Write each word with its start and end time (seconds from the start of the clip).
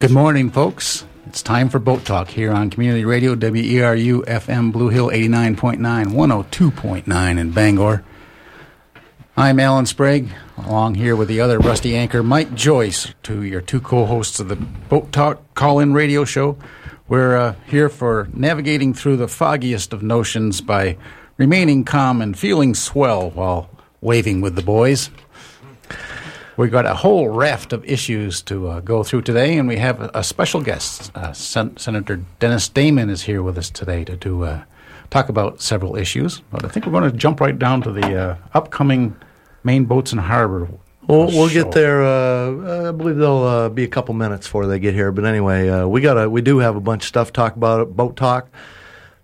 Good 0.00 0.12
morning, 0.12 0.52
folks. 0.52 1.04
It's 1.26 1.42
time 1.42 1.68
for 1.68 1.80
Boat 1.80 2.04
Talk 2.04 2.28
here 2.28 2.52
on 2.52 2.70
Community 2.70 3.04
Radio, 3.04 3.34
WERU 3.34 4.24
FM 4.26 4.70
Blue 4.70 4.90
Hill 4.90 5.08
89.9, 5.08 5.80
102.9 5.80 7.38
in 7.38 7.50
Bangor. 7.50 8.04
I'm 9.36 9.58
Alan 9.58 9.86
Sprague, 9.86 10.30
along 10.56 10.94
here 10.94 11.16
with 11.16 11.26
the 11.26 11.40
other 11.40 11.58
rusty 11.58 11.96
anchor, 11.96 12.22
Mike 12.22 12.54
Joyce, 12.54 13.12
to 13.24 13.42
your 13.42 13.60
two 13.60 13.80
co 13.80 14.06
hosts 14.06 14.38
of 14.38 14.46
the 14.46 14.54
Boat 14.54 15.10
Talk 15.10 15.42
call 15.56 15.80
in 15.80 15.92
radio 15.92 16.24
show. 16.24 16.56
We're 17.08 17.36
uh, 17.36 17.54
here 17.66 17.88
for 17.88 18.28
navigating 18.32 18.94
through 18.94 19.16
the 19.16 19.26
foggiest 19.26 19.92
of 19.92 20.04
notions 20.04 20.60
by 20.60 20.96
remaining 21.38 21.82
calm 21.82 22.22
and 22.22 22.38
feeling 22.38 22.76
swell 22.76 23.30
while 23.30 23.68
waving 24.00 24.42
with 24.42 24.54
the 24.54 24.62
boys. 24.62 25.10
We've 26.58 26.72
got 26.72 26.86
a 26.86 26.94
whole 26.94 27.28
raft 27.28 27.72
of 27.72 27.84
issues 27.84 28.42
to 28.42 28.66
uh, 28.66 28.80
go 28.80 29.04
through 29.04 29.22
today, 29.22 29.58
and 29.58 29.68
we 29.68 29.76
have 29.76 30.00
a, 30.00 30.10
a 30.12 30.24
special 30.24 30.60
guest. 30.60 31.12
Uh, 31.14 31.32
Sen- 31.32 31.76
Senator 31.76 32.16
Dennis 32.40 32.68
Damon 32.68 33.10
is 33.10 33.22
here 33.22 33.44
with 33.44 33.56
us 33.56 33.70
today 33.70 34.02
to 34.02 34.16
do, 34.16 34.42
uh, 34.42 34.64
talk 35.08 35.28
about 35.28 35.60
several 35.60 35.94
issues. 35.94 36.40
But 36.50 36.64
I 36.64 36.68
think 36.68 36.84
we're 36.84 36.90
going 36.90 37.08
to 37.08 37.16
jump 37.16 37.40
right 37.40 37.56
down 37.56 37.82
to 37.82 37.92
the 37.92 38.20
uh, 38.20 38.36
upcoming 38.54 39.14
Maine 39.62 39.84
Boats 39.84 40.10
and 40.10 40.20
Harbor. 40.20 40.68
We'll, 41.06 41.26
we'll 41.26 41.46
show. 41.46 41.62
get 41.62 41.70
there. 41.70 42.02
Uh, 42.02 42.88
I 42.88 42.90
believe 42.90 43.18
there'll 43.18 43.44
uh, 43.44 43.68
be 43.68 43.84
a 43.84 43.88
couple 43.88 44.14
minutes 44.16 44.48
before 44.48 44.66
they 44.66 44.80
get 44.80 44.94
here. 44.94 45.12
But 45.12 45.26
anyway, 45.26 45.68
uh, 45.68 45.86
we 45.86 46.00
got 46.00 46.28
we 46.28 46.42
do 46.42 46.58
have 46.58 46.74
a 46.74 46.80
bunch 46.80 47.04
of 47.04 47.08
stuff 47.08 47.28
to 47.28 47.32
talk 47.34 47.54
about. 47.54 47.94
Boat 47.94 48.16
talk 48.16 48.48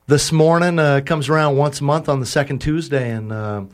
this 0.06 0.30
morning 0.30 0.78
uh, 0.78 1.00
comes 1.04 1.28
around 1.28 1.56
once 1.56 1.80
a 1.80 1.84
month 1.84 2.08
on 2.08 2.20
the 2.20 2.26
second 2.26 2.60
Tuesday, 2.60 3.10
and 3.10 3.32
uh, 3.32 3.64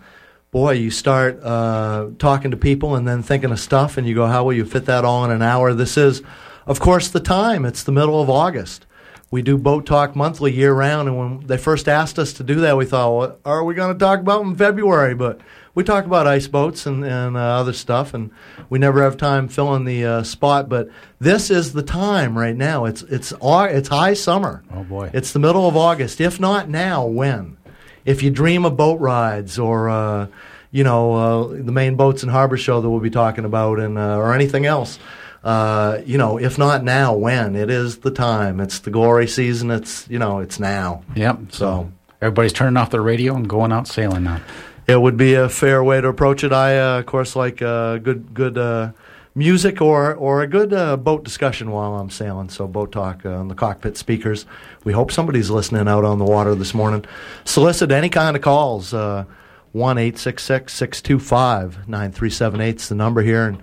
boy, 0.51 0.73
you 0.73 0.91
start 0.91 1.41
uh, 1.43 2.09
talking 2.19 2.51
to 2.51 2.57
people 2.57 2.97
and 2.97 3.07
then 3.07 3.23
thinking 3.23 3.51
of 3.51 3.61
stuff, 3.61 3.97
and 3.97 4.07
you 4.07 4.15
go, 4.15 4.27
how 4.27 4.45
will 4.45 4.53
you 4.53 4.65
fit 4.65 4.87
that 4.87 5.05
all 5.05 5.25
in 5.25 5.31
an 5.31 5.43
hour? 5.43 5.73
This 5.75 5.97
is, 5.97 6.23
of 6.67 6.81
course, 6.81 7.09
the 7.09 7.21
time. 7.21 7.65
It's 7.65 7.83
the 7.85 7.93
middle 7.93 8.21
of 8.21 8.29
August. 8.29 8.87
We 9.33 9.43
do 9.43 9.57
boat 9.57 9.87
talk 9.87 10.17
monthly, 10.17 10.53
year 10.53 10.73
round, 10.73 11.09
and 11.09 11.17
when 11.17 11.47
they 11.47 11.57
first 11.57 11.89
asked 11.89 12.19
us 12.19 12.33
to 12.35 12.43
do 12.43 12.57
that, 12.63 12.77
we 12.77 12.85
thought, 12.85 13.15
what 13.15 13.41
are 13.45 13.63
we 13.63 13.75
going 13.75 13.93
to 13.93 13.99
talk 13.99 14.19
about 14.19 14.43
in 14.43 14.57
February? 14.57 15.15
But 15.15 15.41
we 15.73 15.85
talk 15.85 16.05
about 16.05 16.27
ice 16.27 16.49
boats 16.49 16.85
and, 16.85 17.05
and 17.05 17.37
uh, 17.37 17.41
other 17.41 17.73
stuff, 17.73 18.13
and 18.13 18.33
we 18.71 18.81
never 18.81 19.05
have 19.05 19.17
time 19.17 19.47
filling 19.47 19.85
the 19.85 20.05
uh, 20.05 20.23
spot. 20.25 20.69
But 20.69 20.89
this 21.21 21.49
is 21.49 21.75
the 21.75 21.83
time 21.85 22.37
right 22.37 22.57
now. 22.57 22.87
It's 22.87 23.03
it's 23.03 23.33
au- 23.41 23.63
it's 23.63 23.89
high 23.89 24.15
summer. 24.15 24.65
Oh, 24.75 24.83
boy. 24.83 25.13
It's 25.15 25.33
the 25.33 25.39
middle 25.39 25.69
of 25.69 25.77
August. 25.77 26.21
If 26.21 26.41
not 26.41 26.69
now, 26.69 27.07
when? 27.07 27.57
If 28.05 28.23
you 28.23 28.31
dream 28.31 28.65
of 28.65 28.77
boat 28.77 29.01
rides 29.01 29.59
or 29.59 29.89
uh, 29.89 30.27
you 30.71 30.85
know 30.85 31.15
uh, 31.15 31.47
the 31.49 31.73
Maine 31.73 31.97
boats 31.97 32.23
and 32.23 32.31
harbor 32.31 32.57
show 32.57 32.81
that 32.81 32.89
we'll 32.89 33.01
be 33.01 33.11
talking 33.11 33.45
about, 33.45 33.79
and 33.79 33.99
uh, 33.99 34.17
or 34.17 34.35
anything 34.35 34.67
else. 34.67 34.99
Uh, 35.43 36.03
you 36.05 36.19
know, 36.19 36.39
if 36.39 36.59
not 36.59 36.85
now, 36.85 37.15
when? 37.15 37.57
It 37.57 37.71
is 37.71 37.99
the 38.01 38.11
time. 38.11 38.61
It's 38.61 38.81
the 38.81 38.91
glory 38.91 39.27
season. 39.27 39.71
It's 39.71 40.09
you 40.09 40.19
know, 40.19 40.41
it's 40.41 40.61
now. 40.61 41.03
Yep. 41.17 41.53
So 41.53 41.91
everybody's 42.21 42.53
turning 42.53 42.77
off 42.77 42.91
their 42.91 43.03
radio 43.03 43.35
and 43.35 43.49
going 43.49 43.73
out 43.73 43.89
sailing 43.89 44.25
now. 44.25 44.41
It 44.87 45.01
would 45.01 45.17
be 45.17 45.35
a 45.35 45.49
fair 45.49 45.83
way 45.85 46.01
to 46.01 46.09
approach 46.09 46.45
it. 46.45 46.53
I, 46.53 46.79
uh, 46.79 46.99
of 46.99 47.07
course, 47.07 47.37
like 47.37 47.63
uh, 47.63 47.99
good 47.99 48.35
good 48.35 48.59
uh, 48.59 48.93
music 49.35 49.81
or 49.81 50.15
or 50.15 50.43
a 50.43 50.47
good 50.47 50.73
uh, 50.73 50.97
boat 50.97 51.25
discussion 51.25 51.71
while 51.71 51.95
I'm 51.95 52.11
sailing. 52.11 52.49
So 52.49 52.67
boat 52.67 52.93
talk 52.93 53.25
uh, 53.25 53.31
on 53.31 53.49
the 53.49 53.55
cockpit 53.55 53.97
speakers. 53.97 54.47
We 54.85 54.93
hope 54.93 55.13
somebody's 55.13 55.51
listening 55.51 55.89
out 55.89 56.05
on 56.05 56.19
the 56.19 56.25
water 56.25 56.55
this 56.55 56.75
morning. 56.75 57.05
Solicit 57.45 57.91
any 57.91 58.09
kind 58.09 58.37
of 58.37 58.43
calls. 58.43 58.95
Uh, 58.95 59.25
one 59.73 59.99
eight 59.99 60.19
six 60.19 60.43
six 60.43 60.75
six 60.75 61.01
two 61.01 61.19
five 61.19 61.87
nine 61.89 62.13
three 62.13 62.31
seven 62.31 62.61
eight 62.61 62.77
is 62.77 62.89
the 62.89 62.95
number 62.95 63.23
here. 63.23 63.47
And 63.47 63.63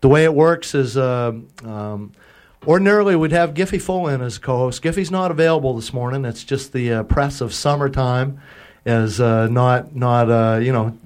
the 0.00 0.08
way 0.08 0.24
it 0.24 0.34
works 0.34 0.74
is. 0.74 0.96
Uh, 0.96 1.32
um, 1.64 2.12
Ordinarily, 2.66 3.14
we'd 3.14 3.30
have 3.30 3.54
Giffy 3.54 3.80
Full 3.80 4.08
in 4.08 4.20
as 4.20 4.38
co-host. 4.38 4.82
Giffy's 4.82 5.10
not 5.10 5.30
available 5.30 5.76
this 5.76 5.92
morning. 5.92 6.24
It's 6.24 6.42
just 6.42 6.72
the 6.72 6.92
uh, 6.92 7.02
press 7.04 7.40
of 7.40 7.54
summertime 7.54 8.40
is 8.84 9.20
uh, 9.20 9.46
not 9.46 9.94
not 9.94 10.28
uh, 10.28 10.58
you 10.60 10.72
know 10.72 10.98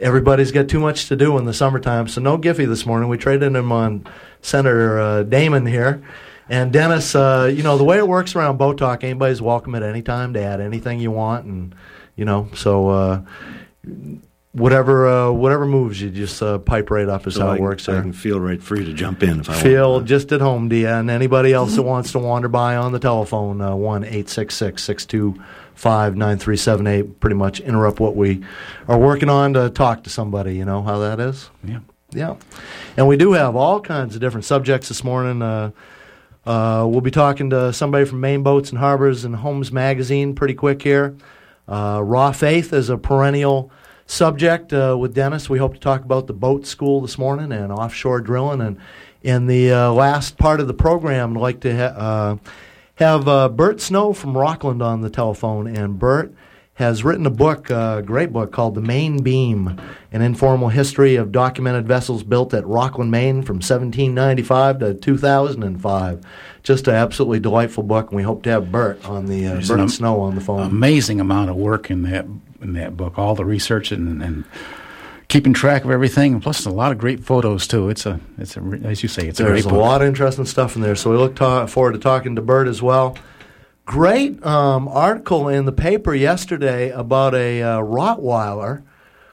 everybody's 0.00 0.50
got 0.50 0.68
too 0.68 0.80
much 0.80 1.08
to 1.08 1.16
do 1.16 1.36
in 1.36 1.44
the 1.44 1.52
summertime. 1.52 2.08
So 2.08 2.22
no 2.22 2.38
Giffy 2.38 2.66
this 2.66 2.86
morning. 2.86 3.10
We 3.10 3.18
traded 3.18 3.54
him 3.54 3.70
on 3.70 4.06
Senator 4.40 4.98
uh, 4.98 5.22
Damon 5.24 5.66
here. 5.66 6.02
And 6.48 6.72
Dennis, 6.72 7.14
uh, 7.14 7.50
you 7.54 7.62
know 7.62 7.78
the 7.78 7.84
way 7.84 7.98
it 7.98 8.06
works 8.06 8.36
around 8.36 8.58
Talk, 8.76 9.02
anybody's 9.04 9.40
welcome 9.40 9.74
at 9.74 9.82
any 9.82 10.02
time 10.02 10.34
to 10.34 10.42
add 10.42 10.60
anything 10.60 11.00
you 11.00 11.10
want, 11.10 11.46
and 11.46 11.74
you 12.16 12.24
know 12.24 12.48
so 12.54 12.88
uh, 12.90 13.22
whatever 14.52 15.08
uh, 15.08 15.30
whatever 15.30 15.66
moves 15.66 16.00
you, 16.00 16.10
just 16.10 16.42
uh, 16.42 16.58
pipe 16.58 16.90
right 16.90 17.08
up 17.08 17.26
is 17.26 17.34
So 17.34 17.46
how 17.46 17.52
it 17.52 17.60
works 17.60 17.88
I 17.88 18.00
can 18.00 18.12
feel 18.12 18.38
right 18.40 18.62
free 18.62 18.84
to 18.84 18.92
jump 18.92 19.22
in 19.22 19.40
if 19.40 19.48
I 19.50 19.54
feel 19.54 19.94
want. 19.94 20.06
just 20.06 20.32
at 20.32 20.40
home, 20.40 20.68
Dia, 20.68 20.98
and 20.98 21.10
anybody 21.10 21.52
else 21.52 21.76
that 21.76 21.82
wants 21.82 22.12
to 22.12 22.18
wander 22.18 22.48
by 22.48 22.76
on 22.76 22.92
the 22.92 22.98
telephone, 23.00 23.60
uh, 23.60 23.74
one 23.74 24.04
eight 24.04 24.28
six 24.28 24.54
six 24.54 24.82
six 24.82 25.06
two 25.06 25.42
five 25.74 26.14
nine 26.14 26.38
three 26.38 26.56
seven 26.56 26.86
eight. 26.86 27.20
Pretty 27.20 27.36
much 27.36 27.60
interrupt 27.60 28.00
what 28.00 28.16
we 28.16 28.44
are 28.86 28.98
working 28.98 29.28
on 29.28 29.54
to 29.54 29.70
talk 29.70 30.04
to 30.04 30.10
somebody. 30.10 30.56
You 30.56 30.64
know 30.64 30.82
how 30.82 30.98
that 30.98 31.20
is. 31.20 31.50
Yeah. 31.64 31.80
Yeah, 32.10 32.36
and 32.96 33.08
we 33.08 33.16
do 33.16 33.32
have 33.32 33.56
all 33.56 33.80
kinds 33.80 34.14
of 34.14 34.20
different 34.20 34.44
subjects 34.44 34.86
this 34.86 35.02
morning. 35.02 35.42
Uh, 35.42 35.72
uh, 36.46 36.86
we'll 36.88 37.00
be 37.00 37.10
talking 37.10 37.50
to 37.50 37.72
somebody 37.72 38.04
from 38.04 38.20
Maine 38.20 38.42
Boats 38.42 38.70
and 38.70 38.78
Harbors 38.78 39.24
and 39.24 39.36
Homes 39.36 39.72
Magazine 39.72 40.34
pretty 40.34 40.54
quick 40.54 40.82
here. 40.82 41.16
Uh, 41.66 42.00
Raw 42.04 42.32
Faith 42.32 42.72
is 42.72 42.90
a 42.90 42.98
perennial 42.98 43.70
subject 44.06 44.72
uh, 44.72 44.96
with 44.98 45.14
Dennis. 45.14 45.48
We 45.48 45.58
hope 45.58 45.74
to 45.74 45.80
talk 45.80 46.02
about 46.02 46.26
the 46.26 46.34
boat 46.34 46.66
school 46.66 47.00
this 47.00 47.16
morning 47.16 47.52
and 47.52 47.72
offshore 47.72 48.20
drilling. 48.20 48.60
And 48.60 48.78
in 49.22 49.46
the 49.46 49.72
uh, 49.72 49.92
last 49.92 50.36
part 50.36 50.60
of 50.60 50.66
the 50.66 50.74
program, 50.74 51.36
I'd 51.36 51.40
like 51.40 51.60
to 51.60 51.74
ha- 51.74 51.96
uh, 51.96 52.36
have 52.96 53.26
uh, 53.26 53.48
Bert 53.48 53.80
Snow 53.80 54.12
from 54.12 54.36
Rockland 54.36 54.82
on 54.82 55.00
the 55.00 55.10
telephone. 55.10 55.66
And 55.66 55.98
Bert 55.98 56.34
has 56.74 57.04
written 57.04 57.24
a 57.24 57.30
book, 57.30 57.70
a 57.70 58.02
great 58.04 58.32
book 58.32 58.50
called 58.50 58.74
The 58.74 58.80
Main 58.80 59.22
Beam 59.22 59.80
An 60.12 60.22
Informal 60.22 60.70
History 60.70 61.14
of 61.14 61.30
Documented 61.30 61.86
Vessels 61.86 62.24
Built 62.24 62.52
at 62.52 62.66
Rockland, 62.66 63.12
Maine 63.12 63.42
from 63.42 63.56
1795 63.56 64.80
to 64.80 64.94
2005. 64.94 66.20
Just 66.64 66.88
an 66.88 66.94
absolutely 66.94 67.38
delightful 67.38 67.84
book, 67.84 68.08
and 68.08 68.16
we 68.16 68.22
hope 68.22 68.42
to 68.44 68.50
have 68.50 68.72
Bert 68.72 69.04
on 69.04 69.26
the 69.26 69.46
uh, 69.46 69.54
Bert 69.66 69.80
am- 69.80 69.88
Snow 69.88 70.20
on 70.20 70.34
the 70.34 70.40
phone. 70.40 70.62
Amazing 70.62 71.20
amount 71.20 71.50
of 71.50 71.56
work 71.56 71.90
in 71.90 72.02
that 72.02 72.26
in 72.60 72.72
that 72.72 72.96
book. 72.96 73.18
All 73.18 73.34
the 73.34 73.44
research 73.44 73.92
and, 73.92 74.22
and 74.22 74.44
keeping 75.28 75.52
track 75.52 75.84
of 75.84 75.90
everything, 75.90 76.32
and 76.32 76.42
plus 76.42 76.64
a 76.64 76.70
lot 76.70 76.90
of 76.90 76.98
great 76.98 77.22
photos 77.22 77.66
too. 77.68 77.88
It's 77.90 78.06
a 78.06 78.18
it's 78.38 78.56
a 78.56 78.60
as 78.82 79.02
you 79.02 79.08
say, 79.08 79.28
it's 79.28 79.38
a 79.38 79.44
There's 79.44 79.66
a 79.66 79.74
lot 79.74 80.00
of 80.00 80.08
interesting 80.08 80.46
stuff 80.46 80.74
in 80.74 80.82
there, 80.82 80.96
so 80.96 81.10
we 81.10 81.18
look 81.18 81.36
ta- 81.36 81.66
forward 81.66 81.92
to 81.92 81.98
talking 81.98 82.34
to 82.36 82.42
Bert 82.42 82.66
as 82.66 82.80
well. 82.82 83.16
Great 83.84 84.44
um, 84.44 84.88
article 84.88 85.48
in 85.48 85.66
the 85.66 85.72
paper 85.72 86.14
yesterday 86.14 86.90
about 86.90 87.34
a 87.34 87.62
uh, 87.62 87.78
Rottweiler 87.80 88.82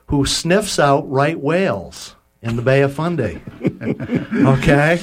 who 0.08 0.26
sniffs 0.26 0.78
out 0.78 1.10
right 1.10 1.40
whales 1.40 2.16
in 2.42 2.58
the 2.58 2.62
Bay 2.62 2.82
of 2.82 2.94
Fundy. 2.94 3.42
okay, 3.62 4.98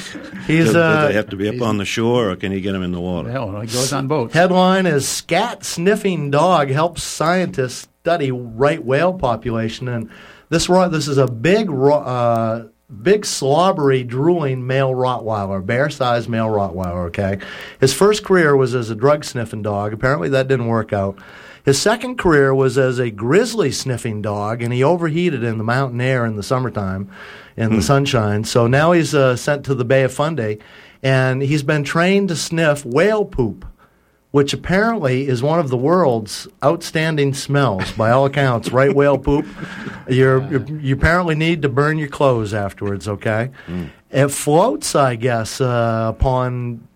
he's 0.46 0.66
Does, 0.66 0.76
uh, 0.76 1.00
does 1.00 1.08
they 1.08 1.14
have 1.14 1.30
to 1.30 1.36
be 1.36 1.48
up 1.48 1.62
on 1.62 1.78
the 1.78 1.84
shore, 1.84 2.30
or 2.30 2.36
can 2.36 2.52
you 2.52 2.60
get 2.60 2.72
them 2.72 2.82
in 2.82 2.92
the 2.92 3.00
water? 3.00 3.30
Hell, 3.30 3.56
it 3.60 3.72
goes 3.72 3.92
on 3.92 4.06
boats. 4.06 4.34
Headline 4.34 4.86
is 4.86 5.08
Scat 5.08 5.64
Sniffing 5.64 6.30
Dog 6.30 6.68
Helps 6.68 7.02
Scientists 7.02 7.88
Study 8.02 8.30
Right 8.30 8.84
Whale 8.84 9.14
Population. 9.14 9.88
And 9.88 10.10
this 10.50 10.66
this 10.66 11.08
is 11.08 11.18
a 11.18 11.26
big, 11.26 11.70
uh, 11.70 12.64
big 13.02 13.26
slobbery, 13.26 14.02
drooling 14.02 14.66
male 14.66 14.92
Rottweiler, 14.92 15.64
bear 15.64 15.90
sized 15.90 16.28
male 16.28 16.48
Rottweiler, 16.48 17.06
okay? 17.08 17.38
His 17.80 17.92
first 17.92 18.24
career 18.24 18.56
was 18.56 18.74
as 18.74 18.90
a 18.90 18.94
drug 18.94 19.24
sniffing 19.24 19.62
dog. 19.62 19.92
Apparently 19.92 20.28
that 20.30 20.48
didn't 20.48 20.68
work 20.68 20.92
out. 20.92 21.18
His 21.64 21.80
second 21.80 22.16
career 22.16 22.54
was 22.54 22.78
as 22.78 22.98
a 22.98 23.10
grizzly 23.10 23.70
sniffing 23.70 24.22
dog, 24.22 24.62
and 24.62 24.72
he 24.72 24.82
overheated 24.82 25.42
in 25.42 25.58
the 25.58 25.64
mountain 25.64 26.00
air 26.00 26.24
in 26.24 26.36
the 26.36 26.42
summertime, 26.42 27.10
in 27.58 27.76
the 27.76 27.82
sunshine. 27.82 28.44
So 28.44 28.66
now 28.66 28.92
he's 28.92 29.14
uh, 29.14 29.36
sent 29.36 29.66
to 29.66 29.74
the 29.74 29.84
Bay 29.84 30.04
of 30.04 30.14
Fundy, 30.14 30.60
and 31.02 31.42
he's 31.42 31.62
been 31.62 31.84
trained 31.84 32.28
to 32.28 32.36
sniff 32.36 32.86
whale 32.86 33.26
poop 33.26 33.66
which 34.30 34.52
apparently 34.52 35.26
is 35.26 35.42
one 35.42 35.58
of 35.58 35.68
the 35.70 35.76
world's 35.76 36.46
outstanding 36.64 37.32
smells 37.34 37.90
by 37.92 38.10
all 38.10 38.26
accounts. 38.26 38.70
Right 38.70 38.94
whale 38.94 39.18
poop. 39.18 39.46
You're, 40.08 40.42
you're, 40.50 40.66
you 40.80 40.94
apparently 40.94 41.34
need 41.34 41.62
to 41.62 41.68
burn 41.68 41.98
your 41.98 42.08
clothes 42.08 42.52
afterwards. 42.54 43.08
Okay, 43.08 43.50
it 44.10 44.28
floats, 44.28 44.94
I 44.94 45.16
guess, 45.16 45.60
uh, 45.60 46.12
upon 46.14 46.86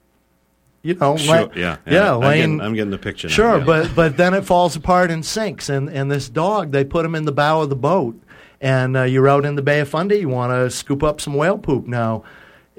you 0.84 0.94
know, 0.94 1.16
Sure, 1.16 1.42
la- 1.42 1.48
yeah, 1.54 1.76
yeah, 1.86 2.14
I'm, 2.14 2.20
laying- 2.20 2.40
getting, 2.40 2.60
I'm 2.60 2.74
getting 2.74 2.90
the 2.90 2.98
picture. 2.98 3.28
now, 3.28 3.34
Sure, 3.34 3.58
yeah. 3.58 3.64
but 3.64 3.94
but 3.94 4.16
then 4.16 4.34
it 4.34 4.44
falls 4.44 4.74
apart 4.76 5.10
and 5.12 5.24
sinks. 5.24 5.68
And 5.68 5.88
and 5.88 6.10
this 6.10 6.28
dog, 6.28 6.72
they 6.72 6.84
put 6.84 7.04
him 7.06 7.14
in 7.14 7.24
the 7.24 7.30
bow 7.32 7.62
of 7.62 7.68
the 7.70 7.76
boat, 7.76 8.20
and 8.60 8.96
uh, 8.96 9.02
you're 9.04 9.28
out 9.28 9.44
in 9.44 9.54
the 9.54 9.62
Bay 9.62 9.78
of 9.80 9.88
Fundy. 9.88 10.16
You 10.16 10.28
want 10.28 10.50
to 10.52 10.70
scoop 10.70 11.02
up 11.04 11.20
some 11.20 11.34
whale 11.34 11.56
poop. 11.58 11.86
Now, 11.86 12.24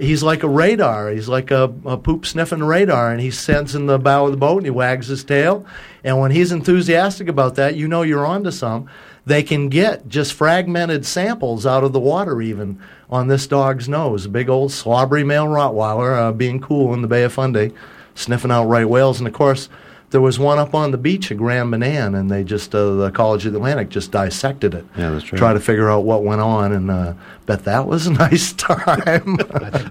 he's 0.03 0.21
like 0.23 0.44
a 0.44 0.50
radar. 0.50 1.09
He's 1.09 1.27
like 1.27 1.51
a, 1.51 1.73
a 1.85 1.97
poop 1.97 2.25
sniffing 2.25 2.63
radar, 2.63 3.11
and 3.11 3.21
he 3.21 3.31
sends 3.31 3.75
in 3.75 3.85
the 3.88 3.97
bow 4.00 4.25
of 4.25 4.31
the 4.31 4.38
boat 4.38 4.57
and 4.57 4.65
he 4.65 4.71
wags 4.71 5.07
his 5.07 5.23
tail. 5.23 5.65
And 6.03 6.19
when 6.19 6.31
he's 6.31 6.51
enthusiastic 6.51 7.27
about 7.27 7.55
that, 7.55 7.75
you 7.75 7.88
know 7.88 8.01
you're 8.01 8.25
onto 8.25 8.51
some. 8.51 8.89
they 9.25 9.41
can 9.41 9.69
get 9.69 10.07
just 10.09 10.33
fragmented 10.33 11.05
samples 11.05 11.65
out 11.65 11.83
of 11.83 11.94
the 11.94 12.00
water, 12.00 12.41
even 12.41 12.77
on 13.09 13.27
this 13.27 13.47
dog's 13.47 13.88
nose. 13.88 14.25
A 14.25 14.29
big 14.29 14.50
old 14.50 14.71
slobbery 14.71 15.23
male 15.23 15.47
Rottweiler 15.47 16.17
uh, 16.17 16.31
being 16.33 16.59
cool 16.59 16.94
in 16.94 17.01
the 17.01 17.07
Bay 17.07 17.23
of 17.23 17.31
Fundy, 17.33 17.71
sniffing 18.15 18.51
out 18.51 18.65
right 18.65 18.88
whales. 18.88 19.19
And 19.19 19.27
of 19.27 19.33
course, 19.33 19.69
there 20.09 20.19
was 20.21 20.38
one 20.39 20.59
up 20.59 20.75
on 20.75 20.91
the 20.91 20.97
beach 20.97 21.31
at 21.31 21.38
Grand 21.38 21.71
Manan, 21.71 22.15
and 22.15 22.29
they 22.29 22.44
just 22.44 22.75
uh, 22.75 22.95
the 22.95 23.11
College 23.11 23.45
of 23.45 23.53
the 23.53 23.59
Atlantic 23.59 23.89
just 23.89 24.11
dissected 24.11 24.73
it. 24.73 24.85
Yeah, 24.97 25.11
that's 25.11 25.31
right. 25.31 25.39
Try 25.39 25.53
to 25.53 25.59
figure 25.59 25.89
out 25.89 26.03
what 26.03 26.23
went 26.23 26.41
on, 26.41 26.71
and 26.73 26.91
uh, 26.91 27.13
bet 27.45 27.66
that 27.66 27.88
was 27.88 28.07
a 28.07 28.12
nice 28.25 28.54
time. 28.54 29.38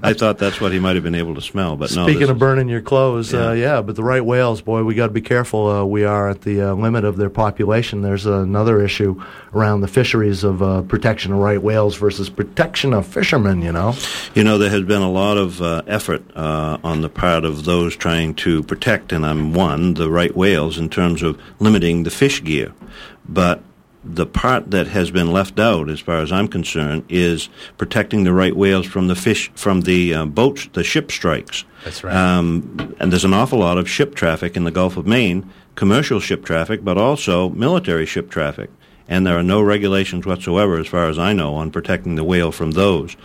I 0.03 0.13
thought 0.13 0.39
that's 0.39 0.61
what 0.61 0.73
he 0.73 0.79
might 0.79 0.95
have 0.95 1.03
been 1.05 1.15
able 1.15 1.35
to 1.35 1.41
smell, 1.41 1.77
but 1.77 1.95
no. 1.95 2.05
Speaking 2.05 2.21
this 2.21 2.31
of 2.31 2.39
burning 2.39 2.69
your 2.69 2.81
clothes, 2.81 3.33
Yeah. 3.33 3.49
uh, 3.49 3.53
yeah, 3.53 3.83
but 3.83 3.97
the 3.97 4.03
right 4.05 4.25
whales, 4.25 4.61
boy, 4.63 4.83
we 4.85 4.95
got 4.95 5.07
to 5.09 5.13
be 5.13 5.21
careful. 5.21 5.69
Uh, 5.69 5.85
we 5.85 6.05
are 6.05 6.29
at 6.31 6.43
the 6.43 6.61
uh, 6.63 6.75
limit 6.75 7.05
of 7.05 7.17
their 7.17 7.31
population. 7.31 8.03
There's 8.03 8.27
another 8.27 8.83
issue 8.83 9.23
around 9.55 9.81
the 9.83 9.89
fisheries 9.89 10.45
of 10.45 10.63
uh, 10.63 10.83
protection 10.83 11.33
of 11.33 11.39
right 11.39 11.63
whales 11.63 11.97
versus 11.97 12.29
protection 12.31 12.93
of 12.95 13.07
fishermen. 13.07 13.63
You 13.63 13.73
know, 13.73 13.95
You 14.35 14.45
know, 14.45 14.59
there 14.59 14.71
has 14.71 14.83
been 14.83 15.03
a 15.03 15.11
lot 15.11 15.37
of 15.37 15.61
uh, 15.61 15.83
effort 15.87 16.23
uh, 16.37 16.79
on 16.83 17.03
the 17.03 17.09
part 17.09 17.45
of 17.45 17.65
those 17.65 17.95
trying 17.97 18.35
to 18.37 18.63
protect, 18.63 19.13
and 19.13 19.25
I'm 19.27 19.53
one, 19.53 19.95
the 19.95 20.11
right 20.11 20.35
whales 20.37 20.79
in 20.79 20.89
terms 20.89 21.23
of 21.23 21.39
limiting 21.61 22.03
the 22.05 22.11
fish 22.11 22.43
gear. 22.43 22.73
But 23.29 23.63
the 24.05 24.27
part 24.27 24.71
that 24.73 24.89
has 24.89 25.11
been 25.11 25.31
left 25.31 25.61
out, 25.61 25.89
as 25.89 26.01
far 26.01 26.19
as 26.19 26.33
I'm 26.33 26.49
concerned, 26.49 27.05
is 27.09 27.49
protecting 27.79 28.25
the 28.25 28.33
right 28.33 28.55
whales 28.55 28.87
from 28.87 29.07
the 29.07 29.15
fish, 29.15 29.51
from 29.55 29.83
the 29.83 30.15
uh, 30.15 30.27
boats, 30.27 30.69
the 30.73 30.83
ship 30.83 31.13
strikes. 31.13 31.65
That's 31.85 32.03
right. 32.03 32.15
Um, 32.15 32.97
and 32.99 33.13
there's 33.13 33.25
an 33.25 33.35
awful 33.35 33.61
lot 33.61 33.79
of 33.79 33.89
ship 33.89 34.15
traffic 34.15 34.57
in 34.57 34.65
the 34.65 34.71
Gulf 34.71 34.97
of 34.97 35.07
Maine, 35.07 35.49
commercial 35.75 36.21
ship 36.21 36.45
traffic, 36.45 36.85
but 36.85 36.99
also 36.99 37.51
military 37.51 38.07
ship 38.07 38.31
traffic. 38.31 38.71
And 39.09 39.27
there 39.27 39.39
are 39.39 39.43
no 39.43 39.61
regulations 39.63 40.27
whatsoever, 40.27 40.79
as 40.79 40.87
far 40.87 41.09
as 41.09 41.19
I 41.19 41.33
know, 41.33 41.55
on 41.55 41.71
protecting 41.71 42.15
the 42.15 42.25
whale 42.25 42.53
from 42.53 42.73
those. 42.73 43.17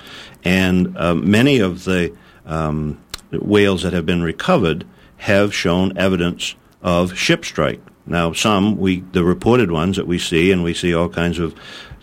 And 0.44 0.98
uh, 0.98 1.16
many 1.16 1.60
of 1.60 1.86
the 1.86 2.16
um, 2.46 3.00
whales 3.32 3.84
that 3.84 3.94
have 3.94 4.06
been 4.06 4.22
recovered 4.22 4.86
have 5.18 5.54
shown 5.54 5.98
evidence 5.98 6.56
of 6.82 7.18
ship 7.18 7.46
strike. 7.46 7.82
Now, 8.08 8.34
some 8.34 8.78
we 8.78 9.02
the 9.12 9.24
reported 9.24 9.72
ones 9.72 9.98
that 9.98 10.08
we 10.08 10.18
see, 10.18 10.52
and 10.52 10.64
we 10.64 10.74
see 10.74 10.94
all 10.94 11.10
kinds 11.10 11.40
of 11.40 11.54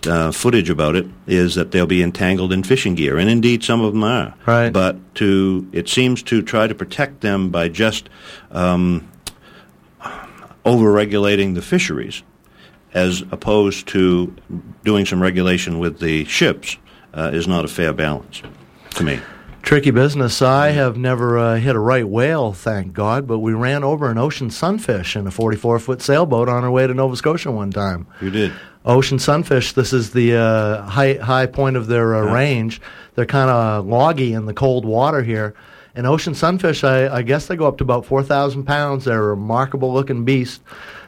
uh, 0.07 0.33
footage 0.33 0.69
about 0.69 0.97
it, 0.97 1.07
is 1.27 1.55
that 1.55 1.71
they'll 1.71 1.87
be 1.87 2.03
entangled 2.03 2.53
in 2.53 2.63
fishing 2.63 2.95
gear, 2.95 3.19
and 3.19 3.31
indeed 3.31 3.65
some 3.65 3.81
of 3.81 3.93
them 3.95 4.05
are. 4.05 4.35
Right. 4.47 4.71
But 4.71 5.15
to 5.17 5.67
it 5.73 5.89
seems 5.89 6.23
to 6.25 6.43
try 6.43 6.67
to 6.67 6.75
protect 6.75 7.23
them 7.23 7.51
by 7.51 7.69
just 7.69 8.11
um, 8.51 9.11
over-regulating 10.65 11.55
the 11.55 11.63
fisheries, 11.63 12.23
as 12.93 13.23
opposed 13.31 13.89
to 13.89 14.35
doing 14.85 15.07
some 15.07 15.23
regulation 15.23 15.79
with 15.79 16.01
the 16.01 16.25
ships, 16.27 16.77
uh, 17.15 17.31
is 17.33 17.49
not 17.49 17.65
a 17.65 17.69
fair 17.69 17.93
balance 17.93 18.43
to 18.91 19.05
me. 19.05 19.21
Tricky 19.65 19.91
business. 19.91 20.43
I 20.43 20.71
have 20.71 20.97
never 20.97 21.39
uh, 21.39 21.57
hit 21.57 21.75
a 21.75 21.79
right 21.79 22.07
whale, 22.07 22.53
thank 22.53 22.93
God, 22.93 23.27
but 23.27 23.39
we 23.39 23.53
ran 23.55 23.83
over 23.83 24.11
an 24.11 24.19
ocean 24.19 24.51
sunfish 24.51 25.17
in 25.17 25.27
a 25.27 25.31
44 25.31 25.79
foot 25.79 26.03
sailboat 26.03 26.49
on 26.49 26.65
our 26.65 26.71
way 26.71 26.87
to 26.87 26.95
Nova 26.95 27.17
Scotia 27.17 27.51
one 27.51 27.71
time. 27.71 28.07
You 28.21 28.31
did. 28.31 28.53
Ocean 28.85 29.19
sunfish, 29.19 29.73
this 29.73 29.93
is 29.95 30.13
the 30.13 30.37
uh, 30.37 30.83
high 30.83 31.15
high 31.15 31.47
point 31.47 31.77
of 31.77 31.87
their 31.87 32.15
uh, 32.15 32.27
Yeah. 32.27 32.35
range. 32.35 32.81
They're 33.15 33.25
kind 33.27 33.49
of 33.51 33.87
loggy 33.87 34.35
in 34.35 34.45
the 34.47 34.53
cold 34.55 34.85
water 34.85 35.23
here. 35.23 35.55
And 35.95 36.07
ocean 36.07 36.35
sunfish, 36.35 36.83
I, 36.85 37.09
I 37.17 37.23
guess 37.23 37.47
they 37.47 37.57
go 37.57 37.67
up 37.67 37.79
to 37.79 37.85
about 37.85 38.05
4,000 38.05 38.65
pounds. 38.65 39.05
They're 39.05 39.23
a 39.23 39.29
remarkable 39.29 39.93
looking 39.95 40.25
beast. 40.25 40.61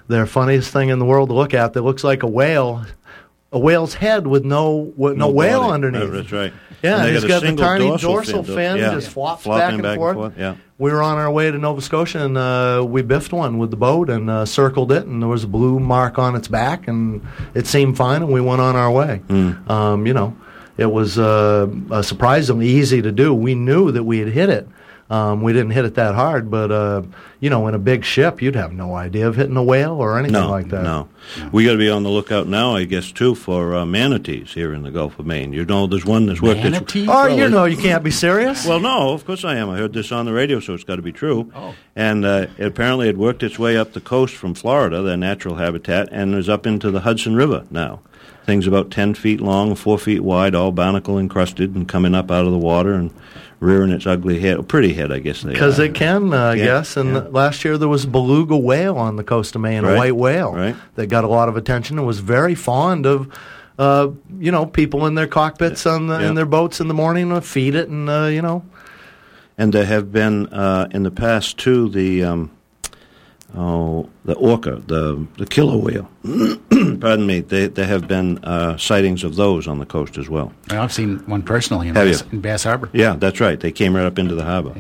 They're 0.09 0.21
the 0.23 0.27
funniest 0.31 0.73
thing 0.73 0.89
in 0.91 1.01
the 1.01 1.05
world 1.05 1.29
to 1.31 1.35
look 1.35 1.53
at. 1.53 1.73
They 1.73 1.81
looks 1.81 2.05
like 2.05 2.23
a 2.23 2.29
whale, 2.29 2.87
a 3.53 3.59
whale's 3.59 3.95
head 3.95 4.27
with 4.27 4.45
no 4.45 4.93
with 4.97 5.17
no, 5.17 5.31
whale 5.31 5.61
body. 5.61 5.73
underneath. 5.75 6.03
Uh, 6.03 6.07
that's 6.17 6.33
right. 6.33 6.53
Yeah, 6.83 7.05
And 7.05 7.15
he's 7.15 7.25
a 7.25 7.29
got 7.29 7.43
the 7.43 7.57
tiny 7.57 7.97
dorsal, 7.97 8.43
fin, 8.45 8.55
fin, 8.55 8.77
yeah. 8.77 8.93
just 8.95 9.09
flops 9.09 9.45
Flopping 9.45 9.81
back 9.81 9.99
and 9.99 9.99
forth. 9.99 10.35
Yeah. 10.37 10.57
We 10.79 10.93
were 10.93 11.03
on 11.03 11.17
our 11.17 11.31
way 11.31 11.51
to 11.51 11.57
Nova 11.57 11.81
Scotia 11.81 12.25
and 12.25 12.37
uh, 12.37 12.85
we 12.87 13.01
biffed 13.03 13.33
one 13.33 13.57
with 13.57 13.71
the 13.71 13.79
boat 13.79 14.11
and 14.11 14.29
uh, 14.29 14.45
circled 14.45 14.93
it, 14.93 15.07
and 15.07 15.23
there 15.23 15.29
was 15.29 15.45
a 15.45 15.49
blue 15.49 15.81
mark 15.81 16.19
on 16.19 16.37
its 16.37 16.49
back, 16.49 16.87
and 16.87 17.27
it 17.55 17.67
seemed 17.67 17.97
fine, 17.97 18.23
and 18.23 18.31
we 18.31 18.43
went 18.43 18.61
on 18.61 18.77
our 18.77 18.91
way. 18.91 19.23
Hmm. 19.27 19.71
Um, 19.71 20.07
you 20.07 20.13
know, 20.13 20.37
it 20.77 20.93
was 20.93 21.19
uh, 21.19 21.67
surprisingly 22.03 22.69
easy 22.69 23.01
to 23.01 23.11
do. 23.11 23.33
We 23.33 23.55
knew 23.55 23.91
that 23.93 24.05
we 24.05 24.19
had 24.19 24.29
hit 24.29 24.51
it. 24.51 24.69
Um, 25.09 25.43
we 25.43 25.53
didn't 25.53 25.71
hit 25.71 25.85
it 25.85 25.95
that 25.95 26.17
hard, 26.17 26.51
but 26.51 26.73
uh, 26.73 27.03
you 27.39 27.49
know, 27.49 27.69
in 27.69 27.75
a 27.75 27.79
big 27.79 28.05
ship, 28.05 28.43
you'd 28.43 28.57
have 28.57 28.73
no 28.73 28.95
idea 28.97 29.29
of 29.29 29.37
hitting 29.37 29.57
a 29.57 29.63
whale 29.63 29.95
or 29.95 30.19
anything 30.19 30.33
No, 30.33 30.51
like 30.51 30.69
that. 30.71 30.83
no. 30.83 31.09
We 31.53 31.65
got 31.65 31.73
to 31.73 31.79
be 31.79 31.89
on 31.89 32.03
the 32.03 32.09
lookout 32.09 32.49
now, 32.49 32.75
I 32.75 32.85
guess, 32.85 33.13
too, 33.13 33.37
for 33.37 33.75
uh, 33.77 33.87
manatees 33.87 34.55
here 34.55 34.73
in 34.75 34.83
the 34.83 34.91
Gulf 34.91 35.19
of 35.21 35.27
Maine. 35.27 35.53
You 35.53 35.65
know, 35.65 35.87
there's 35.87 36.05
one 36.05 36.27
that's 36.27 36.43
worked 36.43 36.61
its 36.61 36.71
Manatee? 36.71 37.05
Oh, 37.07 37.13
Well, 37.13 37.39
you 37.39 37.49
know, 37.49 37.67
you 37.67 37.77
can't 37.77 38.03
be 38.03 38.11
serious. 38.11 38.67
Well, 38.67 38.81
no, 38.81 39.11
of 39.13 39.25
course 39.25 39.45
I 39.45 39.55
am. 39.57 39.71
I 39.71 39.79
heard 39.79 39.93
this 39.93 40.11
on 40.11 40.27
the 40.27 40.33
radio, 40.33 40.59
so 40.59 40.75
it's 40.75 40.83
got 40.85 40.97
to 40.97 41.03
be 41.03 41.13
true. 41.13 41.53
Oh. 41.55 41.75
And 41.95 42.25
uh, 42.25 42.47
it 42.59 42.67
apparently 42.67 43.09
it 43.09 43.17
worked 43.17 43.45
its 43.45 43.59
way 43.61 43.77
up 43.77 43.93
the 43.93 44.01
coast 44.01 44.35
from 44.35 44.55
Florida, 44.55 45.03
their 45.03 45.17
natural 45.17 45.55
habitat, 45.57 46.09
and 46.11 46.35
is 46.35 46.49
up 46.49 46.67
into 46.67 46.91
the 46.91 47.01
Hudson 47.01 47.37
River 47.37 47.65
now. 47.71 48.01
Things 48.45 48.67
about 48.69 48.91
10 48.93 49.15
feet 49.15 49.41
long, 49.41 49.75
4 49.75 49.99
feet 49.99 50.21
wide, 50.21 50.55
all 50.55 50.71
barnacle 50.73 51.19
encrusted, 51.19 51.75
and 51.75 51.89
coming 51.89 52.15
up 52.15 52.31
out 52.31 52.45
of 52.47 52.53
the 52.53 52.59
water 52.59 52.95
and 52.95 53.13
rearing 53.61 53.91
its 53.91 54.07
ugly 54.07 54.39
head. 54.41 54.69
Pretty 54.69 54.93
head, 54.93 55.11
I 55.11 55.19
guess 55.19 55.43
Because 55.43 55.79
it 55.79 55.95
can, 55.95 56.33
uh, 56.33 56.49
I 56.49 56.57
guess. 56.57 56.97
And 56.97 57.15
yeah. 57.15 57.21
last 57.31 57.65
year 57.65 57.79
there 57.79 57.89
was 57.89 58.05
a 58.05 58.09
beluga 58.09 58.57
whale 58.57 58.97
on 58.97 59.17
the 59.17 59.25
coast 59.25 59.55
of 59.55 59.61
Maine, 59.63 59.85
a 59.85 59.97
white 59.97 60.17
whale 60.17 60.53
right. 60.53 60.77
that 60.95 61.07
got 61.07 61.25
a 61.25 61.29
lot 61.29 61.49
of 61.49 61.57
attention 61.57 61.99
and 61.99 62.07
was 62.07 62.21
very 62.21 62.55
fond 62.55 63.07
of, 63.07 63.29
uh, 63.79 64.09
you 64.39 64.51
know, 64.53 64.67
people 64.67 65.07
in 65.07 65.15
their 65.15 65.27
cockpits 65.27 65.87
on 65.87 66.07
the, 66.07 66.19
Yeah. 66.19 66.29
in 66.29 66.35
their 66.35 66.47
boats 66.47 66.81
in 66.81 66.89
the 66.89 66.95
morning 66.95 67.31
to 67.31 67.41
feed 67.41 67.75
it 67.75 67.89
and 67.89 68.09
uh, 68.09 68.27
you 68.27 68.43
know. 68.43 68.63
And 69.59 69.73
there 69.73 69.87
have 69.87 70.13
been 70.13 70.47
uh, 70.49 70.89
in 70.91 71.03
the 71.03 71.11
past 71.11 71.57
too 71.59 71.89
the 71.89 72.25
um, 72.25 72.51
oh 73.57 74.09
the 74.25 74.35
orca, 74.35 74.83
the 74.87 75.27
the 75.39 75.47
killer 75.47 75.77
whale. 75.77 76.09
Pardon 76.71 77.27
me. 77.27 77.41
They, 77.41 77.69
there 77.69 77.87
have 77.87 78.07
been 78.07 78.39
uh, 78.45 78.77
sightings 78.77 79.25
of 79.25 79.37
those 79.37 79.67
on 79.67 79.79
the 79.79 79.87
coast 79.87 80.19
as 80.19 80.29
well. 80.29 80.53
Well, 80.71 80.83
I've 80.83 80.93
seen 80.93 81.19
one 81.27 81.43
personally 81.43 81.89
in, 81.89 81.95
Have 81.95 82.07
Bass, 82.07 82.23
you? 82.23 82.29
in 82.33 82.41
Bass 82.41 82.65
Harbor. 82.65 82.91
Yeah, 82.93 83.17
that's 83.17 83.41
right. 83.41 83.59
They 83.59 83.73
came 83.73 83.97
right 83.97 84.05
up 84.07 84.19
into 84.19 84.35
the 84.35 84.45
harbor. 84.45 84.75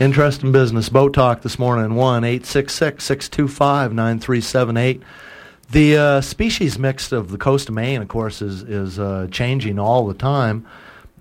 Interesting 0.00 0.52
business. 0.52 0.88
Boat 0.88 1.14
talk 1.14 1.42
this 1.42 1.58
morning 1.58 1.94
one 1.94 2.24
eight 2.24 2.44
six 2.46 2.74
six 2.74 3.04
six 3.04 3.28
two 3.28 3.48
five 3.48 3.92
nine 3.92 4.18
three 4.18 4.40
seven 4.40 4.76
eight. 4.76 5.02
The 5.70 5.96
uh, 5.96 6.20
species 6.20 6.78
mix 6.78 7.12
of 7.12 7.30
the 7.30 7.38
coast 7.38 7.68
of 7.68 7.74
Maine, 7.74 8.02
of 8.02 8.08
course, 8.08 8.42
is 8.42 8.62
is 8.62 8.98
uh, 8.98 9.28
changing 9.30 9.78
all 9.78 10.06
the 10.06 10.14
time. 10.14 10.66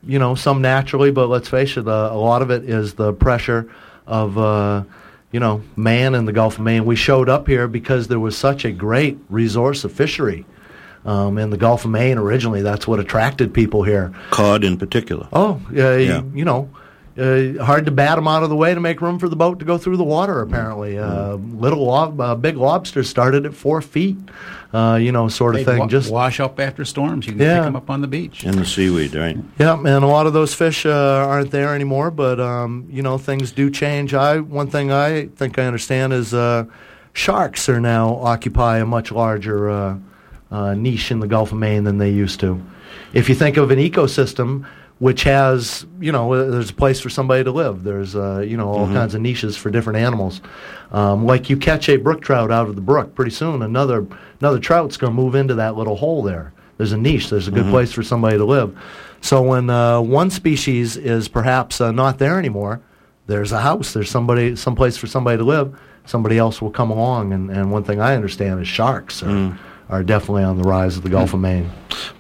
You 0.04 0.18
know, 0.18 0.34
some 0.34 0.62
naturally, 0.64 1.12
but 1.12 1.28
let's 1.28 1.48
face 1.48 1.78
it, 1.78 1.88
uh, 1.88 2.10
a 2.12 2.18
lot 2.18 2.42
of 2.42 2.50
it 2.50 2.68
is 2.68 2.96
the 2.96 3.14
pressure 3.14 3.72
of 4.08 4.36
uh, 4.38 4.84
you 5.32 5.40
know 5.40 5.62
man 5.76 6.16
in 6.16 6.26
the 6.26 6.34
Gulf 6.34 6.56
of 6.58 6.62
Maine. 6.64 6.86
We 6.86 6.96
showed 6.96 7.30
up 7.30 7.48
here 7.48 7.68
because 7.68 8.08
there 8.08 8.20
was 8.20 8.38
such 8.38 8.66
a 8.66 8.72
great 8.72 9.18
resource 9.30 9.84
of 9.84 9.92
fishery 9.92 10.46
um, 11.06 11.38
in 11.38 11.50
the 11.50 11.58
Gulf 11.58 11.86
of 11.86 11.92
Maine. 11.92 12.18
Originally, 12.18 12.62
that's 12.62 12.88
what 12.88 13.00
attracted 13.00 13.54
people 13.54 13.84
here. 13.84 14.14
Cod 14.32 14.64
in 14.64 14.78
particular. 14.78 15.28
Oh, 15.34 15.62
uh, 15.70 15.74
Yeah. 15.74 16.22
you, 16.22 16.32
you 16.36 16.46
know, 16.46 16.70
uh, 17.18 17.64
hard 17.64 17.86
to 17.86 17.92
bat 17.92 18.16
them 18.16 18.28
out 18.28 18.44
of 18.44 18.50
the 18.50 18.56
way 18.56 18.74
to 18.74 18.80
make 18.80 19.02
room 19.02 19.20
for 19.20 19.28
the 19.30 19.36
boat 19.36 19.60
to 19.60 19.66
go 19.66 19.78
through 19.78 19.98
the 19.98 20.04
water. 20.04 20.42
Apparently, 20.42 20.98
uh, 20.98 21.36
little 21.36 21.84
lob, 21.86 22.20
uh, 22.22 22.36
big 22.36 22.56
lobsters 22.58 23.10
started 23.10 23.46
at 23.46 23.54
four 23.54 23.82
feet. 23.82 24.18
Uh, 24.74 24.96
you 25.02 25.12
know, 25.12 25.28
sort 25.28 25.56
of 25.56 25.66
They 25.66 25.72
thing. 25.74 25.80
wa- 25.80 25.88
Just 25.88 26.10
wash 26.10 26.40
up 26.40 26.58
after 26.58 26.86
storms. 26.86 27.26
You 27.28 27.34
can 27.34 27.42
Yeah. 27.42 27.56
pick 27.58 27.64
them 27.66 27.76
up 27.76 27.90
on 27.90 28.00
the 28.00 28.08
beach. 28.08 28.46
In 28.46 28.56
the 28.56 28.64
seaweed, 28.66 29.14
right? 29.14 29.38
yeah, 29.60 29.74
and 29.78 29.88
a 30.04 30.08
lot 30.08 30.28
of 30.28 30.32
those 30.34 30.54
fish 30.54 30.86
uh, 30.86 30.90
aren't 31.28 31.52
there 31.52 31.76
anymore. 31.76 32.10
But 32.10 32.40
um, 32.40 32.86
you 32.90 33.02
know, 33.02 33.18
things 33.18 33.52
do 33.52 33.70
change. 33.70 34.14
I 34.14 34.40
one 34.40 34.68
thing 34.68 34.90
I 34.92 35.26
think 35.36 35.60
I 35.60 35.66
understand 35.66 36.14
is 36.14 36.34
uh, 36.34 36.64
sharks 37.12 37.68
are 37.68 37.82
now 37.82 38.16
occupy 38.22 38.78
a 38.80 38.86
much 38.86 39.12
larger 39.12 39.70
uh, 39.70 39.96
uh, 40.50 40.74
niche 40.74 41.12
in 41.12 41.20
the 41.20 41.28
Gulf 41.28 41.52
of 41.52 41.58
Maine 41.58 41.84
than 41.84 41.98
they 41.98 42.10
used 42.10 42.40
to. 42.40 42.62
If 43.14 43.28
you 43.28 43.36
think 43.36 43.58
of 43.58 43.72
an 43.72 43.80
ecosystem 43.80 44.64
which 45.02 45.24
has, 45.24 45.84
you 46.00 46.12
know, 46.12 46.52
there's 46.52 46.70
a 46.70 46.74
place 46.74 47.00
for 47.00 47.10
somebody 47.10 47.44
to 47.44 47.50
live. 47.50 47.84
There's, 47.84 48.16
uh, 48.16 48.46
you 48.48 48.56
know, 48.56 48.68
all 48.68 48.86
kinds 48.86 49.16
of 49.16 49.22
niches 49.22 49.58
for 49.58 49.72
different 49.72 49.98
animals. 49.98 50.42
Um, 50.92 51.26
like 51.26 51.50
you 51.50 51.58
catch 51.58 51.90
a 51.90 51.98
brook 51.98 52.22
trout 52.22 52.52
out 52.52 52.70
of 52.70 52.76
the 52.76 52.84
brook, 52.84 53.16
pretty 53.16 53.32
soon 53.32 53.64
another 53.64 54.06
another 54.40 54.60
trout's 54.60 54.98
going 54.98 55.12
to 55.12 55.16
move 55.20 55.34
into 55.34 55.56
that 55.56 55.76
little 55.76 55.96
hole 55.96 56.22
there. 56.22 56.54
There's 56.78 56.92
a 56.92 56.98
niche. 56.98 57.32
There's 57.32 57.48
a 57.48 57.52
good 57.52 57.66
place 57.72 57.92
for 57.92 58.04
somebody 58.04 58.38
to 58.38 58.46
live. 58.46 58.78
So 59.22 59.42
when 59.42 59.72
uh, 59.72 60.02
one 60.02 60.30
species 60.30 60.98
is 60.98 61.28
perhaps 61.28 61.82
uh, 61.82 61.92
not 61.92 62.20
there 62.20 62.38
anymore, 62.38 62.80
there's 63.26 63.52
a 63.52 63.62
house. 63.62 63.94
There's 63.94 64.10
somebody, 64.10 64.56
some 64.56 64.76
place 64.76 64.98
for 64.98 65.08
somebody 65.08 65.38
to 65.38 65.44
live. 65.44 65.80
Somebody 66.06 66.38
else 66.38 66.62
will 66.62 66.72
come 66.72 66.92
along. 66.92 67.34
And, 67.34 67.50
and 67.50 67.72
one 67.72 67.84
thing 67.84 68.00
I 68.00 68.14
understand 68.16 68.62
is 68.62 68.68
sharks 68.68 69.24
are, 69.24 69.30
are 69.92 70.04
definitely 70.04 70.44
on 70.44 70.58
the 70.58 70.64
rise 70.64 70.96
of 70.98 71.04
the 71.04 71.10
Gulf 71.10 71.34
of 71.34 71.42
Maine. 71.42 71.70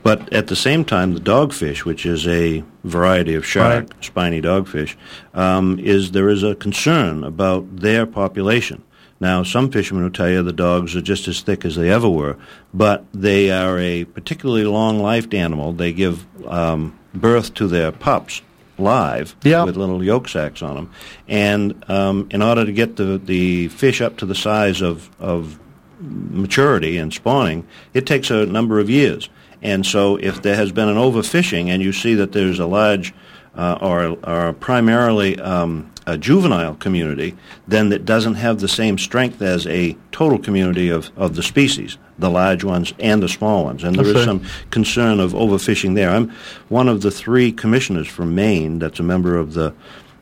But 0.03 0.31
at 0.33 0.47
the 0.47 0.55
same 0.55 0.83
time, 0.83 1.13
the 1.13 1.19
dogfish, 1.21 1.85
which 1.85 2.05
is 2.05 2.27
a 2.27 2.63
variety 2.83 3.33
of 3.33 3.45
shark, 3.45 3.89
Right. 3.89 4.03
spiny 4.03 4.41
dogfish, 4.41 4.95
um, 5.33 5.79
is 5.79 6.11
there 6.11 6.29
is 6.29 6.43
a 6.43 6.53
concern 6.55 7.23
about 7.23 7.77
their 7.77 8.05
population 8.05 8.83
Now, 9.21 9.43
some 9.43 9.69
fishermen 9.69 10.03
will 10.03 10.09
tell 10.09 10.31
you 10.31 10.41
the 10.41 10.51
dogs 10.51 10.95
are 10.95 11.01
just 11.01 11.27
as 11.27 11.41
thick 11.41 11.63
as 11.63 11.75
they 11.75 11.91
ever 11.91 12.09
were, 12.09 12.37
but 12.73 13.05
they 13.13 13.51
are 13.51 13.77
a 13.77 14.03
particularly 14.05 14.63
long-lived 14.65 15.35
animal. 15.35 15.73
They 15.73 15.93
give 15.93 16.25
um, 16.47 16.97
birth 17.13 17.53
to 17.53 17.67
their 17.67 17.91
pups 17.91 18.41
live 18.79 19.35
Yeah. 19.43 19.63
with 19.63 19.77
little 19.77 20.03
yolk 20.03 20.27
sacs 20.27 20.63
on 20.63 20.73
them, 20.75 20.89
and 21.27 21.75
um, 21.87 22.29
in 22.31 22.41
order 22.41 22.65
to 22.65 22.71
get 22.71 22.95
the 22.95 23.21
the 23.23 23.67
fish 23.67 24.01
up 24.01 24.17
to 24.17 24.25
the 24.25 24.33
size 24.33 24.81
of 24.81 25.11
of 25.19 25.59
maturity 26.01 26.97
and 26.97 27.13
spawning, 27.13 27.65
it 27.93 28.05
takes 28.05 28.29
a 28.31 28.45
number 28.45 28.79
of 28.79 28.89
years. 28.89 29.29
And 29.61 29.85
so, 29.85 30.15
if 30.17 30.41
there 30.41 30.55
has 30.55 30.71
been 30.71 30.89
an 30.89 30.97
overfishing, 30.97 31.67
and 31.67 31.83
you 31.83 31.93
see 31.93 32.15
that 32.15 32.31
there's 32.31 32.59
a 32.59 32.65
large 32.65 33.13
uh, 33.55 33.77
or, 33.81 34.17
or 34.23 34.53
primarily 34.53 35.39
um, 35.39 35.91
a 36.07 36.17
juvenile 36.17 36.73
community, 36.75 37.35
then 37.67 37.89
that 37.89 38.05
doesn't 38.05 38.35
have 38.35 38.59
the 38.59 38.67
same 38.67 38.97
strength 38.97 39.41
as 39.41 39.67
a 39.67 39.95
total 40.11 40.39
community 40.39 40.89
of, 40.89 41.11
of 41.15 41.35
the 41.35 41.43
species, 41.43 41.97
the 42.17 42.29
large 42.29 42.63
ones 42.63 42.93
and 42.99 43.21
the 43.21 43.29
small 43.29 43.65
ones. 43.65 43.83
And 43.83 43.95
there 43.95 44.05
is 44.07 44.15
Okay. 44.15 44.25
some 44.25 44.43
concern 44.71 45.19
of 45.19 45.33
overfishing 45.33 45.93
there. 45.95 46.09
I'm 46.09 46.31
one 46.69 46.87
of 46.89 47.01
the 47.01 47.11
three 47.11 47.51
commissioners 47.51 48.07
from 48.07 48.33
Maine 48.33 48.79
that's 48.79 48.99
a 48.99 49.03
member 49.03 49.35
of 49.37 49.53
the 49.53 49.73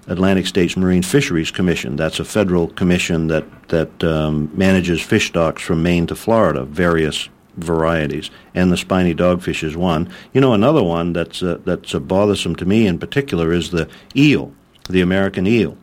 Atlantic 0.09 0.47
States 0.47 0.75
Marine 0.75 1.03
Fisheries 1.03 1.51
Commission. 1.51 1.95
That's 1.95 2.19
a 2.19 2.25
federal 2.25 2.67
commission 2.67 3.27
that 3.27 3.45
that 3.69 4.03
um, 4.03 4.49
manages 4.53 5.01
fish 5.01 5.27
stocks 5.27 5.61
from 5.61 5.83
Maine 5.83 6.07
to 6.07 6.15
Florida, 6.15 6.65
various 6.65 7.29
varieties, 7.57 8.31
and 8.53 8.71
the 8.71 8.77
spiny 8.77 9.13
dogfish 9.13 9.63
is 9.63 9.77
one. 9.77 10.09
You 10.33 10.41
know, 10.41 10.53
another 10.53 10.83
one 10.83 11.13
that's 11.13 11.43
uh, 11.43 11.59
that's 11.63 11.93
uh, 11.95 11.99
bothersome 11.99 12.55
to 12.55 12.65
me 12.65 12.87
in 12.87 12.99
particular 12.99 13.53
is 13.53 13.71
the 13.71 13.87
eel, 14.15 14.51
the 14.89 15.01
American 15.01 15.45
eel. 15.47 15.77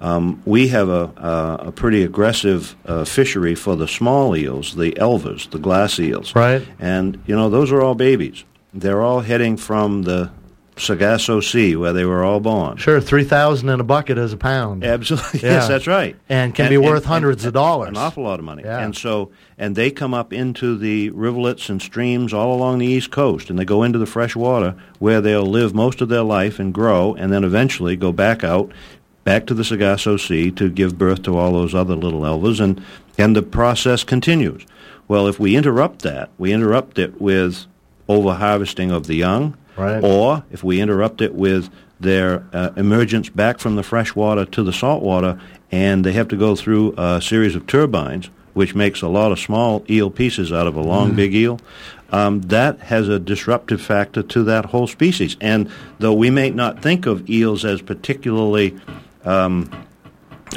Um, 0.00 0.42
we 0.46 0.68
have 0.68 0.88
a, 0.88 1.12
a, 1.16 1.68
a 1.68 1.72
pretty 1.72 2.02
aggressive 2.02 2.74
uh, 2.86 3.04
fishery 3.04 3.54
for 3.54 3.76
the 3.76 3.86
small 3.86 4.34
eels, 4.34 4.74
the 4.74 4.92
elvers, 4.92 5.50
the 5.50 5.58
glass 5.58 5.98
eels. 5.98 6.34
Right. 6.34 6.66
And, 6.78 7.22
you 7.26 7.36
know, 7.36 7.50
those 7.50 7.70
are 7.70 7.82
all 7.82 7.94
babies. 7.94 8.44
They're 8.72 9.02
all 9.02 9.20
heading 9.20 9.56
from 9.58 10.02
the 10.02 10.30
Sargasso 10.80 11.40
Sea, 11.40 11.76
where 11.76 11.92
they 11.92 12.04
were 12.04 12.24
all 12.24 12.40
born. 12.40 12.76
Sure, 12.78 13.00
three 13.00 13.24
thousand 13.24 13.68
in 13.68 13.78
a 13.80 13.84
bucket 13.84 14.18
is 14.18 14.32
a 14.32 14.36
pound, 14.36 14.82
Absolutely. 14.84 15.40
Yeah. 15.42 15.52
Yes, 15.52 15.68
that's 15.68 15.86
right. 15.86 16.16
and 16.28 16.54
can 16.54 16.68
be 16.70 16.78
worth 16.78 17.04
hundreds 17.04 17.44
of 17.44 17.52
dollars. 17.52 17.90
An 17.90 17.96
awful 17.96 18.24
lot 18.24 18.38
of 18.38 18.44
money. 18.44 18.62
Yeah. 18.64 18.78
And 18.84 18.96
so, 18.96 19.30
and 19.58 19.76
they 19.76 19.90
come 19.90 20.14
up 20.14 20.32
into 20.32 20.76
the 20.76 21.10
rivulets 21.10 21.68
and 21.68 21.80
streams 21.80 22.32
all 22.32 22.54
along 22.54 22.78
the 22.78 22.86
East 22.86 23.10
Coast, 23.10 23.50
and 23.50 23.58
they 23.58 23.64
go 23.64 23.82
into 23.82 23.98
the 23.98 24.06
fresh 24.06 24.34
water 24.34 24.74
where 24.98 25.20
they'll 25.20 25.46
live 25.46 25.74
most 25.74 26.00
of 26.00 26.08
their 26.08 26.22
life 26.22 26.58
and 26.58 26.72
grow, 26.74 27.14
and 27.14 27.32
then 27.32 27.44
eventually 27.44 27.94
go 27.96 28.10
back 28.12 28.42
out, 28.42 28.72
back 29.24 29.46
to 29.46 29.54
the 29.54 29.64
Sargasso 29.64 30.16
Sea 30.16 30.50
to 30.52 30.70
give 30.70 30.96
birth 30.98 31.22
to 31.24 31.36
all 31.36 31.52
those 31.52 31.74
other 31.74 31.94
little 31.94 32.22
elvers, 32.22 32.58
and, 32.60 32.82
and 33.18 33.36
the 33.36 33.42
process 33.42 34.02
continues. 34.02 34.64
Well, 35.08 35.26
if 35.26 35.38
we 35.40 35.56
interrupt 35.56 36.02
that, 36.02 36.30
we 36.38 36.52
interrupt 36.52 36.98
it 36.98 37.20
with 37.20 37.66
over-harvesting 38.08 38.90
of 38.90 39.06
the 39.06 39.14
young, 39.14 39.56
Right. 39.80 40.04
or 40.04 40.44
if 40.50 40.62
we 40.62 40.80
interrupt 40.80 41.20
it 41.20 41.34
with 41.34 41.70
their 41.98 42.44
uh, 42.52 42.70
emergence 42.76 43.28
back 43.28 43.58
from 43.58 43.76
the 43.76 43.82
fresh 43.82 44.14
water 44.14 44.44
to 44.46 44.62
the 44.62 44.72
salt 44.72 45.02
water, 45.02 45.40
and 45.70 46.04
they 46.04 46.12
have 46.12 46.28
to 46.28 46.36
go 46.36 46.56
through 46.56 46.94
a 46.96 47.20
series 47.20 47.54
of 47.54 47.66
turbines, 47.66 48.30
which 48.54 48.74
makes 48.74 49.02
a 49.02 49.08
lot 49.08 49.32
of 49.32 49.38
small 49.38 49.84
eel 49.88 50.10
pieces 50.10 50.52
out 50.52 50.66
of 50.66 50.76
a 50.76 50.80
long, 50.80 51.14
big 51.14 51.34
eel. 51.34 51.60
Um, 52.10 52.40
that 52.42 52.80
has 52.80 53.08
a 53.08 53.18
disruptive 53.20 53.80
factor 53.80 54.22
to 54.22 54.42
that 54.44 54.66
whole 54.66 54.88
species. 54.88 55.36
And 55.40 55.70
though 56.00 56.12
we 56.12 56.30
may 56.30 56.50
not 56.50 56.82
think 56.82 57.06
of 57.06 57.30
eels 57.30 57.64
as 57.64 57.80
particularly 57.82 58.76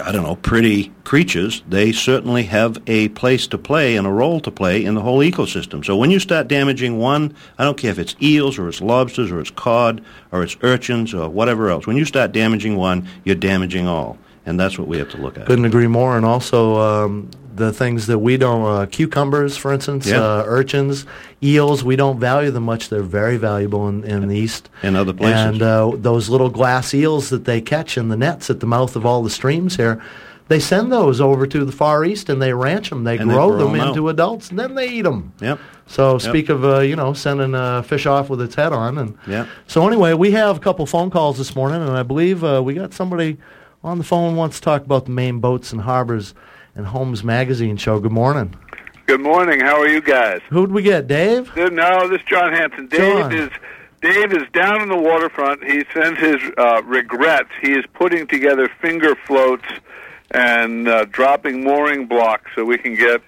I 0.02 0.12
don't 0.12 0.24
know, 0.24 0.36
pretty 0.38 0.92
creatures, 1.04 1.62
they 1.70 1.92
certainly 1.92 2.44
have 2.44 2.82
a 2.88 3.10
place 3.10 3.46
to 3.48 3.58
play 3.58 3.96
and 3.96 4.08
a 4.08 4.10
role 4.10 4.40
to 4.42 4.50
play 4.50 4.84
in 4.84 4.96
the 4.96 5.02
whole 5.02 5.20
ecosystem. 5.20 5.86
So 5.86 5.96
when 5.96 6.10
you 6.10 6.20
start 6.20 6.48
damaging 6.48 6.98
one, 6.98 7.36
I 7.60 7.64
don't 7.64 7.78
care 7.78 7.92
if 7.92 8.00
it's 8.00 8.16
eels 8.22 8.58
or 8.58 8.68
it's 8.68 8.82
lobsters 8.82 9.32
or 9.32 9.40
it's 9.40 9.52
cod 9.52 10.04
or 10.32 10.42
it's 10.42 10.58
urchins 10.62 11.14
or 11.14 11.30
whatever 11.30 11.70
else, 11.70 11.86
when 11.86 11.98
you 11.98 12.06
start 12.06 12.32
damaging 12.32 12.76
one, 12.76 13.08
you're 13.24 13.36
damaging 13.36 13.88
all. 13.88 14.18
And 14.46 14.60
that's 14.60 14.78
what 14.78 14.88
we 14.88 14.98
have 14.98 15.10
to 15.12 15.18
look 15.18 15.38
at. 15.38 15.46
Couldn't 15.46 15.66
agree 15.66 15.88
more. 15.88 16.18
And 16.18 16.26
also 16.26 16.78
um, 16.78 17.30
the 17.56 17.72
things 17.72 18.08
that 18.08 18.20
we 18.20 18.38
don't, 18.38 18.66
uh, 18.66 18.86
cucumbers, 18.88 19.58
for 19.58 19.72
instance, 19.74 20.08
Yeah. 20.08 20.22
uh, 20.22 20.44
urchins, 20.48 21.06
eels, 21.44 21.84
we 21.84 21.96
don't 21.96 22.20
value 22.20 22.52
them 22.52 22.64
much. 22.64 22.90
They're 22.90 23.02
very 23.04 23.38
valuable 23.38 23.88
in, 23.88 24.04
in 24.04 24.28
the 24.28 24.36
East. 24.38 24.70
And 24.82 24.98
other 24.98 25.14
places. 25.14 25.40
And 25.40 25.62
uh, 25.62 25.92
those 25.96 26.30
little 26.30 26.50
glass 26.50 26.94
eels 26.94 27.30
that 27.30 27.46
they 27.46 27.62
catch 27.62 27.98
in 27.98 28.10
the 28.10 28.18
nets 28.18 28.50
at 28.50 28.60
the 28.60 28.66
mouth 28.68 28.96
of 28.96 29.06
all 29.06 29.22
the 29.24 29.30
streams 29.30 29.76
here, 29.76 30.02
they 30.48 30.60
send 30.60 30.92
those 30.92 31.22
over 31.22 31.46
to 31.48 31.64
the 31.64 31.72
Far 31.72 32.04
East 32.04 32.28
and 32.30 32.42
they 32.42 32.54
ranch 32.54 32.90
them. 32.90 33.04
They 33.04 33.18
And 33.18 33.30
they 33.30 33.34
grow 33.34 33.52
them, 33.58 33.72
them 33.74 33.82
'em 33.82 33.88
into 33.90 34.10
adults 34.10 34.50
and 34.50 34.58
then 34.60 34.76
they 34.76 34.90
eat 34.90 35.04
them. 35.04 35.32
Yep. 35.40 35.60
So 35.86 36.18
speak 36.18 36.50
of 36.50 36.64
uh, 36.66 36.80
you 36.80 36.96
know 36.96 37.14
sending 37.14 37.54
a 37.56 37.84
fish 37.84 38.06
off 38.06 38.30
with 38.30 38.42
its 38.42 38.56
head 38.56 38.72
on, 38.74 38.98
and 38.98 39.16
Yeah. 39.28 39.46
so 39.68 39.86
anyway, 39.88 40.14
we 40.14 40.32
have 40.32 40.58
a 40.58 40.60
couple 40.60 40.86
phone 40.86 41.10
calls 41.10 41.38
this 41.38 41.56
morning, 41.56 41.82
and 41.82 41.92
I 41.92 42.04
believe 42.04 42.42
uh, 42.44 42.62
we 42.64 42.74
got 42.74 42.94
somebody 42.94 43.38
on 43.84 43.98
the 43.98 44.04
phone 44.06 44.36
wants 44.38 44.58
to 44.60 44.62
talk 44.64 44.86
about 44.86 45.06
the 45.06 45.12
Maine 45.12 45.40
boats 45.40 45.72
and 45.74 45.82
harbors 45.82 46.34
and 46.76 46.86
Homes 46.86 47.24
Magazine 47.24 47.78
show. 47.78 48.00
Good 48.00 48.12
morning. 48.12 48.56
Good 49.06 49.22
morning. 49.22 49.60
How 49.60 49.80
are 49.80 49.88
you 49.88 50.02
guys? 50.02 50.42
Who'd 50.50 50.72
we 50.72 50.82
get, 50.82 51.08
Dave? 51.08 51.54
Good. 51.54 51.74
No, 51.74 52.08
this 52.08 52.22
is 52.22 52.28
John 52.28 52.54
Hanson. 52.54 52.88
Dave 52.88 53.00
John. 53.00 53.34
is 53.34 53.50
Dave 54.02 54.34
is 54.34 54.44
down 54.54 54.82
in 54.82 54.90
the 54.90 54.98
waterfront. 54.98 55.64
He 55.64 55.84
sends 55.94 56.20
his 56.20 56.38
uh, 56.58 56.82
regrets. 56.84 57.50
He 57.62 57.72
is 57.72 57.86
putting 57.94 58.28
together 58.28 58.70
finger 58.82 59.16
floats 59.28 59.66
and 60.32 60.88
uh, 60.88 61.06
dropping 61.06 61.64
mooring 61.64 62.08
blocks 62.08 62.52
so 62.56 62.66
we 62.66 62.78
can 62.78 62.96
get 62.96 63.22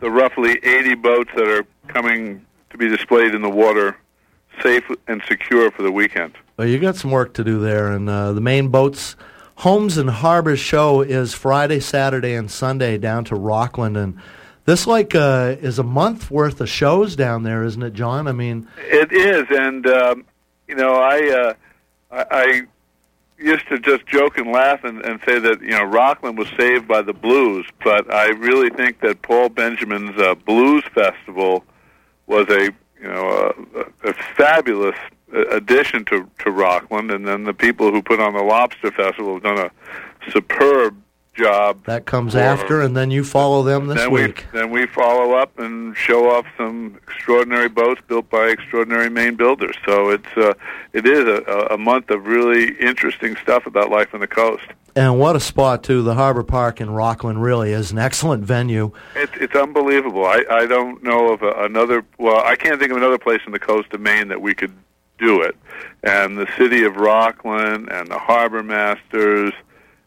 the 0.00 0.10
roughly 0.10 0.58
80 0.62 0.94
boats 0.96 1.30
that 1.34 1.46
are 1.48 1.66
coming 1.88 2.44
to 2.70 2.78
be 2.78 2.88
displayed 2.88 3.34
in 3.34 3.42
the 3.42 3.50
water 3.50 3.96
safe 4.62 4.84
and 5.06 5.22
secure 5.28 5.70
for 5.70 5.82
the 5.82 5.92
weekend. 5.92 6.34
Well, 6.56 6.66
you 6.66 6.78
got 6.78 6.96
some 6.96 7.10
work 7.10 7.34
to 7.34 7.44
do 7.44 7.58
there, 7.58 7.92
and 7.92 8.08
uh, 8.08 8.32
the 8.32 8.40
Maine 8.40 8.68
boats. 8.68 9.16
Homes 9.56 9.96
and 9.96 10.10
Harbors 10.10 10.60
show 10.60 11.00
is 11.00 11.32
Friday, 11.32 11.80
Saturday, 11.80 12.34
and 12.34 12.50
Sunday 12.50 12.98
down 12.98 13.24
to 13.24 13.34
Rockland, 13.34 13.96
and 13.96 14.20
this 14.66 14.86
like 14.86 15.14
uh, 15.14 15.56
is 15.60 15.78
a 15.78 15.82
month 15.82 16.30
worth 16.30 16.60
of 16.60 16.68
shows 16.68 17.16
down 17.16 17.42
there, 17.42 17.64
isn't 17.64 17.82
it, 17.82 17.94
John? 17.94 18.28
I 18.28 18.32
mean, 18.32 18.68
It 18.78 19.12
is, 19.12 19.46
and 19.50 19.86
um, 19.86 20.24
you 20.68 20.74
know, 20.74 20.96
I, 20.96 21.30
uh, 21.30 21.54
I 22.10 22.26
I 22.30 22.62
used 23.38 23.66
to 23.68 23.78
just 23.78 24.06
joke 24.06 24.38
and 24.38 24.52
laugh 24.52 24.84
and, 24.84 25.02
and 25.04 25.20
say 25.26 25.38
that 25.38 25.62
you 25.62 25.70
know 25.70 25.84
Rockland 25.84 26.36
was 26.36 26.48
saved 26.58 26.86
by 26.86 27.00
the 27.00 27.14
blues, 27.14 27.66
but 27.82 28.12
I 28.12 28.28
really 28.28 28.68
think 28.70 29.00
that 29.00 29.22
Paul 29.22 29.48
Benjamin's 29.48 30.18
uh, 30.20 30.34
Blues 30.34 30.84
Festival 30.94 31.64
was 32.26 32.46
a 32.50 32.64
you 33.00 33.08
know 33.08 33.54
a, 33.74 34.10
a 34.10 34.12
fabulous 34.36 34.96
uh, 34.96 35.15
addition 35.32 36.04
to 36.06 36.28
to 36.44 36.50
Rockland, 36.50 37.10
and 37.10 37.26
then 37.26 37.44
the 37.44 37.54
people 37.54 37.90
who 37.90 38.02
put 38.02 38.20
on 38.20 38.34
the 38.34 38.42
Lobster 38.42 38.90
Festival 38.90 39.34
have 39.34 39.42
done 39.42 39.58
a 39.58 39.70
superb 40.30 40.96
job. 41.34 41.84
that 41.84 42.06
comes 42.06 42.32
for- 42.32 42.38
after, 42.40 42.80
and 42.80 42.96
then 42.96 43.10
you 43.10 43.22
follow 43.22 43.62
them 43.62 43.88
this 43.88 43.98
then 43.98 44.10
week. 44.10 44.46
we 44.52 44.58
then 44.58 44.70
we 44.70 44.86
follow 44.86 45.34
up 45.34 45.58
and 45.58 45.94
show 45.96 46.30
off 46.30 46.46
some 46.56 46.98
extraordinary 47.06 47.68
boats 47.68 48.00
built 48.08 48.28
by 48.30 48.46
extraordinary 48.48 49.10
Maine 49.10 49.34
builders. 49.36 49.76
So 49.84 50.10
it's 50.10 50.36
uh, 50.36 50.54
it 50.92 51.06
is 51.06 51.20
a, 51.26 51.42
a- 51.70 51.76
month 51.78 52.10
of 52.10 52.26
really 52.26 52.74
interesting 52.80 53.36
stuff 53.36 53.66
about 53.66 53.90
life 53.90 54.14
on 54.14 54.20
the 54.20 54.26
coast. 54.26 54.64
And 54.96 55.18
what 55.18 55.36
a 55.36 55.40
spot 55.40 55.82
too! 55.84 56.02
The 56.02 56.14
Harbor 56.14 56.42
Park 56.42 56.80
in 56.80 56.88
Rockland 56.88 57.42
really 57.42 57.72
is 57.72 57.92
an 57.92 57.98
excellent 57.98 58.44
venue. 58.44 58.92
It's 59.14 59.32
it's 59.36 59.54
unbelievable. 59.54 60.24
I 60.24 60.42
I 60.50 60.66
don't 60.66 61.02
know 61.02 61.32
of 61.34 61.42
a, 61.42 61.50
another. 61.64 62.02
Well, 62.18 62.42
I 62.42 62.56
can't 62.56 62.80
think 62.80 62.92
of 62.92 62.96
another 62.96 63.18
place 63.18 63.40
in 63.44 63.52
the 63.52 63.58
coast 63.58 63.92
of 63.92 64.00
Maine 64.00 64.28
that 64.28 64.40
we 64.40 64.54
could 64.54 64.72
do 65.18 65.42
it. 65.42 65.56
And 66.02 66.38
the 66.38 66.48
city 66.56 66.84
of 66.84 66.96
Rockland 66.96 67.90
and 67.90 68.08
the 68.08 68.18
harbor 68.18 68.62
masters, 68.62 69.52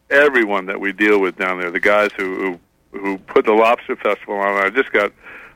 everyone 0.08 0.66
that 0.66 0.80
we 0.80 0.92
deal 0.92 1.20
with 1.20 1.36
down 1.36 1.60
there, 1.60 1.70
the 1.70 1.80
guys 1.80 2.10
who 2.16 2.58
who, 2.92 2.98
who 2.98 3.18
put 3.18 3.44
the 3.44 3.52
lobster 3.52 3.96
festival 3.96 4.36
on. 4.36 4.64
I 4.64 4.70
just 4.70 4.92
got 4.92 5.12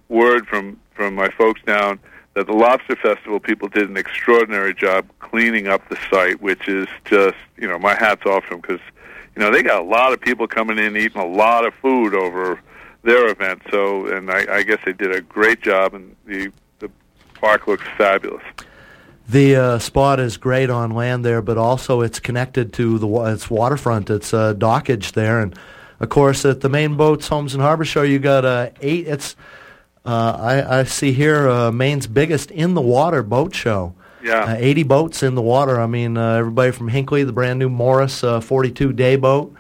word 0.09 0.47
from 0.47 0.79
from 0.95 1.15
my 1.15 1.29
folks 1.31 1.61
down 1.63 1.99
that 2.35 2.47
the 2.47 2.53
lobster 2.53 2.97
festival 2.97 3.41
people 3.41 3.69
did 3.69 3.89
an 3.89 3.97
extraordinary 3.97 4.75
job 4.75 5.07
cleaning 5.21 5.69
up 5.69 5.89
the 5.89 5.99
site, 6.11 6.41
which 6.41 6.69
is 6.69 6.87
just 7.05 7.37
you 7.57 7.69
know 7.69 7.79
my 7.79 7.95
hats 7.95 8.27
off 8.27 8.45
to 8.45 8.51
them 8.51 8.61
because 8.61 8.81
you 9.35 9.43
know 9.43 9.51
they 9.51 9.63
got 9.63 9.81
a 9.81 9.85
lot 9.85 10.13
of 10.13 10.21
people 10.21 10.47
coming 10.47 10.79
in 10.79 10.97
eating 10.97 11.21
a 11.21 11.27
lot 11.27 11.65
of 11.67 11.75
food 11.75 12.15
over 12.15 12.61
their 13.03 13.29
event. 13.29 13.63
So 13.71 14.07
and 14.07 14.31
I, 14.31 14.57
I 14.57 14.63
guess 14.63 14.79
they 14.85 14.93
did 14.93 15.15
a 15.15 15.21
great 15.21 15.63
job, 15.63 15.95
and 15.95 16.15
the 16.27 16.51
the 16.81 16.91
park 17.35 17.67
looks 17.67 17.85
fabulous. 17.97 18.43
The 19.29 19.57
uh, 19.57 19.79
spot 19.79 20.21
is 20.21 20.37
great 20.37 20.69
on 20.69 20.91
land 20.91 21.25
there, 21.25 21.41
but 21.41 21.57
also 21.57 22.03
it's 22.03 22.21
connected 22.21 22.73
to 22.75 22.99
the 22.99 23.09
it's 23.33 23.49
waterfront. 23.49 24.11
It's 24.11 24.35
uh, 24.35 24.55
dockage 24.55 25.13
there, 25.13 25.41
and 25.41 25.59
of 25.99 26.11
course 26.11 26.45
at 26.45 26.61
the 26.61 26.69
Maine 26.69 26.97
boats, 26.97 27.29
homes 27.29 27.55
and 27.55 27.63
harbor 27.63 27.87
show, 27.87 28.03
you 28.03 28.19
got 28.19 28.45
uh, 28.45 28.71
eight. 28.83 29.09
It's 29.09 29.35
uh, 30.05 30.37
I, 30.39 30.81
I 30.81 30.85
see 30.85 31.13
here 31.13 31.49
uh, 31.49 31.73
Maine's 31.73 32.07
biggest 32.07 32.51
in 32.51 32.75
the 32.75 32.83
water 32.83 33.23
boat 33.23 33.55
show. 33.55 33.95
Yeah. 34.23 34.45
Uh, 34.45 34.57
80 34.59 34.83
boats 34.85 35.23
in 35.23 35.35
the 35.35 35.43
water. 35.43 35.79
I 35.79 35.87
mean, 35.87 36.17
uh, 36.17 36.37
everybody 36.37 36.73
from 36.73 36.89
Hinckley, 36.89 37.25
the 37.25 37.33
brand 37.33 37.59
new 37.59 37.69
Morris 37.69 38.25
uh, 38.25 38.41
42 38.41 38.95
day 38.95 39.17
boat, 39.17 39.55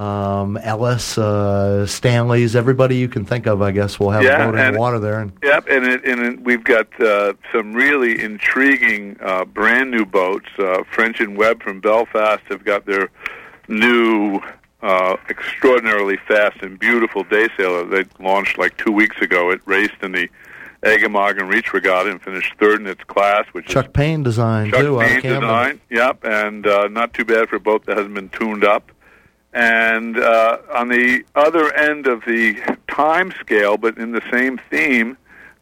um, 0.00 0.56
Ellis, 0.56 1.18
uh, 1.18 1.86
Stanley's, 1.86 2.56
everybody 2.56 2.96
you 2.96 3.08
can 3.08 3.26
think 3.26 3.46
of, 3.46 3.60
I 3.60 3.70
guess, 3.70 4.00
will 4.00 4.10
have 4.10 4.22
Yeah, 4.22 4.48
a 4.48 4.50
boat 4.50 4.58
in 4.58 4.72
the 4.72 4.78
water 4.78 4.98
there. 4.98 5.20
And 5.20 5.32
Yep, 5.42 5.66
and 5.68 5.84
it, 5.84 6.04
and 6.06 6.20
it, 6.20 6.40
we've 6.40 6.64
got 6.64 6.88
uh, 7.00 7.34
some 7.52 7.74
really 7.74 8.18
intriguing 8.20 9.18
uh, 9.20 9.44
brand 9.44 9.90
new 9.90 10.06
boats. 10.06 10.48
Uh, 10.58 10.84
French 10.90 11.20
and 11.20 11.36
Webb 11.36 11.62
from 11.62 11.80
Belfast 11.80 12.42
have 12.48 12.64
got 12.64 12.86
their 12.86 13.10
new, 13.68 14.40
uh, 14.82 15.16
extraordinarily 15.28 16.16
fast 16.26 16.62
and 16.62 16.78
beautiful 16.78 17.22
day 17.24 17.48
sailor. 17.58 17.84
They 17.84 18.04
launched 18.18 18.56
like 18.56 18.78
two 18.78 18.92
weeks 18.92 19.18
ago. 19.20 19.50
It 19.50 19.60
raced 19.66 20.02
in 20.02 20.12
the 20.12 20.28
Eggemoggin 20.82 21.46
Reach 21.46 21.74
Regatta 21.74 22.10
and 22.10 22.22
finished 22.22 22.54
third 22.58 22.80
in 22.80 22.86
its 22.86 23.04
class, 23.04 23.44
which 23.52 23.66
is 23.66 23.72
Chuck 23.74 23.92
Paine 23.92 24.22
design, 24.22 24.70
Chuck 24.70 24.80
too, 24.80 24.98
Paine 24.98 25.20
design. 25.20 25.80
Yep, 25.90 26.24
and 26.24 26.66
uh, 26.66 26.88
not 26.88 27.12
too 27.12 27.26
bad 27.26 27.50
for 27.50 27.56
a 27.56 27.60
boat 27.60 27.84
that 27.84 27.98
hasn't 27.98 28.14
been 28.14 28.30
tuned 28.30 28.64
up. 28.64 28.90
And 29.52 30.18
uh, 30.18 30.58
on 30.74 30.88
the 30.88 31.24
other 31.34 31.72
end 31.74 32.06
of 32.06 32.24
the 32.24 32.54
time 32.88 33.32
scale, 33.40 33.76
but 33.76 33.98
in 33.98 34.12
the 34.12 34.22
same 34.30 34.60
theme, 34.70 35.16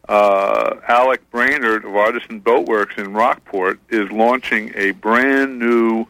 uh, 0.07 0.75
Alec 0.87 1.29
Brainerd 1.31 1.85
of 1.85 1.95
Artisan 1.95 2.41
Boatworks 2.41 2.97
in 2.97 3.13
Rockport 3.13 3.79
is 3.89 4.11
launching 4.11 4.71
a 4.75 4.91
brand 4.91 5.59
new 5.59 6.05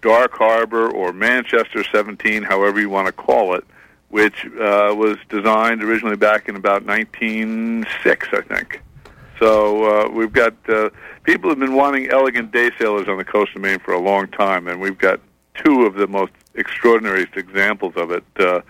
Dark 0.00 0.32
Harbor 0.34 0.90
or 0.90 1.12
Manchester 1.12 1.84
17, 1.84 2.42
however 2.42 2.80
you 2.80 2.90
want 2.90 3.06
to 3.06 3.12
call 3.12 3.54
it, 3.54 3.64
which 4.10 4.44
uh, 4.46 4.94
was 4.96 5.16
designed 5.28 5.82
originally 5.82 6.16
back 6.16 6.48
in 6.48 6.56
about 6.56 6.84
1906, 6.84 8.28
I 8.32 8.40
think. 8.42 8.80
So 9.38 9.84
uh, 9.84 10.08
we've 10.08 10.32
got 10.32 10.54
uh, 10.68 10.90
people 11.24 11.50
have 11.50 11.58
been 11.58 11.74
wanting 11.74 12.10
elegant 12.10 12.52
day 12.52 12.70
sailors 12.78 13.08
on 13.08 13.16
the 13.16 13.24
coast 13.24 13.56
of 13.56 13.62
Maine 13.62 13.80
for 13.80 13.92
a 13.92 14.00
long 14.00 14.28
time, 14.28 14.68
and 14.68 14.80
we've 14.80 14.98
got 14.98 15.20
two 15.54 15.84
of 15.84 15.94
the 15.94 16.06
most 16.06 16.32
extraordinary 16.54 17.26
examples 17.34 17.94
of 17.96 18.10
it. 18.10 18.24
Uh, 18.38 18.60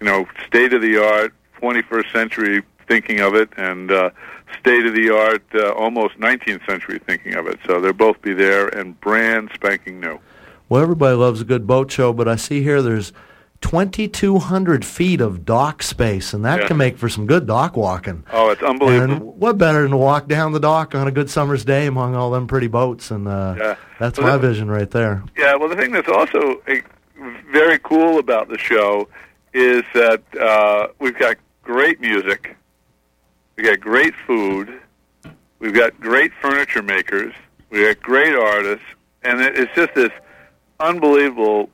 you 0.00 0.06
know, 0.06 0.26
state 0.46 0.72
of 0.72 0.82
the 0.82 0.96
art, 1.02 1.32
21st 1.60 2.12
century 2.12 2.62
thinking 2.86 3.20
of 3.20 3.34
it, 3.34 3.50
and 3.56 3.90
uh, 3.90 4.10
state 4.60 4.86
of 4.86 4.94
the 4.94 5.10
art, 5.10 5.42
uh, 5.54 5.70
almost 5.72 6.18
19th 6.18 6.64
century 6.66 6.98
thinking 7.06 7.34
of 7.34 7.46
it. 7.46 7.58
So 7.66 7.80
they'll 7.80 7.92
both 7.92 8.20
be 8.22 8.32
there 8.32 8.68
and 8.68 8.98
brand 9.00 9.50
spanking 9.54 10.00
new. 10.00 10.18
Well, 10.68 10.82
everybody 10.82 11.16
loves 11.16 11.40
a 11.40 11.44
good 11.44 11.66
boat 11.66 11.90
show, 11.90 12.12
but 12.12 12.28
I 12.28 12.36
see 12.36 12.62
here 12.62 12.80
there's 12.82 13.12
2,200 13.60 14.84
feet 14.84 15.20
of 15.20 15.44
dock 15.44 15.82
space, 15.82 16.32
and 16.32 16.44
that 16.44 16.60
Yeah. 16.60 16.66
can 16.68 16.76
make 16.76 16.96
for 16.96 17.08
some 17.08 17.26
good 17.26 17.46
dock 17.46 17.76
walking. 17.76 18.22
Oh, 18.32 18.50
it's 18.50 18.62
unbelievable. 18.62 19.12
And 19.14 19.22
what 19.40 19.58
better 19.58 19.82
than 19.82 19.90
to 19.90 19.96
walk 19.96 20.28
down 20.28 20.52
the 20.52 20.60
dock 20.60 20.94
on 20.94 21.08
a 21.08 21.10
good 21.10 21.28
summer's 21.28 21.64
day 21.64 21.86
among 21.86 22.14
all 22.14 22.30
them 22.30 22.46
pretty 22.46 22.68
boats? 22.68 23.10
And 23.10 23.26
uh, 23.26 23.54
Yeah. 23.58 23.74
that's 23.98 24.18
Well, 24.18 24.28
my 24.28 24.36
that- 24.36 24.46
vision 24.46 24.70
right 24.70 24.90
there. 24.90 25.22
Yeah, 25.36 25.54
well, 25.56 25.68
the 25.68 25.76
thing 25.76 25.90
that's 25.92 26.08
also 26.08 26.60
uh, 26.68 26.74
very 27.50 27.78
cool 27.78 28.18
about 28.18 28.48
the 28.48 28.58
show 28.58 29.08
is 29.52 29.82
that 29.94 30.22
uh, 30.40 30.88
we've 30.98 31.18
got 31.18 31.36
great 31.62 32.00
music, 32.00 32.56
we've 33.56 33.66
got 33.66 33.80
great 33.80 34.14
food, 34.26 34.80
we've 35.58 35.74
got 35.74 35.98
great 36.00 36.32
furniture 36.40 36.82
makers, 36.82 37.34
we've 37.70 37.86
got 37.86 38.02
great 38.02 38.34
artists, 38.34 38.84
and 39.22 39.40
it's 39.40 39.74
just 39.74 39.94
this 39.94 40.12
unbelievable 40.80 41.68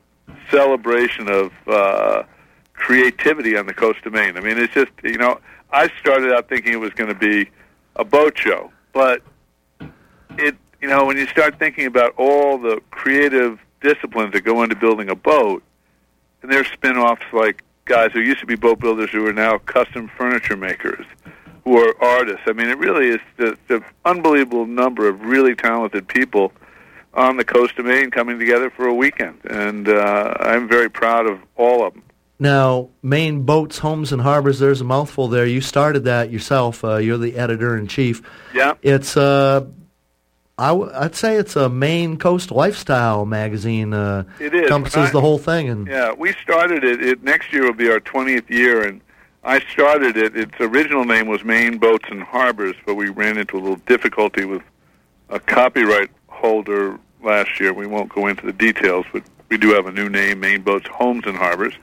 celebration 0.49 1.29
of 1.29 1.51
uh, 1.67 2.23
creativity 2.73 3.57
on 3.57 3.67
the 3.67 3.73
coast 3.73 4.05
of 4.05 4.13
Maine. 4.13 4.37
I 4.37 4.41
mean, 4.41 4.57
it's 4.57 4.73
just 4.73 4.91
you 5.03 5.17
know, 5.17 5.39
I 5.71 5.89
started 5.99 6.33
out 6.33 6.49
thinking 6.49 6.73
it 6.73 6.79
was 6.79 6.93
going 6.93 7.09
to 7.09 7.19
be 7.19 7.49
a 7.95 8.03
boat 8.03 8.37
show, 8.37 8.71
but 8.93 9.21
it 10.37 10.55
you 10.81 10.87
know 10.87 11.05
when 11.05 11.17
you 11.17 11.27
start 11.27 11.59
thinking 11.59 11.85
about 11.85 12.13
all 12.17 12.57
the 12.57 12.81
creative 12.91 13.59
disciplines 13.89 14.31
that 14.33 14.43
go 14.51 14.63
into 14.63 14.75
building 14.75 15.09
a 15.09 15.15
boat, 15.15 15.61
and 16.41 16.51
there's 16.51 16.67
spin-offs 16.77 17.27
like 17.31 17.57
guys 17.85 18.09
who 18.13 18.21
used 18.31 18.39
to 18.39 18.49
be 18.53 18.55
boat 18.55 18.79
builders 18.79 19.09
who 19.11 19.25
are 19.29 19.33
now 19.33 19.53
custom 19.59 20.09
furniture 20.17 20.57
makers, 20.57 21.05
who 21.63 21.77
are 21.77 21.93
artists. 22.01 22.45
I 22.47 22.53
mean, 22.53 22.69
it 22.69 22.79
really 22.87 23.07
is 23.15 23.21
the, 23.37 23.57
the 23.67 23.83
unbelievable 24.03 24.65
number 24.65 25.07
of 25.07 25.21
really 25.21 25.55
talented 25.55 26.07
people 26.07 26.51
on 27.13 27.37
the 27.37 27.45
coast 27.45 27.73
of 27.79 27.85
Maine 27.85 28.11
coming 28.11 28.37
together 28.39 28.69
for 28.69 28.85
a 28.87 28.93
weekend, 28.93 29.37
and 29.45 29.87
uh, 29.87 30.33
I'm 30.39 30.67
very 30.67 30.89
proud 30.89 31.27
of 31.27 31.39
all 31.55 31.85
of 31.85 31.93
them. 31.93 32.03
Now, 32.37 32.89
Maine 33.01 33.43
Boats, 33.43 33.77
Homes, 33.77 34.11
and 34.11 34.21
Harbors, 34.21 34.59
there's 34.59 34.81
a 34.81 34.83
mouthful 34.83 35.29
there. 35.29 35.45
You 35.45 35.61
started 35.61 36.03
that 36.03 36.31
yourself. 36.31 36.83
Uh, 36.83 36.97
you're 36.97 37.17
the 37.17 37.37
editor 37.37 37.77
in 37.77 37.87
chief. 37.87 38.21
Yeah. 38.53 38.73
It's, 38.81 39.15
uh, 39.15 39.67
I 40.57 40.67
w- 40.69 40.91
I'd 40.95 41.15
say 41.15 41.35
it's 41.35 41.55
a 41.57 41.67
Maine 41.67 42.17
Coast 42.17 42.49
lifestyle 42.49 43.25
magazine. 43.25 43.93
Uh, 43.93 44.23
It 44.39 44.53
is. 44.53 44.63
Encompasses 44.63 45.09
I- 45.09 45.11
the 45.11 45.21
whole 45.21 45.37
thing. 45.37 45.67
And 45.69 45.85
Yeah, 45.87 46.13
we 46.13 46.31
started 46.41 46.83
it, 46.83 47.03
it. 47.03 47.23
Next 47.23 47.51
year 47.51 47.63
will 47.63 47.73
be 47.73 47.89
our 47.89 47.99
20th 47.99 48.49
year, 48.49 48.81
and 48.81 49.01
I 49.43 49.59
started 49.59 50.15
it. 50.15 50.35
Its 50.35 50.55
original 50.61 51.03
name 51.03 51.27
was 51.27 51.43
Maine 51.43 51.77
Boats 51.77 52.05
and 52.09 52.23
Harbors, 52.23 52.75
but 52.85 52.95
we 52.95 53.09
ran 53.09 53.37
into 53.37 53.57
a 53.57 53.59
little 53.59 53.81
difficulty 53.85 54.45
with 54.45 54.61
a 55.29 55.39
copyright 55.39 56.09
holder 56.29 56.97
last 57.21 57.59
year. 57.59 57.73
We 57.73 57.85
won't 57.87 58.09
go 58.09 58.27
into 58.27 58.45
the 58.45 58.53
details, 58.53 59.05
but 59.11 59.23
we 59.49 59.57
do 59.57 59.73
have 59.73 59.87
a 59.87 59.91
new 59.91 60.07
name, 60.07 60.39
Maine 60.39 60.61
Boats, 60.61 60.87
Homes 60.87 61.23
and 61.25 61.35
Harbors. 61.35 61.73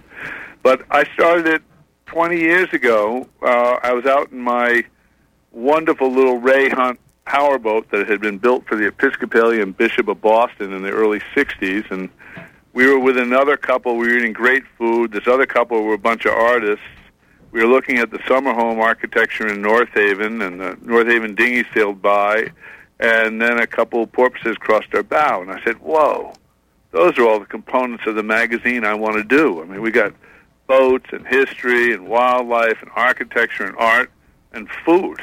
But 0.62 0.82
I 0.90 1.04
started 1.12 1.46
it 1.46 1.62
20 2.06 2.38
years 2.40 2.72
ago. 2.72 3.26
Uh, 3.42 3.76
I 3.82 3.92
was 3.92 4.06
out 4.06 4.32
in 4.32 4.40
my 4.40 4.84
wonderful 5.50 6.10
little 6.10 6.38
Ray 6.38 6.70
Hunt 6.70 6.98
powerboat 7.24 7.90
that 7.90 8.08
had 8.08 8.20
been 8.20 8.38
built 8.38 8.66
for 8.66 8.76
the 8.76 8.86
Episcopalian 8.86 9.72
Bishop 9.72 10.08
of 10.08 10.20
Boston 10.20 10.72
in 10.72 10.82
the 10.82 10.90
early 10.90 11.20
60s, 11.34 11.90
and 11.90 12.10
we 12.72 12.86
were 12.86 12.98
with 12.98 13.18
another 13.18 13.56
couple. 13.56 13.96
We 13.96 14.08
were 14.08 14.16
eating 14.18 14.32
great 14.32 14.64
food. 14.78 15.12
This 15.12 15.26
other 15.26 15.46
couple 15.46 15.82
were 15.82 15.94
a 15.94 15.98
bunch 15.98 16.24
of 16.24 16.32
artists. 16.32 16.84
We 17.50 17.60
were 17.62 17.68
looking 17.68 17.98
at 17.98 18.10
the 18.10 18.18
summer 18.26 18.54
home 18.54 18.80
architecture 18.80 19.46
in 19.46 19.60
North 19.60 19.90
Haven, 19.90 20.40
and 20.40 20.58
the 20.60 20.78
North 20.82 21.06
Haven 21.06 21.34
dinghy 21.34 21.64
sailed 21.74 22.00
by, 22.00 22.50
and 22.98 23.40
then 23.42 23.60
a 23.60 23.66
couple 23.66 24.02
of 24.02 24.12
porpoises 24.12 24.56
crossed 24.56 24.94
our 24.94 25.02
bow. 25.02 25.42
And 25.42 25.50
I 25.50 25.62
said, 25.62 25.76
"Whoa, 25.78 26.32
those 26.92 27.18
are 27.18 27.26
all 27.26 27.40
the 27.40 27.46
components 27.46 28.06
of 28.06 28.14
the 28.14 28.22
magazine 28.22 28.84
I 28.84 28.94
want 28.94 29.16
to 29.16 29.24
do." 29.24 29.60
I 29.60 29.66
mean, 29.66 29.82
we 29.82 29.90
got 29.90 30.14
boats 30.66 31.12
and 31.12 31.26
history 31.26 31.92
and 31.92 32.08
wildlife 32.08 32.80
and 32.80 32.90
architecture 32.96 33.64
and 33.64 33.76
art 33.76 34.10
and 34.52 34.70
food, 34.84 35.22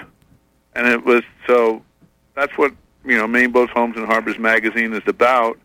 and 0.75 0.87
it 0.87 1.03
was 1.03 1.23
so. 1.47 1.83
That's 2.39 2.57
what 2.57 2.73
you 3.05 3.17
know, 3.17 3.27
Maine 3.27 3.51
Boats, 3.51 3.71
Homes 3.73 3.97
and 3.97 4.05
Harbors 4.05 4.37
magazine 4.37 4.93
is 4.93 5.03
about 5.07 5.57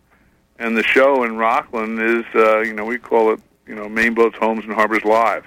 and 0.59 0.77
the 0.77 0.83
show 0.83 1.25
in 1.25 1.37
Rockland 1.37 2.01
is, 2.01 2.25
uh, 2.35 2.61
you 2.61 2.73
know, 2.73 2.85
we 2.85 2.99
call 2.99 3.33
it, 3.33 3.41
you 3.67 3.75
know, 3.75 3.89
Maine 3.89 4.15
Boats, 4.15 4.37
Homes, 4.39 4.65
and 4.65 4.73
Harbors 4.73 5.05
Live. 5.05 5.45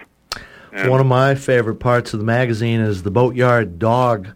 And 0.73 0.91
One 0.91 0.99
of 0.99 1.07
my 1.07 1.35
favorite 1.35 1.75
parts 1.75 2.13
of 2.13 2.19
the 2.19 2.25
magazine 2.25 2.81
is 2.81 3.03
the 3.03 3.11
Boatyard 3.11 3.79
Dog 3.79 4.27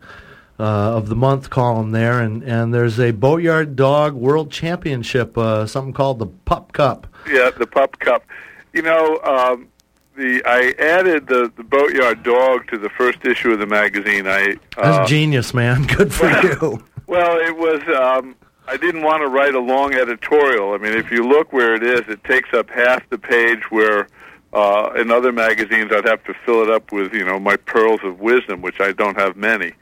uh, 0.60 0.63
of 0.63 1.10
the 1.10 1.15
Month 1.15 1.49
column 1.49 1.91
there, 1.91 2.21
and, 2.21 2.41
and 2.43 2.73
there's 2.73 2.99
a 2.99 3.12
Boatyard 3.12 3.75
Dog 3.75 4.13
World 4.13 4.49
Championship, 4.51 5.38
uh, 5.38 5.65
something 5.67 5.93
called 5.93 6.19
the 6.19 6.27
Pup 6.27 6.71
Cup. 6.71 7.08
yeah, 7.30 7.49
the 7.51 7.67
Pup 7.67 7.99
Cup. 7.99 8.23
You 8.71 8.84
know, 8.84 9.19
um, 9.23 9.67
the 10.15 10.41
I 10.45 10.74
added 10.80 11.28
the 11.28 11.52
the 11.56 11.63
Boatyard 11.63 12.24
Dog 12.24 12.67
to 12.69 12.78
the 12.78 12.89
first 12.89 13.26
issue 13.26 13.52
of 13.52 13.60
the 13.60 13.65
magazine. 13.65 14.28
I 14.28 14.56
That's 14.76 14.97
uh, 14.97 15.06
genius, 15.06 15.54
man. 15.54 15.84
Good 15.97 16.13
for 16.13 16.30
you. 16.30 16.84
Well, 17.08 17.38
it 17.39 17.58
was. 17.58 17.82
Um, 17.95 18.36
I 18.67 18.78
didn't 18.78 19.02
want 19.02 19.21
to 19.21 19.28
write 19.28 19.54
a 19.54 19.60
long 19.60 19.93
editorial. 19.93 20.74
I 20.74 20.78
mean, 20.78 20.93
if 20.93 21.12
you 21.12 21.28
look 21.28 21.52
where 21.52 21.76
it 21.76 21.84
is, 21.84 22.02
it 22.08 22.24
takes 22.24 22.54
up 22.54 22.69
half 22.69 23.08
the 23.10 23.17
page. 23.17 23.69
Where 23.69 24.08
uh, 24.54 24.91
in 24.95 25.12
other 25.12 25.32
magazines, 25.32 25.91
I'd 25.91 26.08
have 26.08 26.24
to 26.26 26.34
fill 26.45 26.63
it 26.63 26.69
up 26.69 26.91
with 26.91 27.13
you 27.13 27.26
know 27.26 27.39
my 27.39 27.56
pearls 27.56 28.02
of 28.04 28.19
wisdom, 28.19 28.62
which 28.62 28.80
I 28.80 28.91
don't 28.91 29.17
have 29.17 29.36
many. 29.36 29.74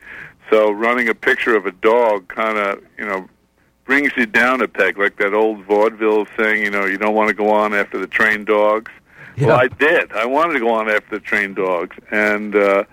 So 0.49 0.71
running 0.71 1.09
a 1.09 1.13
picture 1.15 1.55
of 1.55 1.65
a 1.65 1.71
dog 1.71 2.27
kind 2.27 2.57
of 2.57 2.83
you 2.97 3.05
know 3.05 3.27
brings 3.85 4.11
you 4.15 4.27
down 4.27 4.61
a 4.61 4.67
peg, 4.67 4.99
like 4.99 5.17
that 5.17 5.33
old 5.33 5.65
vaudeville 5.65 6.25
thing. 6.25 6.63
You 6.63 6.69
know, 6.69 6.85
you 6.85 6.97
don't 6.97 7.15
want 7.15 7.29
to 7.29 7.33
go 7.33 7.49
on 7.49 7.73
after 7.73 7.97
the 7.97 8.07
trained 8.07 8.45
dogs. 8.45 8.91
Well, 9.47 9.57
I 9.57 9.67
did. 9.67 10.11
I 10.11 10.25
wanted 10.25 10.53
to 10.53 10.59
go 10.59 10.69
on 10.69 10.89
after 10.89 11.17
the 11.17 11.19
trained 11.19 11.55
dogs, 11.55 11.95
and 12.11 12.55
uh, 12.55 12.83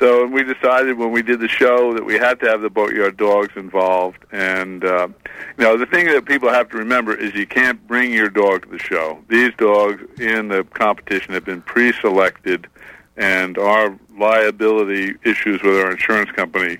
so 0.00 0.26
we 0.26 0.42
decided 0.42 0.96
when 0.98 1.10
we 1.10 1.22
did 1.22 1.40
the 1.40 1.48
show 1.48 1.92
that 1.94 2.04
we 2.04 2.14
had 2.14 2.40
to 2.40 2.46
have 2.46 2.60
the 2.60 2.70
boatyard 2.70 3.16
dogs 3.16 3.56
involved. 3.56 4.18
And 4.32 4.84
uh, 4.84 5.08
you 5.56 5.64
know, 5.64 5.76
the 5.76 5.86
thing 5.86 6.06
that 6.06 6.24
people 6.24 6.48
have 6.48 6.68
to 6.70 6.76
remember 6.76 7.14
is 7.14 7.34
you 7.34 7.46
can't 7.46 7.84
bring 7.86 8.12
your 8.12 8.28
dog 8.28 8.62
to 8.62 8.68
the 8.68 8.78
show. 8.78 9.18
These 9.28 9.54
dogs 9.56 10.02
in 10.20 10.48
the 10.48 10.64
competition 10.64 11.34
have 11.34 11.44
been 11.44 11.62
pre-selected, 11.62 12.66
and 13.16 13.58
our 13.58 13.96
liability 14.16 15.14
issues 15.24 15.62
with 15.62 15.76
our 15.76 15.90
insurance 15.90 16.30
company 16.32 16.78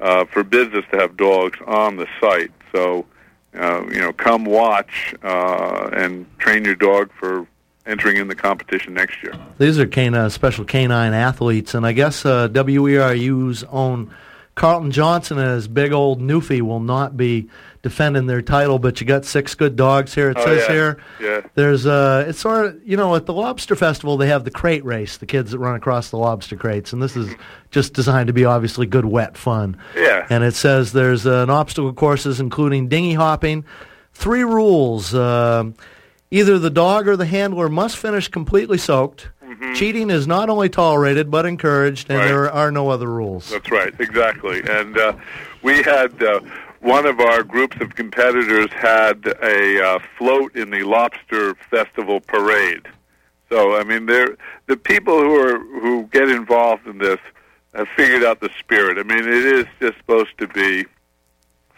uh, 0.00 0.24
forbids 0.26 0.74
us 0.74 0.84
to 0.92 0.98
have 0.98 1.16
dogs 1.16 1.58
on 1.66 1.96
the 1.96 2.06
site. 2.20 2.52
So. 2.72 3.06
Uh, 3.52 3.84
you 3.90 3.98
know, 3.98 4.12
come 4.12 4.44
watch 4.44 5.12
uh, 5.24 5.90
and 5.92 6.24
train 6.38 6.64
your 6.64 6.76
dog 6.76 7.10
for 7.18 7.48
entering 7.90 8.16
in 8.16 8.28
the 8.28 8.34
competition 8.34 8.94
next 8.94 9.22
year. 9.22 9.34
These 9.58 9.78
are 9.78 9.86
canine, 9.86 10.30
special 10.30 10.64
canine 10.64 11.12
athletes, 11.12 11.74
and 11.74 11.84
I 11.84 11.92
guess 11.92 12.24
uh, 12.24 12.48
WERU's 12.48 13.64
own 13.64 14.10
Carlton 14.54 14.90
Johnson 14.90 15.38
and 15.38 15.54
his 15.54 15.68
big 15.68 15.92
old 15.92 16.20
Newfie 16.20 16.60
will 16.60 16.80
not 16.80 17.16
be 17.16 17.48
defending 17.82 18.26
their 18.26 18.42
title, 18.42 18.78
but 18.78 19.00
you 19.00 19.06
got 19.06 19.24
six 19.24 19.54
good 19.54 19.74
dogs 19.74 20.14
here. 20.14 20.28
It 20.30 20.36
Oh, 20.38 20.44
says 20.44 20.64
yeah. 20.68 20.72
here. 20.74 20.98
Yeah. 21.20 21.40
There's 21.54 21.86
uh 21.86 22.26
it's 22.28 22.38
sort 22.40 22.66
of 22.66 22.80
you 22.84 22.96
know 22.96 23.14
at 23.14 23.24
the 23.24 23.32
lobster 23.32 23.74
festival 23.74 24.18
they 24.18 24.26
have 24.28 24.44
the 24.44 24.50
crate 24.50 24.84
race, 24.84 25.16
the 25.16 25.24
kids 25.24 25.52
that 25.52 25.58
run 25.60 25.76
across 25.76 26.10
the 26.10 26.18
lobster 26.18 26.56
crates, 26.56 26.92
and 26.92 27.00
this 27.02 27.16
is 27.16 27.34
just 27.70 27.94
designed 27.94 28.26
to 28.26 28.34
be 28.34 28.44
obviously 28.44 28.86
good 28.86 29.06
wet 29.06 29.38
fun. 29.38 29.78
Yeah. 29.96 30.26
And 30.28 30.44
it 30.44 30.54
says 30.54 30.92
there's 30.92 31.26
uh, 31.26 31.42
an 31.44 31.48
obstacle 31.50 31.92
courses 31.94 32.38
including 32.38 32.88
dinghy 32.88 33.14
hopping. 33.14 33.64
Three 34.12 34.44
rules: 34.44 35.14
um 35.14 35.74
either 36.30 36.58
the 36.58 36.70
dog 36.70 37.08
or 37.08 37.16
the 37.16 37.26
handler 37.26 37.68
must 37.68 37.96
finish 37.96 38.28
completely 38.28 38.78
soaked. 38.78 39.28
Cheating 39.74 40.10
is 40.10 40.26
not 40.26 40.48
only 40.48 40.68
tolerated 40.68 41.30
but 41.30 41.44
encouraged, 41.46 42.08
and 42.10 42.18
Mm-hmm. 42.18 42.26
Right. 42.26 42.28
there 42.28 42.50
are 42.52 42.70
no 42.72 42.88
other 42.88 43.08
rules. 43.08 43.50
That's 43.50 43.70
right, 43.70 43.92
exactly. 44.00 44.62
And 44.68 44.96
uh, 44.96 45.12
we 45.62 45.82
had 45.82 46.22
uh, 46.22 46.40
one 46.80 47.04
of 47.06 47.20
our 47.20 47.42
groups 47.42 47.76
of 47.80 47.94
competitors 47.94 48.70
had 48.72 49.26
a 49.42 49.82
uh, 49.84 49.98
float 50.16 50.56
in 50.56 50.70
the 50.70 50.82
lobster 50.84 51.54
festival 51.70 52.20
parade. 52.20 52.86
So 53.50 53.76
I 53.76 53.84
mean, 53.84 54.06
they're, 54.06 54.36
the 54.66 54.76
people 54.76 55.18
who 55.18 55.34
are 55.36 55.58
who 55.58 56.04
get 56.12 56.28
involved 56.30 56.86
in 56.86 56.98
this 56.98 57.18
have 57.74 57.88
figured 57.96 58.22
out 58.24 58.40
the 58.40 58.50
spirit. 58.58 58.98
I 58.98 59.02
mean, 59.02 59.20
it 59.26 59.44
is 59.44 59.66
just 59.80 59.98
supposed 59.98 60.38
to 60.38 60.46
be 60.48 60.86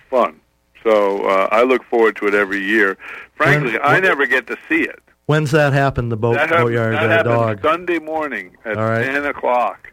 fun. 0.08 0.40
So 0.82 1.26
uh, 1.26 1.48
I 1.50 1.62
look 1.62 1.84
forward 1.84 2.16
to 2.16 2.26
it 2.26 2.34
every 2.34 2.62
year. 2.64 2.96
Frankly, 3.36 3.72
When- 3.72 3.82
I 3.82 3.92
when- 3.94 4.02
never 4.02 4.26
get 4.26 4.46
to 4.48 4.56
see 4.68 4.82
it. 4.82 5.00
When's 5.26 5.52
that 5.52 5.72
happen? 5.72 6.08
The 6.08 6.16
boat 6.16 6.34
That 6.34 6.48
happens, 6.50 6.64
boatyard 6.70 6.94
that 6.94 7.04
uh, 7.04 7.08
happens 7.08 7.34
dog. 7.34 7.62
Sunday 7.62 7.98
morning 8.00 8.56
at 8.64 8.76
right. 8.76 9.04
ten 9.04 9.24
o'clock, 9.24 9.92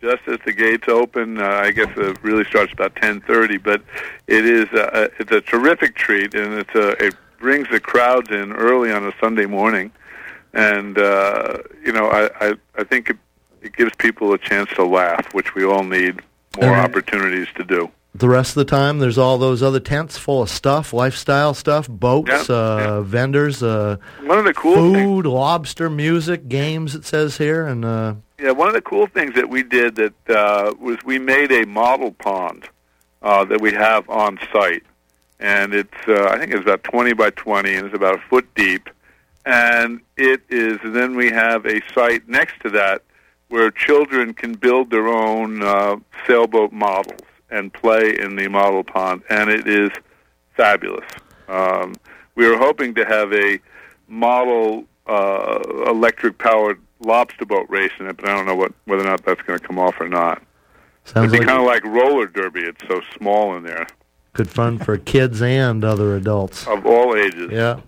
just 0.00 0.22
as 0.26 0.38
the 0.46 0.52
gates 0.52 0.88
open. 0.88 1.38
Uh, 1.38 1.44
I 1.46 1.70
guess 1.70 1.88
it 1.96 2.18
really 2.22 2.44
starts 2.44 2.72
about 2.72 2.96
ten 2.96 3.20
thirty, 3.20 3.58
but 3.58 3.82
it 4.26 4.46
is 4.46 4.66
uh, 4.72 5.08
it's 5.20 5.30
a 5.30 5.42
terrific 5.42 5.96
treat, 5.96 6.34
and 6.34 6.54
it's 6.54 6.74
a, 6.74 6.90
it 7.04 7.14
brings 7.38 7.68
the 7.70 7.78
crowds 7.78 8.30
in 8.30 8.52
early 8.54 8.90
on 8.90 9.04
a 9.06 9.12
Sunday 9.20 9.44
morning, 9.46 9.92
and 10.54 10.98
uh, 10.98 11.58
you 11.84 11.92
know 11.92 12.06
I 12.06 12.30
I, 12.48 12.54
I 12.78 12.84
think 12.84 13.10
it, 13.10 13.18
it 13.60 13.76
gives 13.76 13.94
people 13.96 14.32
a 14.32 14.38
chance 14.38 14.70
to 14.76 14.84
laugh, 14.84 15.32
which 15.34 15.54
we 15.54 15.62
all 15.62 15.84
need 15.84 16.22
more 16.60 16.70
right. 16.70 16.84
opportunities 16.88 17.48
to 17.56 17.64
do. 17.64 17.90
The 18.12 18.28
rest 18.28 18.50
of 18.50 18.54
the 18.56 18.64
time, 18.64 18.98
there's 18.98 19.18
all 19.18 19.38
those 19.38 19.62
other 19.62 19.78
tents 19.78 20.18
full 20.18 20.42
of 20.42 20.50
stuff, 20.50 20.92
lifestyle 20.92 21.54
stuff, 21.54 21.88
boats, 21.88 22.48
Yeah, 22.48 22.54
uh, 22.56 22.76
yeah. 22.78 23.00
vendors, 23.02 23.62
uh, 23.62 23.98
One 24.24 24.36
of 24.38 24.44
the 24.44 24.52
cool 24.52 24.74
things. 24.74 24.96
food, 25.04 25.26
lobster, 25.26 25.88
music, 25.88 26.48
games. 26.48 26.96
It 26.96 27.04
says 27.04 27.38
here, 27.38 27.64
and 27.66 27.84
uh, 27.84 28.14
Yeah, 28.40 28.50
one 28.50 28.66
of 28.66 28.74
the 28.74 28.80
cool 28.82 29.06
things 29.06 29.34
that 29.36 29.48
we 29.48 29.62
did 29.62 29.94
that 29.94 30.12
uh, 30.28 30.74
was 30.80 30.98
we 31.04 31.20
made 31.20 31.52
a 31.52 31.64
model 31.66 32.10
pond 32.10 32.68
uh, 33.22 33.44
that 33.44 33.60
we 33.60 33.70
have 33.72 34.10
on 34.10 34.40
site, 34.52 34.82
and 35.38 35.72
it's 35.72 35.94
uh, 36.08 36.24
I 36.24 36.38
think 36.38 36.52
it's 36.52 36.62
about 36.62 36.82
twenty 36.82 37.12
by 37.12 37.30
twenty, 37.30 37.74
and 37.74 37.86
it's 37.86 37.94
about 37.94 38.16
a 38.16 38.22
foot 38.28 38.52
deep, 38.56 38.90
and 39.46 40.00
it 40.16 40.42
is. 40.48 40.78
And 40.82 40.96
then 40.96 41.14
we 41.14 41.30
have 41.30 41.64
a 41.64 41.80
site 41.94 42.28
next 42.28 42.60
to 42.62 42.70
that 42.70 43.02
where 43.50 43.70
children 43.70 44.34
can 44.34 44.54
build 44.54 44.90
their 44.90 45.06
own 45.06 45.62
uh, 45.62 45.96
sailboat 46.26 46.72
models 46.72 47.20
and 47.50 47.72
play 47.72 48.16
in 48.18 48.36
the 48.36 48.48
model 48.48 48.84
pond, 48.84 49.22
and 49.28 49.50
it 49.50 49.66
is 49.66 49.90
fabulous. 50.56 51.08
Um, 51.48 51.94
we 52.34 52.48
were 52.48 52.56
hoping 52.56 52.94
to 52.94 53.04
have 53.04 53.32
a 53.32 53.58
model 54.08 54.84
uh, 55.06 55.60
electric 55.86 56.38
powered 56.38 56.80
lobster 57.00 57.44
boat 57.44 57.66
race 57.68 57.92
in 57.98 58.06
it, 58.06 58.16
but 58.16 58.28
I 58.28 58.36
don't 58.36 58.46
know 58.46 58.54
what 58.54 58.72
whether 58.84 59.02
or 59.02 59.06
not 59.06 59.24
that's 59.24 59.42
going 59.42 59.58
to 59.58 59.66
come 59.66 59.78
off 59.78 60.00
or 60.00 60.08
not. 60.08 60.42
sounds 61.04 61.32
It'd 61.32 61.32
be 61.32 61.38
like 61.38 61.48
kind 61.48 61.60
of 61.60 61.66
like 61.66 61.84
roller 61.84 62.26
derby. 62.26 62.60
It's 62.60 62.86
so 62.86 63.00
small 63.16 63.56
in 63.56 63.64
there, 63.64 63.86
good 64.32 64.48
fun 64.48 64.78
for 64.78 64.96
kids 64.98 65.42
and 65.42 65.84
other 65.84 66.14
adults. 66.16 66.66
of 66.66 66.86
all 66.86 67.16
ages. 67.16 67.50
Yeah. 67.52 67.80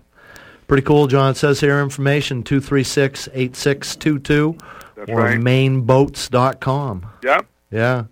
Pretty 0.67 0.83
cool, 0.83 1.07
John. 1.07 1.31
It 1.31 1.37
says 1.37 1.59
here 1.59 1.81
information 1.81 2.41
236 2.41 3.27
8622 3.33 4.57
That's 4.95 5.09
or 5.09 5.17
right. 5.17 5.39
mainboats.com. 5.39 7.05
Yep. 7.21 7.45
Yeah. 7.69 8.03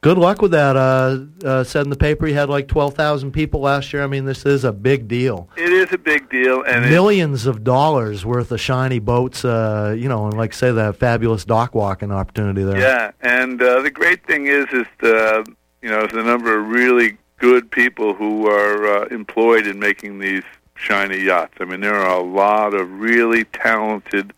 Good 0.00 0.16
luck 0.16 0.40
with 0.40 0.52
that. 0.52 0.76
Uh, 0.76 1.24
uh, 1.44 1.64
said 1.64 1.84
in 1.84 1.90
the 1.90 1.96
paper 1.96 2.28
you 2.28 2.34
had 2.34 2.48
like 2.48 2.68
12,000 2.68 3.32
people 3.32 3.60
last 3.60 3.92
year. 3.92 4.04
I 4.04 4.06
mean, 4.06 4.26
this 4.26 4.46
is 4.46 4.62
a 4.62 4.72
big 4.72 5.08
deal. 5.08 5.48
it 5.56 5.72
is 5.72 5.92
a 5.92 5.98
big 5.98 6.30
deal, 6.30 6.62
and 6.62 6.88
Millions 6.88 7.46
of 7.46 7.64
dollars 7.64 8.24
worth 8.24 8.52
of 8.52 8.60
shiny 8.60 9.00
boats, 9.00 9.44
uh, 9.44 9.94
you 9.98 10.08
know, 10.08 10.26
and 10.26 10.36
like 10.36 10.52
say 10.52 10.70
that 10.70 10.96
fabulous 10.96 11.44
dock 11.44 11.74
walking 11.74 12.12
opportunity 12.12 12.62
there. 12.62 12.78
yeah. 12.78 13.10
And 13.22 13.60
uh, 13.60 13.82
the 13.82 13.90
great 13.90 14.24
thing 14.24 14.46
is, 14.46 14.66
is 14.72 14.86
the 15.00 15.44
you 15.82 15.88
know, 15.88 16.06
there's 16.06 16.24
a 16.24 16.26
number 16.26 16.58
of 16.58 16.68
really 16.68 17.16
good 17.38 17.70
people 17.70 18.14
who 18.14 18.48
are 18.48 18.86
uh, 18.86 19.06
employed 19.06 19.66
in 19.66 19.78
making 19.78 20.18
these 20.18 20.42
shiny 20.74 21.18
yachts. 21.18 21.54
I 21.60 21.64
mean, 21.64 21.80
there 21.80 21.94
are 21.96 22.18
a 22.18 22.22
lot 22.22 22.74
of 22.74 22.90
really 22.90 23.44
talented 23.44 24.32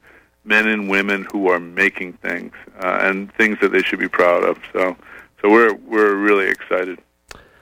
men 0.45 0.69
and 0.69 0.89
women 0.89 1.27
who 1.31 1.49
are 1.49 1.61
making 1.61 2.15
things 2.15 2.53
uh, 2.83 3.01
and 3.03 3.33
things 3.35 3.59
that 3.61 3.73
they 3.73 3.83
should 3.83 3.99
be 3.99 4.09
proud 4.09 4.43
of. 4.43 4.59
So, 4.73 4.97
so 5.41 5.51
we're 5.51 5.75
we're 5.75 6.15
really 6.15 6.49
excited. 6.49 6.99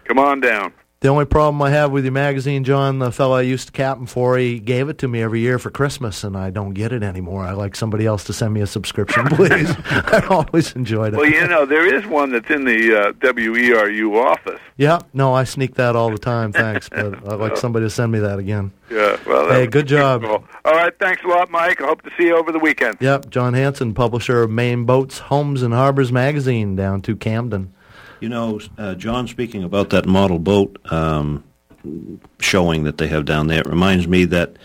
Come 0.04 0.18
on 0.18 0.40
down. 0.40 0.72
The 1.00 1.06
only 1.06 1.26
problem 1.26 1.62
I 1.62 1.70
have 1.70 1.92
with 1.92 2.04
your 2.04 2.12
magazine, 2.12 2.64
John, 2.64 2.98
the 2.98 3.12
fellow 3.12 3.36
I 3.36 3.42
used 3.42 3.66
to 3.68 3.72
captain 3.72 4.06
for, 4.06 4.36
he 4.36 4.58
gave 4.58 4.88
it 4.88 4.98
to 4.98 5.06
me 5.06 5.22
every 5.22 5.38
year 5.38 5.60
for 5.60 5.70
Christmas, 5.70 6.24
and 6.24 6.36
I 6.36 6.50
don't 6.50 6.74
get 6.74 6.92
it 6.92 7.04
anymore. 7.04 7.44
I 7.44 7.52
like 7.52 7.76
somebody 7.76 8.04
else 8.04 8.24
to 8.24 8.32
send 8.32 8.52
me 8.52 8.62
a 8.62 8.66
subscription, 8.66 9.26
please. 9.30 9.72
I 9.90 10.26
always 10.28 10.72
enjoyed 10.72 11.14
it. 11.14 11.16
Well, 11.16 11.30
you 11.30 11.46
know, 11.46 11.64
there 11.66 11.86
is 11.86 12.04
one 12.06 12.32
that's 12.32 12.50
in 12.50 12.64
the 12.64 13.00
uh, 13.00 13.12
WERU 13.12 14.12
office. 14.20 14.58
yeah, 14.76 14.98
no, 15.12 15.32
I 15.32 15.44
sneak 15.44 15.76
that 15.76 15.94
all 15.94 16.10
the 16.10 16.18
time, 16.18 16.50
thanks, 16.52 16.88
but 16.88 17.14
I'd 17.28 17.38
like 17.38 17.56
somebody 17.58 17.86
to 17.86 17.90
send 17.90 18.10
me 18.10 18.18
that 18.18 18.40
again. 18.40 18.72
Yeah. 18.90 19.18
Well. 19.24 19.50
Hey, 19.50 19.68
good 19.68 19.86
job. 19.86 20.22
cool. 20.22 20.44
All 20.64 20.72
right. 20.72 20.92
Thanks 20.98 21.22
a 21.22 21.28
lot, 21.28 21.48
Mike. 21.48 21.80
I 21.80 21.86
hope 21.86 22.02
to 22.02 22.10
see 22.18 22.24
you 22.24 22.36
over 22.36 22.50
the 22.50 22.58
weekend. 22.58 22.96
Yep, 23.00 23.30
John 23.30 23.54
Hanson, 23.54 23.94
publisher 23.94 24.42
of 24.42 24.50
Maine 24.50 24.84
Boats, 24.84 25.18
Homes, 25.18 25.62
and 25.62 25.72
Harbors 25.72 26.10
magazine 26.10 26.74
down 26.74 27.02
to 27.02 27.14
Camden. 27.14 27.72
You 28.20 28.28
know, 28.28 28.60
uh, 28.76 28.94
John, 28.94 29.28
speaking 29.28 29.62
about 29.64 29.90
that 29.90 30.06
model 30.06 30.38
boat 30.38 30.78
um, 30.90 31.44
showing 32.40 32.84
that 32.84 32.98
they 32.98 33.08
have 33.08 33.24
down 33.24 33.46
there, 33.46 33.60
it 33.60 33.66
reminds 33.66 34.08
me 34.08 34.24
that 34.26 34.56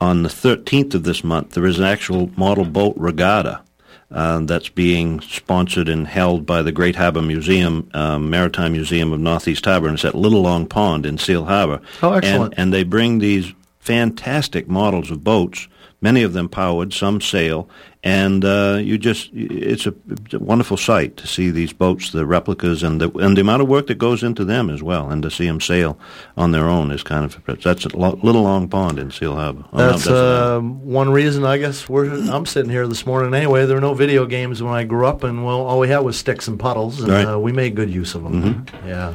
on 0.00 0.22
the 0.22 0.28
13th 0.28 0.94
of 0.94 1.04
this 1.04 1.22
month, 1.22 1.50
there 1.50 1.66
is 1.66 1.78
an 1.78 1.84
actual 1.84 2.30
model 2.36 2.64
boat 2.64 2.94
regatta 2.96 3.62
uh, 4.10 4.40
that's 4.40 4.68
being 4.68 5.20
sponsored 5.20 5.88
and 5.88 6.06
held 6.06 6.44
by 6.44 6.62
the 6.62 6.72
Great 6.72 6.96
Harbor 6.96 7.22
Museum, 7.22 7.88
um, 7.94 8.28
Maritime 8.28 8.72
Museum 8.72 9.12
of 9.12 9.20
Northeast 9.20 9.64
Harbor, 9.64 9.88
and 9.88 9.94
it's 9.94 10.04
at 10.04 10.14
Little 10.14 10.42
Long 10.42 10.66
Pond 10.66 11.06
in 11.06 11.18
Seal 11.18 11.44
Harbor. 11.44 11.80
Oh, 12.02 12.12
excellent. 12.12 12.54
And, 12.54 12.62
and 12.62 12.72
they 12.72 12.84
bring 12.84 13.18
these 13.18 13.52
fantastic 13.80 14.68
models 14.68 15.10
of 15.10 15.24
boats, 15.24 15.66
many 16.02 16.22
of 16.22 16.34
them 16.34 16.48
powered, 16.50 16.92
some 16.92 17.20
sail, 17.22 17.68
and 18.04 18.44
uh, 18.44 18.78
you 18.82 18.98
just 18.98 19.30
it's 19.32 19.86
a, 19.86 19.94
it's 20.10 20.34
a 20.34 20.38
wonderful 20.38 20.76
sight 20.76 21.16
to 21.16 21.26
see 21.26 21.50
these 21.50 21.72
boats, 21.72 22.10
the 22.10 22.26
replicas, 22.26 22.82
and 22.82 23.00
the 23.00 23.10
and 23.18 23.36
the 23.36 23.40
amount 23.40 23.62
of 23.62 23.68
work 23.68 23.86
that 23.86 23.94
goes 23.96 24.22
into 24.22 24.44
them 24.44 24.68
as 24.68 24.82
well, 24.82 25.08
and 25.10 25.22
to 25.22 25.30
see 25.30 25.46
them 25.46 25.60
sail 25.60 25.96
on 26.36 26.50
their 26.50 26.68
own 26.68 26.90
is 26.90 27.02
kind 27.02 27.24
of 27.24 27.40
that's 27.62 27.86
a 27.86 27.96
lo- 27.96 28.18
little 28.22 28.42
long 28.42 28.68
pond 28.68 28.98
in 28.98 29.10
Seal 29.10 29.34
Harbor. 29.36 29.64
Oh, 29.72 29.78
no, 29.78 29.90
That's 29.92 30.06
uh, 30.08 30.60
one 30.60 31.10
reason, 31.10 31.44
I 31.44 31.56
guess. 31.58 31.88
We're, 31.88 32.12
I'm 32.30 32.44
sitting 32.46 32.70
here 32.70 32.86
this 32.88 33.06
morning 33.06 33.32
anyway. 33.34 33.64
There 33.66 33.76
were 33.76 33.80
no 33.80 33.94
video 33.94 34.26
games 34.26 34.62
when 34.62 34.74
I 34.74 34.84
grew 34.84 35.06
up, 35.06 35.22
and 35.22 35.44
well, 35.46 35.62
all 35.62 35.78
we 35.78 35.88
had 35.88 36.00
was 36.00 36.18
sticks 36.18 36.48
and 36.48 36.58
puddles, 36.58 37.00
and 37.00 37.08
Right. 37.12 37.24
Mm-hmm. 37.24 37.34
uh, 37.34 37.38
we 37.38 37.52
made 37.52 37.76
good 37.76 37.90
use 37.90 38.14
of 38.16 38.24
them. 38.24 38.66
Yeah. 38.84 39.14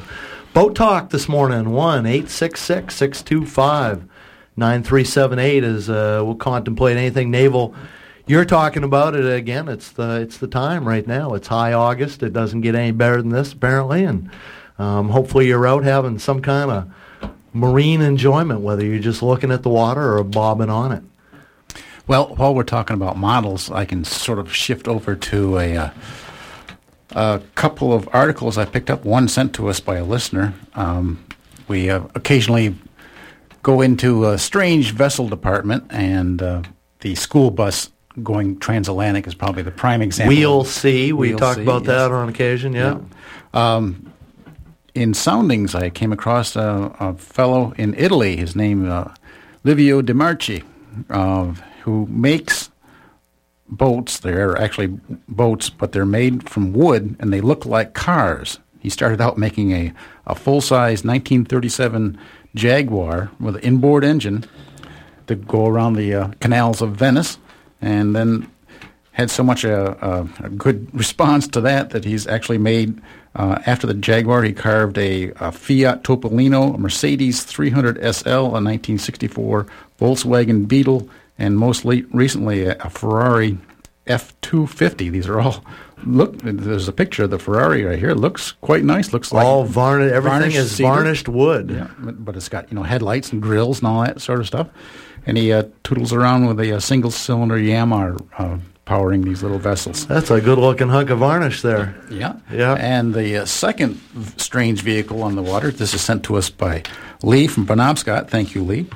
Boat 0.53 0.75
talk 0.75 1.09
this 1.11 1.27
morning 1.29 1.69
one 1.71 2.05
eight 2.07 2.29
six 2.29 2.61
six 4.59 4.79
six 4.79 4.83
two 4.83 4.83
five 4.83 4.83
nine 4.83 4.83
three 4.83 5.03
seven 5.03 5.39
eight 5.39 5.63
is 5.63 5.89
uh, 5.89 6.21
we'll 6.23 6.35
contemplate 6.35 6.97
anything 6.97 7.31
naval. 7.31 7.73
You're 8.25 8.45
talking 8.45 8.83
about 8.83 9.15
it 9.15 9.25
again. 9.25 9.69
It's 9.69 9.91
the 9.91 10.21
it's 10.21 10.37
the 10.37 10.47
time 10.47 10.87
right 10.87 11.07
now. 11.07 11.33
It's 11.33 11.47
high 11.47 11.73
August. 11.73 12.23
It 12.23 12.33
doesn't 12.33 12.61
get 12.61 12.75
any 12.75 12.91
better 12.91 13.21
than 13.21 13.31
this 13.31 13.53
apparently, 13.53 14.03
and 14.03 14.29
um, 14.77 15.09
hopefully 15.09 15.47
you're 15.47 15.67
out 15.67 15.83
having 15.83 16.19
some 16.19 16.41
kind 16.41 16.71
of 16.71 16.89
marine 17.53 18.01
enjoyment, 18.01 18.61
whether 18.61 18.85
you're 18.85 18.99
just 18.99 19.23
looking 19.23 19.51
at 19.51 19.63
the 19.63 19.69
water 19.69 20.17
or 20.17 20.23
bobbing 20.23 20.69
on 20.69 20.91
it. 20.91 21.03
Well, 22.07 22.35
while 22.35 22.55
we're 22.55 22.63
talking 22.63 22.95
about 22.95 23.17
models, 23.17 23.69
I 23.69 23.85
can 23.85 24.05
sort 24.05 24.39
of 24.39 24.53
shift 24.53 24.87
over 24.87 25.15
to 25.15 25.57
a, 25.57 25.75
uh, 25.77 25.89
a 27.11 27.41
couple 27.55 27.91
of 27.91 28.07
articles 28.13 28.57
I 28.57 28.65
picked 28.65 28.89
up. 28.89 29.03
One 29.03 29.27
sent 29.27 29.53
to 29.55 29.67
us 29.67 29.81
by 29.81 29.97
a 29.97 30.05
listener. 30.05 30.53
Um, 30.75 31.25
we 31.67 31.89
uh, 31.89 32.03
occasionally 32.15 32.75
go 33.63 33.81
into 33.81 34.27
a 34.27 34.37
strange 34.37 34.91
vessel 34.91 35.27
department, 35.27 35.85
and 35.89 36.41
uh, 36.41 36.63
the 37.01 37.15
school 37.15 37.51
bus 37.51 37.91
going 38.23 38.57
transatlantic 38.59 39.27
is 39.27 39.35
probably 39.35 39.63
the 39.63 39.71
prime 39.71 40.01
example. 40.01 40.35
We'll 40.35 40.63
see. 40.63 41.13
we 41.13 41.29
Wheel 41.29 41.37
talk 41.37 41.57
about 41.57 41.83
yes. 41.83 41.87
that 41.87 42.11
on 42.11 42.29
occasion. 42.29 42.73
Yeah. 42.73 42.99
in 44.93 45.13
soundings, 45.13 45.75
I 45.75 45.89
came 45.89 46.11
across 46.11 46.55
a, 46.55 46.95
a 46.99 47.13
fellow 47.15 47.73
in 47.77 47.93
Italy. 47.93 48.35
His 48.35 48.55
name 48.55 48.89
uh, 48.89 49.13
Livio 49.63 50.01
De 50.01 50.13
Marchi, 50.13 50.63
uh, 51.09 51.53
who 51.83 52.07
makes 52.09 52.71
boats. 53.69 54.19
They're 54.19 54.59
actually 54.59 54.99
boats, 55.27 55.69
but 55.69 55.91
they're 55.91 56.05
made 56.05 56.49
from 56.49 56.73
wood 56.73 57.15
and 57.19 57.31
they 57.31 57.41
look 57.41 57.65
like 57.65 57.93
cars. 57.93 58.59
He 58.79 58.87
He 58.87 58.89
started 58.89 59.21
out 59.21 59.37
making 59.37 59.71
a, 59.71 59.93
a 60.25 60.35
full 60.35 60.61
size 60.61 61.03
1937 61.03 62.17
Jaguar 62.55 63.31
with 63.39 63.55
an 63.57 63.61
inboard 63.61 64.03
engine 64.03 64.45
to 65.27 65.35
go 65.35 65.67
around 65.67 65.93
the 65.93 66.13
uh, 66.13 66.27
canals 66.39 66.81
of 66.81 66.95
Venice, 66.95 67.37
and 67.81 68.15
then 68.15 68.49
had 69.11 69.29
so 69.29 69.43
much 69.43 69.63
a, 69.63 70.05
a, 70.05 70.29
a, 70.45 70.49
good 70.49 70.93
response 70.93 71.47
to 71.47 71.61
that 71.61 71.89
that 71.89 72.05
he's 72.05 72.27
actually 72.27 72.57
made 72.57 73.01
uh, 73.35 73.59
after 73.65 73.85
the 73.85 73.93
Jaguar 73.93 74.43
he 74.43 74.53
carved 74.53 74.97
a, 74.97 75.31
a, 75.39 75.51
Fiat 75.51 76.03
Topolino, 76.03 76.75
a 76.75 76.77
Mercedes 76.77 77.43
300 77.43 77.97
SL, 77.97 78.29
a 78.29 78.61
1964 78.61 79.67
Volkswagen 79.99 80.67
Beetle, 80.67 81.09
and 81.37 81.57
most 81.57 81.85
le- 81.85 82.03
recently 82.11 82.65
a 82.65 82.89
Ferrari 82.89 83.57
F250. 84.07 85.11
These 85.11 85.27
are 85.27 85.39
all 85.39 85.63
look. 86.05 86.37
There's 86.41 86.87
a 86.87 86.93
picture 86.93 87.23
of 87.23 87.31
the 87.31 87.39
Ferrari 87.39 87.83
right 87.83 87.99
here. 87.99 88.09
It 88.09 88.17
looks 88.17 88.51
quite 88.53 88.83
nice. 88.83 89.13
Looks 89.13 89.31
like 89.31 89.45
all 89.45 89.63
varnished. 89.63 90.13
Everything 90.13 90.39
varnished 90.39 90.57
is 90.57 90.71
cedar. 90.71 90.89
varnished 90.89 91.29
wood. 91.29 91.69
Yeah, 91.69 91.89
but, 91.99 92.23
but 92.23 92.35
it's 92.35 92.49
got 92.49 92.71
you 92.71 92.75
know 92.75 92.83
headlights 92.83 93.31
and 93.31 93.41
grills 93.41 93.79
and 93.79 93.87
all 93.87 94.03
that 94.03 94.21
sort 94.21 94.39
of 94.39 94.47
stuff. 94.47 94.67
And 95.25 95.37
he 95.37 95.51
uh, 95.51 95.63
toodles 95.83 96.13
around 96.13 96.45
with 96.45 96.59
a, 96.59 96.79
single 96.79 97.11
cylinder 97.11 97.57
Yamaha 97.57 98.17
uh, 98.37 98.57
powering 98.85 99.23
these 99.23 99.43
little 99.43 99.59
vessels. 99.59 100.07
That's 100.07 100.31
a 100.31 100.39
good 100.39 100.57
looking 100.57 100.87
hunk 100.87 101.09
of 101.09 101.19
varnish 101.19 101.61
there. 101.61 101.93
Yeah, 102.09 102.37
Yeah. 102.49 102.75
And 102.75 103.13
the 103.13 103.39
uh, 103.39 103.45
second 103.45 103.99
strange 104.37 104.81
vehicle 104.81 105.23
on 105.23 105.35
the 105.35 105.41
water. 105.41 105.69
This 105.69 105.93
is 105.93 106.01
sent 106.01 106.23
to 106.25 106.37
us 106.37 106.49
by 106.49 106.83
Lee 107.23 107.47
from 107.47 107.67
Penobscot. 107.67 108.29
Thank 108.29 108.55
you, 108.55 108.63
Lee. 108.63 108.87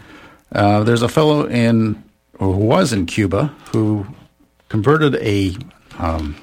Uh, 0.54 0.84
there's 0.84 1.02
a 1.02 1.10
fellow 1.10 1.48
in 1.48 2.02
who 2.40 2.52
was 2.52 2.94
in 2.94 3.06
Cuba 3.06 3.54
who 3.72 4.08
converted 4.70 5.16
a 5.16 5.56
um, 6.00 6.36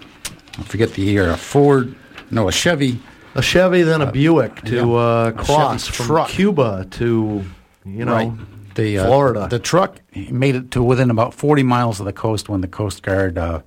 I 0.59 0.63
forget 0.63 0.93
the 0.95 1.03
year 1.03 1.31
a 1.31 1.37
Ford 1.37 1.95
no 2.31 2.49
a 2.49 2.53
Chevy 2.53 3.01
A 3.35 3.43
Chevy, 3.43 3.83
then 3.83 4.01
a 4.01 4.11
Buick 4.11 4.63
to 4.63 4.95
uh, 4.97 5.31
cross 5.33 5.87
from 5.87 6.07
truck. 6.07 6.29
Cuba 6.29 6.87
to 6.93 7.45
you 7.85 8.05
know 8.05 8.13
right. 8.13 8.33
The, 8.75 8.99
uh, 8.99 9.07
Florida. 9.07 9.49
The 9.51 9.59
truck 9.59 10.01
made 10.15 10.55
it 10.55 10.71
to 10.71 10.83
within 10.85 11.11
about 11.11 11.35
40 11.35 11.65
miles 11.65 11.99
of 11.99 12.07
the 12.07 12.13
coast 12.13 12.49
when 12.49 12.61
the 12.61 12.69
Coast 12.69 13.03
Guard 13.03 13.37
uh, 13.37 13.61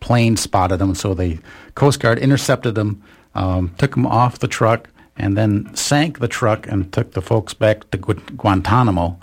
plane 0.00 0.38
spotted 0.38 0.78
them. 0.78 0.94
So 0.94 1.12
the 1.12 1.38
Coast 1.74 2.00
Guard 2.00 2.18
intercepted 2.18 2.74
them, 2.74 3.02
um, 3.34 3.74
took 3.76 3.90
them 3.90 4.06
off 4.06 4.38
the 4.38 4.48
truck, 4.48 4.88
and 5.14 5.36
then 5.36 5.74
sank 5.74 6.20
the 6.20 6.28
truck 6.28 6.66
and 6.66 6.90
took 6.90 7.12
the 7.12 7.20
folks 7.20 7.52
back 7.52 7.90
to 7.90 7.98
Gu- 7.98 8.14
Guantanamo, 8.14 9.20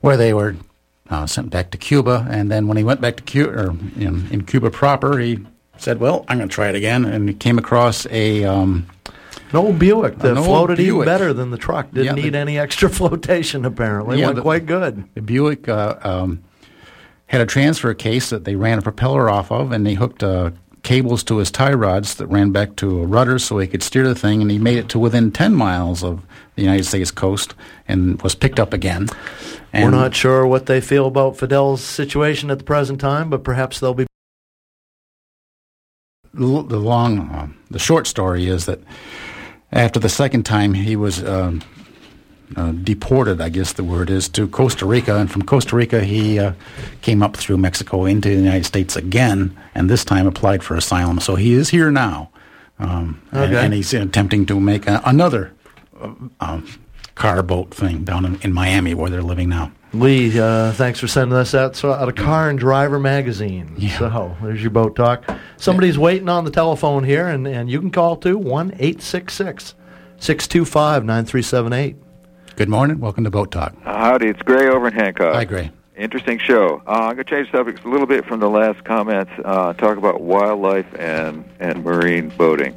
where 0.00 0.16
they 0.16 0.34
were 0.34 0.56
uh, 1.10 1.26
sent 1.26 1.50
back 1.50 1.70
to 1.70 1.78
Cuba. 1.78 2.26
And 2.28 2.50
then 2.50 2.66
when 2.66 2.76
he 2.76 2.82
went 2.82 3.00
back 3.00 3.16
to 3.18 3.22
Cuba, 3.22 3.50
or 3.52 3.70
in, 3.70 4.26
in 4.32 4.44
Cuba 4.46 4.70
proper, 4.70 5.18
he 5.18 5.46
said, 5.78 6.00
"Well, 6.00 6.24
I'm 6.28 6.38
going 6.38 6.48
to 6.48 6.54
try 6.54 6.68
it 6.68 6.74
again." 6.74 7.04
And 7.04 7.28
he 7.28 7.34
came 7.34 7.58
across 7.58 8.06
a 8.10 8.44
um, 8.44 8.86
an 9.50 9.56
old 9.56 9.78
Buick 9.78 10.18
that 10.18 10.34
floated 10.36 10.80
even 10.80 11.04
better 11.04 11.32
than 11.32 11.50
the 11.50 11.58
truck. 11.58 11.90
Didn't 11.92 12.04
Yeah, 12.06 12.14
the- 12.14 12.22
need 12.22 12.34
any 12.34 12.58
extra 12.58 12.88
flotation. 12.98 13.64
Apparently, 13.64 14.18
Yeah, 14.20 14.26
went 14.26 14.36
the- 14.36 14.42
quite 14.42 14.66
good. 14.66 15.04
The 15.14 15.22
Buick 15.22 15.68
uh, 15.68 15.96
um, 16.02 16.42
had 17.26 17.40
a 17.40 17.46
transfer 17.46 17.94
case 17.94 18.30
that 18.30 18.44
they 18.44 18.56
ran 18.56 18.78
a 18.78 18.82
propeller 18.82 19.28
off 19.30 19.50
of, 19.52 19.72
and 19.72 19.86
they 19.86 19.94
hooked 19.94 20.22
uh, 20.22 20.50
cables 20.82 21.24
to 21.24 21.38
his 21.38 21.50
tie 21.50 21.72
rods 21.72 22.14
that 22.16 22.26
ran 22.28 22.52
back 22.52 22.76
to 22.76 23.00
a 23.02 23.06
rudder 23.06 23.38
so 23.40 23.58
he 23.58 23.66
could 23.66 23.82
steer 23.82 24.06
the 24.06 24.14
thing, 24.14 24.40
and 24.42 24.50
he 24.50 24.58
made 24.58 24.78
it 24.78 24.88
to 24.90 24.98
within 25.00 25.32
10 25.32 25.52
miles 25.54 26.04
of 26.04 26.22
the 26.54 26.62
United 26.62 26.84
States 26.84 27.10
coast 27.10 27.54
and 27.88 28.20
was 28.22 28.34
picked 28.36 28.60
up 28.60 28.72
again. 28.72 29.08
And 29.72 29.84
We're 29.92 29.98
not 29.98 30.14
sure 30.14 30.46
what 30.46 30.66
they 30.66 30.80
feel 30.80 31.06
about 31.06 31.36
Fidel's 31.36 31.82
situation 31.82 32.50
at 32.52 32.58
the 32.58 32.64
present 32.64 33.00
time, 33.00 33.28
but 33.28 33.42
perhaps 33.44 33.80
they'll 33.80 33.92
be. 33.94 34.05
L- 36.40 36.62
the 36.62 36.78
long, 36.78 37.18
uh, 37.30 37.48
the 37.70 37.78
short 37.78 38.06
story 38.06 38.46
is 38.48 38.66
that 38.66 38.80
after 39.72 39.98
the 40.00 40.08
second 40.08 40.44
time 40.44 40.74
he 40.74 40.96
was 40.96 41.22
um, 41.24 41.60
uh, 42.56 42.70
deported, 42.72 43.40
I 43.40 43.48
guess 43.48 43.72
the 43.72 43.82
word 43.84 44.08
is, 44.10 44.28
to 44.30 44.46
Costa 44.48 44.86
Rica, 44.86 45.16
and 45.16 45.30
from 45.30 45.42
Costa 45.42 45.74
Rica 45.76 46.04
he 46.04 46.38
uh, 46.38 46.52
came 47.02 47.22
up 47.22 47.36
through 47.36 47.56
Mexico 47.58 48.04
into 48.04 48.28
the 48.28 48.36
United 48.36 48.64
States 48.64 48.96
again, 48.96 49.56
and 49.74 49.90
this 49.90 50.04
time 50.04 50.26
applied 50.26 50.62
for 50.62 50.76
asylum. 50.76 51.18
So 51.20 51.34
he 51.34 51.54
is 51.54 51.68
here 51.70 51.90
now, 51.90 52.30
um, 52.78 53.20
and, 53.32 53.52
Okay. 53.52 53.64
and 53.64 53.74
he's 53.74 53.92
attempting 53.94 54.46
to 54.46 54.60
make 54.60 54.86
a, 54.86 55.00
another 55.04 55.52
uh, 56.00 56.12
um, 56.40 56.68
car 57.16 57.42
boat 57.42 57.74
thing 57.74 58.04
down 58.04 58.24
in, 58.24 58.38
in 58.42 58.52
Miami 58.52 58.94
where 58.94 59.10
they're 59.10 59.22
living 59.22 59.48
now. 59.48 59.72
Lee, 59.92 60.38
uh, 60.38 60.72
thanks 60.72 61.00
for 61.00 61.08
sending 61.08 61.36
us 61.36 61.52
that. 61.52 61.74
So, 61.74 61.92
out 61.92 62.08
of 62.08 62.14
Car 62.14 62.50
and 62.50 62.58
Driver 62.58 63.00
magazine. 63.00 63.74
Yeah. 63.78 63.98
So, 63.98 64.36
there's 64.42 64.60
your 64.60 64.70
boat 64.70 64.94
talk. 64.94 65.24
Somebody's 65.56 65.98
waiting 65.98 66.28
on 66.28 66.44
the 66.44 66.50
telephone 66.50 67.02
here, 67.02 67.26
and, 67.26 67.48
and 67.48 67.70
you 67.70 67.80
can 67.80 67.90
call 67.90 68.16
too 68.16 68.36
1 68.36 68.72
866 68.78 69.74
625 70.18 71.04
9378. 71.04 71.96
Good 72.56 72.68
morning. 72.68 73.00
Welcome 73.00 73.24
to 73.24 73.30
Boat 73.30 73.50
Talk. 73.50 73.74
Howdy, 73.82 74.28
it's 74.28 74.40
Gray 74.42 74.68
over 74.68 74.88
in 74.88 74.94
Hancock. 74.94 75.34
Hi, 75.34 75.44
Gray. 75.44 75.70
Interesting 75.96 76.38
show. 76.38 76.82
Uh, 76.86 76.90
I'm 76.90 77.14
going 77.14 77.18
to 77.18 77.24
change 77.24 77.50
subjects 77.50 77.84
a 77.84 77.88
little 77.88 78.06
bit 78.06 78.26
from 78.26 78.40
the 78.40 78.50
last 78.50 78.84
comments. 78.84 79.32
Uh, 79.44 79.72
talk 79.74 79.96
about 79.96 80.20
wildlife 80.20 80.86
and 80.98 81.44
and 81.58 81.84
marine 81.84 82.28
boating. 82.30 82.76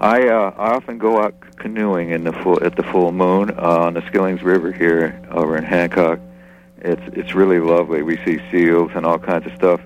I 0.00 0.28
uh, 0.28 0.54
I 0.56 0.74
often 0.74 0.98
go 0.98 1.22
out 1.22 1.34
canoeing 1.56 2.10
in 2.10 2.24
the 2.24 2.32
full 2.32 2.62
at 2.62 2.76
the 2.76 2.82
full 2.82 3.12
moon 3.12 3.50
uh, 3.50 3.78
on 3.86 3.94
the 3.94 4.02
Skillings 4.02 4.42
River 4.42 4.72
here 4.72 5.20
over 5.30 5.56
in 5.56 5.64
Hancock. 5.64 6.20
It's 6.78 7.02
it's 7.14 7.34
really 7.34 7.60
lovely. 7.60 8.02
We 8.02 8.16
see 8.24 8.38
seals 8.50 8.90
and 8.94 9.06
all 9.06 9.18
kinds 9.18 9.46
of 9.46 9.54
stuff. 9.54 9.80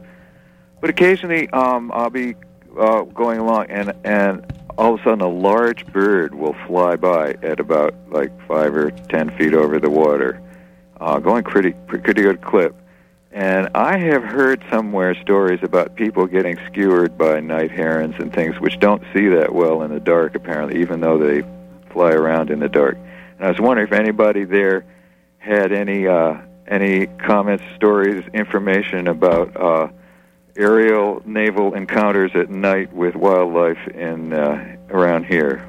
But 0.80 0.90
occasionally, 0.90 1.48
um, 1.50 1.90
I'll 1.92 2.10
be 2.10 2.36
uh, 2.78 3.02
going 3.02 3.38
along, 3.38 3.66
and 3.70 3.92
and 4.04 4.44
all 4.76 4.94
of 4.94 5.00
a 5.00 5.04
sudden, 5.04 5.20
a 5.20 5.28
large 5.28 5.86
bird 5.86 6.34
will 6.34 6.54
fly 6.66 6.96
by 6.96 7.32
at 7.42 7.60
about 7.60 7.94
like 8.08 8.30
five 8.46 8.74
or 8.74 8.90
ten 8.90 9.36
feet 9.36 9.54
over 9.54 9.78
the 9.78 9.90
water, 9.90 10.40
uh, 11.00 11.18
going 11.18 11.44
pretty 11.44 11.72
pretty 11.86 12.22
good 12.22 12.40
clip. 12.42 12.74
And 13.30 13.68
I 13.74 13.98
have 13.98 14.22
heard 14.24 14.64
somewhere 14.70 15.14
stories 15.20 15.60
about 15.62 15.94
people 15.94 16.26
getting 16.26 16.58
skewered 16.66 17.18
by 17.18 17.40
night 17.40 17.70
herons 17.70 18.14
and 18.18 18.32
things, 18.32 18.58
which 18.58 18.78
don't 18.80 19.02
see 19.14 19.28
that 19.28 19.54
well 19.54 19.82
in 19.82 19.92
the 19.92 20.00
dark, 20.00 20.34
apparently, 20.34 20.80
even 20.80 21.00
though 21.00 21.18
they 21.18 21.42
fly 21.92 22.10
around 22.10 22.50
in 22.50 22.60
the 22.60 22.68
dark. 22.68 22.96
And 22.96 23.46
I 23.46 23.50
was 23.50 23.60
wondering 23.60 23.86
if 23.86 23.92
anybody 23.92 24.44
there 24.44 24.84
had 25.38 25.72
any 25.72 26.06
uh, 26.06 26.38
any 26.66 27.06
comments, 27.06 27.64
stories, 27.76 28.24
information 28.34 29.08
about 29.08 29.56
uh, 29.56 29.88
aerial 30.56 31.22
naval 31.24 31.74
encounters 31.74 32.30
at 32.34 32.50
night 32.50 32.92
with 32.92 33.14
wildlife 33.14 33.88
in 33.88 34.32
uh, 34.32 34.76
around 34.90 35.24
here. 35.24 35.64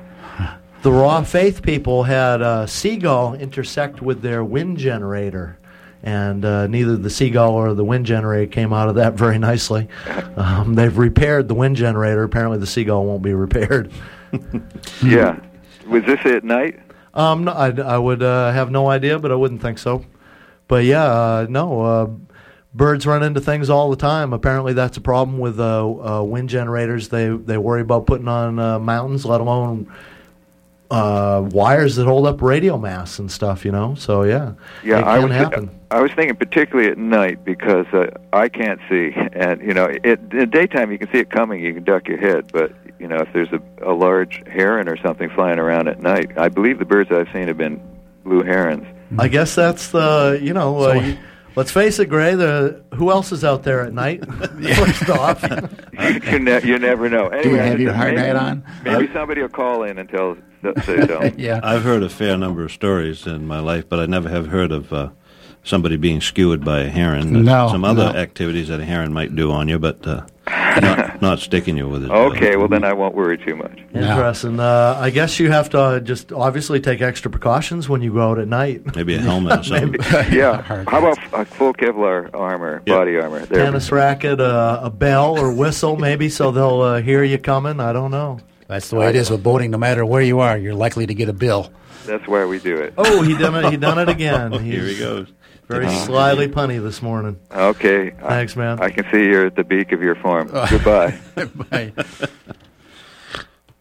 The 0.82 0.92
Raw 0.92 1.24
Faith 1.24 1.62
people 1.62 2.04
had 2.04 2.42
a 2.42 2.68
seagull 2.68 3.34
intersect 3.34 4.02
with 4.02 4.22
their 4.22 4.44
wind 4.44 4.78
generator. 4.78 5.58
And 6.02 6.46
uh, 6.46 6.68
neither 6.68 6.96
the 6.96 7.10
seagull 7.10 7.54
or 7.54 7.74
the 7.74 7.84
wind 7.84 8.06
generator 8.06 8.50
came 8.50 8.72
out 8.72 8.88
of 8.90 8.96
that 8.96 9.14
very 9.16 9.38
nicely. 9.38 9.88
Um, 10.36 10.76
they've 10.76 10.98
repaired 10.98 11.48
the 11.48 11.56
wind 11.56 11.76
generator. 11.76 12.24
Apparently, 12.24 12.58
the 12.58 12.68
seagull 12.68 13.06
won't 13.06 13.24
be 13.24 13.34
repaired. 13.34 13.92
Yeah, 15.04 15.40
was 15.88 16.04
this 16.04 16.20
at 16.26 16.44
night? 16.44 16.80
Um, 17.16 17.46
no, 17.46 17.52
I, 17.52 17.72
I 17.72 17.98
would 17.98 18.22
uh, 18.22 18.52
have 18.52 18.70
no 18.70 18.88
idea, 18.88 19.18
but 19.18 19.32
I 19.32 19.36
wouldn't 19.36 19.62
think 19.62 19.80
so. 19.80 20.06
But 20.68 20.86
yeah, 20.86 21.04
uh, 21.04 21.48
no, 21.50 21.82
uh, 21.82 22.10
birds 22.74 23.08
run 23.08 23.24
into 23.24 23.42
things 23.42 23.70
all 23.70 23.90
the 23.90 23.96
time. 23.96 24.34
Apparently, 24.34 24.74
that's 24.74 24.98
a 24.98 25.02
problem 25.02 25.40
with 25.40 25.60
uh, 25.60 25.88
uh, 25.88 26.24
wind 26.24 26.50
generators. 26.50 27.10
They 27.10 27.30
they 27.30 27.58
worry 27.58 27.82
about 27.82 28.06
putting 28.06 28.28
on 28.28 28.60
uh, 28.60 28.78
mountains, 28.80 29.26
let 29.26 29.42
alone 29.42 29.92
uh, 30.92 31.48
wires 31.52 31.96
that 31.98 32.06
hold 32.06 32.26
up 32.28 32.42
radio 32.42 32.78
masts 32.78 33.20
and 33.20 33.32
stuff. 33.32 33.66
You 33.66 33.72
know, 33.72 33.96
so 33.96 34.24
yeah, 34.24 34.54
Yeah, 34.84 35.00
it 35.00 35.04
I 35.06 35.20
can 35.20 35.30
was 35.30 35.38
happen. 35.38 35.80
I 35.92 36.02
was 36.02 36.12
thinking 36.12 36.36
particularly 36.36 36.90
at 36.92 36.98
night 36.98 37.44
because 37.44 37.88
uh, 37.94 38.08
I 38.34 38.50
can't 38.50 38.80
see, 38.90 39.12
and 39.34 39.62
you 39.62 39.74
know, 39.74 39.86
it, 39.86 40.04
in 40.06 40.30
the 40.40 40.46
daytime 40.46 40.92
you 40.92 40.98
can 41.00 41.12
see 41.12 41.20
it 41.20 41.30
coming, 41.32 41.64
you 41.64 41.74
can 41.74 41.84
duck 41.84 42.08
your 42.08 42.18
head, 42.20 42.52
but 42.52 42.74
you 43.00 43.08
know, 43.08 43.18
if 43.18 43.30
there's 43.34 43.50
a, 43.54 43.62
a 43.82 43.94
large 43.94 44.44
heron 44.48 44.90
or 44.90 44.98
something 44.98 45.30
flying 45.30 45.58
around 45.60 45.88
at 45.88 46.02
night, 46.02 46.38
I 46.38 46.50
believe 46.50 46.80
the 46.80 46.86
birds 46.86 47.10
I've 47.12 47.30
seen 47.34 47.48
have 47.48 47.58
been 47.58 47.82
blue 48.24 48.44
herons. 48.44 48.86
I 49.18 49.28
guess 49.28 49.56
that's 49.56 49.90
the 49.90 50.40
you 50.42 50.54
know. 50.54 50.80
Uh, 50.90 50.94
you- 50.94 51.18
let's 51.60 51.72
face 51.72 52.00
it, 52.00 52.06
Gray. 52.06 52.36
The 52.36 52.82
who 52.96 53.12
else 53.12 53.34
is 53.34 53.44
out 53.44 53.64
there 53.64 53.82
at 53.82 53.94
night? 53.94 54.26
First 54.76 55.10
off, 55.10 55.44
you, 55.44 56.40
ne- 56.40 56.64
you 56.64 56.80
never 56.80 57.10
know. 57.10 57.28
Anyway, 57.28 57.44
Do 57.44 57.50
you 57.50 57.58
have 57.58 57.80
your 57.80 57.94
hard 57.94 58.16
maybe, 58.16 58.28
hat 58.28 58.36
on? 58.38 58.64
Maybe 58.84 59.12
somebody 59.14 59.42
will 59.42 59.50
call 59.50 59.84
in 59.84 60.00
and 60.00 60.08
tell 60.10 60.38
say 60.84 61.06
so. 61.06 61.32
Yeah. 61.38 61.60
I've 61.62 61.84
heard 61.84 62.02
a 62.02 62.10
fair 62.10 62.38
number 62.38 62.64
of 62.64 62.72
stories 62.72 63.28
in 63.28 63.46
my 63.46 63.60
life, 63.60 63.88
but 63.88 64.00
I 64.00 64.06
never 64.06 64.30
have 64.30 64.48
heard 64.48 64.72
of 64.72 64.92
uh, 64.94 65.10
somebody 65.64 65.98
being 65.98 66.22
skewered 66.22 66.64
by 66.64 66.82
a 66.82 66.90
heron. 66.90 67.44
No, 67.44 67.68
some 67.68 67.84
other 67.84 68.14
no. 68.14 68.18
activities 68.18 68.70
that 68.70 68.80
a 68.80 68.86
heron 68.86 69.12
might 69.14 69.36
do 69.36 69.52
on 69.52 69.68
you, 69.68 69.80
but 69.80 70.08
uh, 70.08 70.26
not, 70.50 71.22
not 71.22 71.40
sticking 71.40 71.78
you 71.78 71.88
with 71.88 72.04
it. 72.04 72.12
Okay, 72.12 72.56
well 72.56 72.68
then 72.68 72.84
I 72.84 72.94
won't 72.94 73.16
worry 73.16 73.38
too 73.38 73.56
much. 73.56 73.78
interesting. 73.94 74.60
Uh, 74.60 74.98
I 75.00 75.10
guess 75.10 75.40
you 75.40 75.52
have 75.52 75.70
to 75.72 75.80
uh, 75.80 76.00
just 76.00 76.32
obviously 76.32 76.80
take 76.80 77.02
extra 77.02 77.30
precautions 77.32 77.88
when 77.90 78.02
you 78.02 78.14
go 78.14 78.32
out 78.32 78.40
at 78.40 78.48
night. 78.48 78.96
Maybe 78.96 79.16
a 79.16 79.20
helmet 79.20 79.60
or 79.60 79.64
something. 79.64 79.96
Yeah. 80.34 80.62
How 80.88 81.00
about 81.00 81.18
a 81.34 81.46
full 81.46 81.74
Kevlar 81.74 82.30
armor, 82.34 82.82
Yep. 82.86 82.98
body 82.98 83.18
armor? 83.18 83.46
There. 83.46 83.64
tennis 83.66 83.92
racket, 83.92 84.40
uh, 84.40 84.80
a 84.84 84.90
bell 84.90 85.38
or 85.40 85.54
whistle, 85.54 85.98
maybe, 85.98 86.30
so 86.30 86.52
they'll 86.52 86.82
uh, 86.82 87.02
hear 87.02 87.24
you 87.24 87.38
coming. 87.38 87.80
I 87.80 87.94
don't 87.94 88.12
know. 88.12 88.40
That's 88.68 88.90
the 88.90 88.98
way 88.98 89.10
it 89.10 89.16
is 89.16 89.30
with 89.32 89.42
boating. 89.44 89.72
No 89.72 89.78
matter 89.80 90.06
where 90.06 90.22
you 90.22 90.40
are, 90.42 90.58
you're 90.58 90.76
likely 90.76 91.08
to 91.08 91.14
get 91.14 91.28
a 91.30 91.34
bill. 91.34 91.72
That's 92.06 92.28
why 92.28 92.46
we 92.46 92.60
do 92.60 92.76
it. 92.78 92.94
Oh, 92.98 93.22
he 93.22 93.36
done 93.38 93.56
it. 93.66 93.72
He 93.72 93.78
done 93.78 93.98
it 94.00 94.10
again. 94.10 94.52
Here 94.64 94.84
he 94.84 94.98
goes. 94.98 95.28
Very 95.70 95.90
slyly 95.90 96.48
punny 96.48 96.82
this 96.82 97.02
morning. 97.02 97.40
Okay. 97.52 98.10
Thanks, 98.10 98.56
man. 98.56 98.80
I 98.80 98.90
can 98.90 99.06
see 99.12 99.26
you're 99.26 99.46
at 99.46 99.56
the 99.56 99.64
beak 99.64 99.92
of 99.92 100.02
your 100.02 100.16
farm. 100.16 100.48
Goodbye. 100.48 101.20
Bye. 101.70 101.94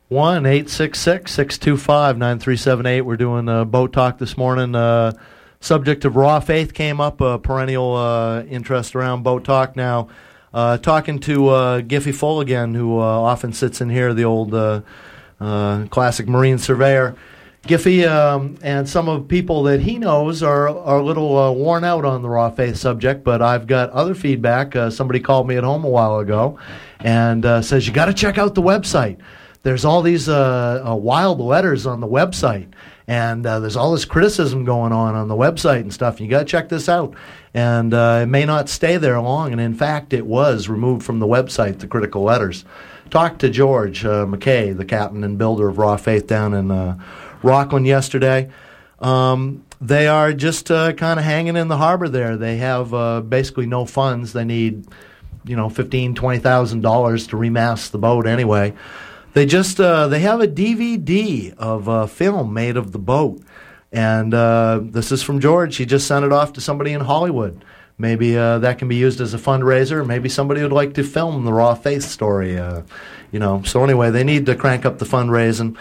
One 0.09 0.47
eight 0.47 0.71
six 0.71 1.01
six 1.01 1.33
six 1.33 1.59
two 1.59 1.77
five 1.77 2.19
nine 2.19 2.39
three 2.39 2.57
seven 2.57 2.87
eight. 2.87 3.01
We're 3.03 3.17
doing 3.17 3.49
uh, 3.49 3.65
boat 3.65 3.93
talk 3.93 4.19
this 4.19 4.37
morning. 4.37 4.75
Uh, 4.75 5.13
subject 5.61 6.05
of 6.05 6.17
raw 6.17 6.41
faith 6.41 6.75
came 6.75 7.01
up. 7.01 7.21
Uh, 7.21 7.39
perennial 7.39 7.97
uh, 7.97 8.43
interest 8.43 8.95
around 8.95 9.23
boat 9.23 9.45
talk. 9.45 9.75
Now, 9.75 10.09
uh, 10.53 10.79
talking 10.79 11.19
to 11.21 11.49
uh, 11.49 11.81
Giffy 11.81 12.15
Full 12.15 12.41
again, 12.41 12.75
who 12.75 12.99
uh, 12.99 13.03
often 13.03 13.53
sits 13.53 13.81
in 13.81 13.91
here, 13.91 14.15
the 14.15 14.25
old 14.25 14.55
uh, 14.55 14.83
uh, 15.41 15.87
classic 15.87 16.29
marine 16.29 16.59
surveyor. 16.59 17.15
Giffy 17.65 18.09
um, 18.09 18.57
and 18.63 18.89
some 18.89 19.09
of 19.09 19.23
the 19.23 19.29
people 19.29 19.65
that 19.65 19.81
he 19.81 19.99
knows 19.99 20.43
are 20.43 20.69
are 20.69 20.99
a 20.99 21.05
little 21.05 21.37
uh, 21.37 21.51
worn 21.53 21.85
out 21.85 22.05
on 22.05 22.23
the 22.23 22.29
raw 22.29 22.51
faith 22.51 22.77
subject, 22.77 23.25
but 23.25 23.43
I've 23.43 23.67
got 23.67 23.91
other 23.91 24.15
feedback. 24.15 24.77
Uh, 24.77 24.91
somebody 24.91 25.21
called 25.21 25.49
me 25.49 25.57
at 25.57 25.65
home 25.65 25.85
a 25.85 25.89
while 25.89 26.19
ago 26.19 26.59
and 27.01 27.45
uh, 27.45 27.61
says 27.61 27.87
you 27.87 27.93
got 27.93 28.07
to 28.07 28.15
check 28.15 28.39
out 28.39 28.55
the 28.55 28.63
website. 28.63 29.19
There's 29.65 29.85
all 29.85 30.03
these 30.03 30.29
uh, 30.29 30.85
uh, 30.87 30.95
wild 30.95 31.41
letters 31.41 31.85
on 31.85 32.01
the 32.01 32.07
website, 32.07 32.73
and 33.09 33.45
uh, 33.45 33.59
there's 33.59 33.77
all 33.77 33.93
this 33.93 34.05
criticism 34.05 34.65
going 34.65 34.93
on 34.93 35.17
on 35.17 35.27
the 35.27 35.35
website 35.35 35.81
and 35.81 35.93
stuff. 35.93 36.21
You 36.21 36.29
got 36.29 36.41
to 36.41 36.45
check 36.45 36.69
this 36.69 36.89
out, 36.89 37.15
and 37.53 37.93
it 37.93 38.27
may 38.27 38.47
not 38.47 38.69
stay 38.69 38.99
there 38.99 39.21
long. 39.21 39.51
And 39.51 39.61
in 39.61 39.75
fact, 39.75 40.13
it 40.13 40.25
was 40.25 40.69
removed 40.69 41.05
from 41.05 41.19
the 41.19 41.27
website. 41.27 41.81
The 41.81 41.89
critical 41.89 42.23
letters. 42.23 42.65
Talk 43.11 43.39
to 43.39 43.49
George 43.49 44.05
McKay, 44.05 44.77
the 44.77 44.85
captain 44.85 45.25
and 45.25 45.39
builder 45.39 45.69
of 45.69 45.79
Raw 45.79 45.97
Faith 45.97 46.27
down 46.27 46.55
in 46.55 46.69
Rockland 47.43 47.87
yesterday. 47.87 48.51
Um, 49.01 49.65
they 49.81 50.09
are 50.09 50.33
just 50.33 50.71
uh, 50.71 50.93
kind 50.93 51.21
of 51.21 51.25
hanging 51.25 51.57
in 51.57 51.69
the 51.69 51.77
harbor 51.77 52.09
there. 52.09 52.37
They 52.37 52.57
have 52.57 52.93
uh, 52.93 53.21
basically 53.21 53.67
no 53.67 53.85
funds. 53.85 54.33
They 54.33 54.45
need, 54.45 54.87
you 55.45 55.57
know, 55.57 55.69
fifteen, 55.69 56.15
twenty 56.15 56.39
thousand 56.39 56.81
dollars 56.81 57.29
to 57.29 57.37
remast 57.37 57.93
the 57.93 57.99
boat 57.99 58.27
anyway. 58.27 58.75
They 59.35 59.47
just 59.47 59.79
uh, 59.79 60.09
they 60.09 60.21
have 60.21 60.41
a 60.41 60.49
DVD 60.49 61.57
of 61.57 61.87
a 61.87 62.09
film 62.09 62.53
made 62.53 62.77
of 62.77 62.91
the 62.91 62.99
boat, 62.99 63.41
and 63.93 64.35
uh, 64.35 64.81
this 64.83 65.13
is 65.13 65.23
from 65.23 65.39
George. 65.39 65.77
He 65.77 65.87
just 65.87 66.09
sent 66.09 66.25
it 66.25 66.33
off 66.33 66.55
to 66.55 66.61
somebody 66.61 66.93
in 66.93 67.03
Hollywood. 67.03 67.65
Maybe 67.99 68.37
uh, 68.37 68.59
that 68.61 68.79
can 68.79 68.89
be 68.89 68.97
used 68.97 69.21
as 69.21 69.35
a 69.35 69.39
fundraiser. 69.39 70.07
Maybe 70.07 70.29
somebody 70.29 70.63
would 70.63 70.73
like 70.73 70.95
to 70.95 71.05
film 71.05 71.45
the 71.45 71.53
Raw 71.53 71.75
Faith 71.75 72.05
story. 72.05 72.59
Uh, 72.59 72.83
you 73.31 73.39
know. 73.39 73.63
So 73.63 73.85
anyway, 73.85 74.11
they 74.11 74.25
need 74.25 74.47
to 74.47 74.55
crank 74.57 74.85
up 74.85 74.99
the 74.99 75.05
fundraising. 75.05 75.77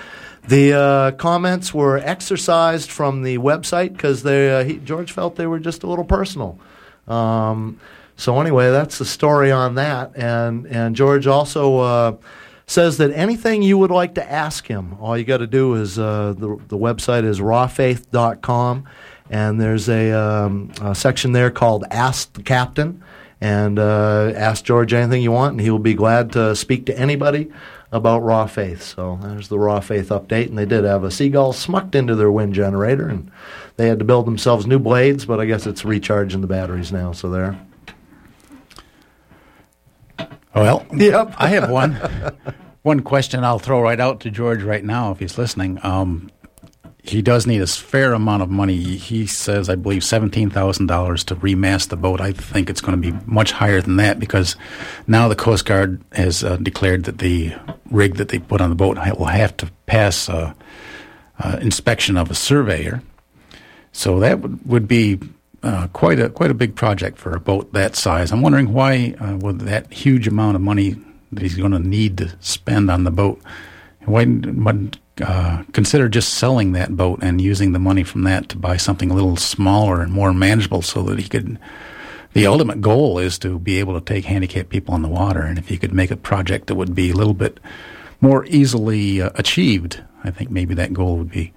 The 0.47 0.73
uh, 0.73 1.11
comments 1.11 1.73
were 1.73 1.97
exercised 1.97 2.89
from 2.89 3.23
the 3.23 3.37
website 3.37 3.91
because 3.91 4.25
uh, 4.25 4.63
George 4.85 5.11
felt 5.11 5.35
they 5.35 5.47
were 5.47 5.59
just 5.59 5.83
a 5.83 5.87
little 5.87 6.05
personal. 6.05 6.57
Um, 7.05 7.79
so 8.15 8.39
anyway, 8.39 8.71
that's 8.71 8.97
the 8.97 9.05
story 9.05 9.51
on 9.51 9.75
that. 9.75 10.15
And 10.15 10.65
and 10.67 10.95
George 10.95 11.27
also 11.27 11.77
uh, 11.79 12.15
says 12.65 12.97
that 12.97 13.11
anything 13.11 13.61
you 13.61 13.77
would 13.77 13.91
like 13.91 14.15
to 14.15 14.31
ask 14.31 14.65
him, 14.67 14.95
all 15.01 15.17
you 15.17 15.25
got 15.25 15.37
to 15.37 15.47
do 15.47 15.75
is 15.75 15.99
uh, 15.99 16.33
the 16.37 16.57
the 16.69 16.77
website 16.77 17.25
is 17.25 17.41
rawfaith.com, 17.41 18.85
and 19.29 19.59
there's 19.59 19.89
a, 19.89 20.11
um, 20.13 20.71
a 20.81 20.95
section 20.95 21.33
there 21.33 21.51
called 21.51 21.83
Ask 21.91 22.31
the 22.33 22.43
Captain. 22.43 23.03
And 23.39 23.77
uh, 23.77 24.33
ask 24.35 24.65
George 24.65 24.93
anything 24.93 25.21
you 25.21 25.31
want, 25.31 25.51
and 25.51 25.61
he 25.61 25.69
will 25.69 25.77
be 25.77 25.93
glad 25.93 26.31
to 26.31 26.55
speak 26.55 26.87
to 26.87 26.97
anybody 26.97 27.51
about 27.91 28.23
Raw 28.23 28.45
Faith. 28.47 28.81
So 28.83 29.17
there's 29.21 29.47
the 29.47 29.57
Raw 29.59 29.79
Faith 29.79 30.09
update, 30.09 30.47
and 30.47 30.57
they 30.57 30.65
did 30.65 30.83
have 30.83 31.03
a 31.03 31.11
seagull 31.11 31.53
smucked 31.53 31.95
into 31.95 32.15
their 32.15 32.31
wind 32.31 32.53
generator, 32.53 33.07
and 33.07 33.31
they 33.77 33.87
had 33.87 33.99
to 33.99 34.05
build 34.05 34.25
themselves 34.25 34.67
new 34.67 34.79
blades, 34.79 35.25
but 35.25 35.39
I 35.39 35.45
guess 35.45 35.65
it's 35.65 35.85
recharging 35.85 36.41
the 36.41 36.47
batteries 36.47 36.91
now. 36.91 37.11
So 37.11 37.29
there. 37.29 37.59
Well, 40.55 40.85
Yep. 40.91 41.35
I 41.37 41.49
have 41.49 41.69
one 41.69 41.93
one 42.81 43.01
question 43.01 43.43
I'll 43.43 43.59
throw 43.59 43.81
right 43.81 43.99
out 43.99 44.21
to 44.21 44.31
George 44.31 44.63
right 44.63 44.83
now 44.83 45.11
if 45.11 45.19
he's 45.19 45.37
listening. 45.37 45.79
Um, 45.83 46.31
he 47.09 47.21
does 47.21 47.47
need 47.47 47.61
a 47.61 47.67
fair 47.67 48.13
amount 48.13 48.43
of 48.43 48.49
money. 48.49 48.75
He 48.75 49.27
says, 49.27 49.69
I 49.69 49.75
believe, 49.75 50.03
seventeen 50.03 50.49
thousand 50.49 50.87
dollars 50.87 51.23
to 51.25 51.35
remast 51.35 51.89
the 51.89 51.97
boat. 51.97 52.21
I 52.21 52.31
think 52.31 52.69
it's 52.69 52.81
going 52.81 53.01
to 53.01 53.11
be 53.11 53.17
much 53.25 53.51
higher 53.51 53.81
than 53.81 53.97
that 53.97 54.19
because 54.19 54.55
now 55.07 55.27
the 55.27 55.35
Coast 55.35 55.65
Guard 55.65 56.01
has 56.11 56.43
uh, 56.43 56.57
declared 56.57 57.05
that 57.05 57.19
the 57.19 57.53
rig 57.91 58.15
that 58.15 58.29
they 58.29 58.39
put 58.39 58.61
on 58.61 58.69
the 58.69 58.75
boat 58.75 58.97
will 59.17 59.25
have 59.25 59.55
to 59.57 59.71
pass 59.85 60.29
uh, 60.29 60.53
uh, 61.39 61.57
inspection 61.61 62.17
of 62.17 62.31
a 62.31 62.35
surveyor. 62.35 63.01
So 63.91 64.19
that 64.19 64.39
would, 64.41 64.65
would 64.65 64.87
be 64.87 65.19
uh, 65.63 65.87
quite 65.93 66.19
a 66.19 66.29
quite 66.29 66.51
a 66.51 66.55
big 66.55 66.75
project 66.75 67.17
for 67.17 67.35
a 67.35 67.39
boat 67.39 67.73
that 67.73 67.95
size. 67.95 68.31
I'm 68.31 68.41
wondering 68.41 68.73
why, 68.73 69.15
uh, 69.19 69.37
with 69.37 69.61
that 69.61 69.91
huge 69.91 70.27
amount 70.27 70.55
of 70.55 70.61
money 70.61 70.95
that 71.31 71.41
he's 71.41 71.55
going 71.55 71.71
to 71.71 71.79
need 71.79 72.17
to 72.19 72.35
spend 72.39 72.91
on 72.91 73.03
the 73.03 73.11
boat, 73.11 73.41
why 74.05 74.25
wouldn't 74.25 74.99
uh, 75.21 75.63
consider 75.73 76.09
just 76.09 76.35
selling 76.35 76.73
that 76.73 76.95
boat 76.95 77.19
and 77.21 77.41
using 77.41 77.71
the 77.71 77.79
money 77.79 78.03
from 78.03 78.23
that 78.23 78.49
to 78.49 78.57
buy 78.57 78.77
something 78.77 79.11
a 79.11 79.13
little 79.13 79.35
smaller 79.35 80.01
and 80.01 80.11
more 80.11 80.33
manageable, 80.33 80.81
so 80.81 81.03
that 81.03 81.19
he 81.19 81.27
could. 81.27 81.59
The 82.33 82.45
ultimate 82.45 82.81
goal 82.81 83.17
is 83.17 83.39
to 83.39 83.57
be 83.57 83.79
able 83.79 83.99
to 83.99 84.05
take 84.05 84.25
handicapped 84.25 84.69
people 84.69 84.93
on 84.93 85.01
the 85.01 85.07
water, 85.07 85.41
and 85.41 85.57
if 85.57 85.71
you 85.71 85.79
could 85.79 85.93
make 85.93 86.11
a 86.11 86.17
project 86.17 86.67
that 86.67 86.75
would 86.75 86.93
be 86.93 87.09
a 87.09 87.15
little 87.15 87.33
bit 87.33 87.59
more 88.21 88.45
easily 88.45 89.21
uh, 89.21 89.29
achieved, 89.35 90.03
I 90.23 90.31
think 90.31 90.51
maybe 90.51 90.73
that 90.75 90.93
goal 90.93 91.17
would 91.17 91.31
be 91.31 91.53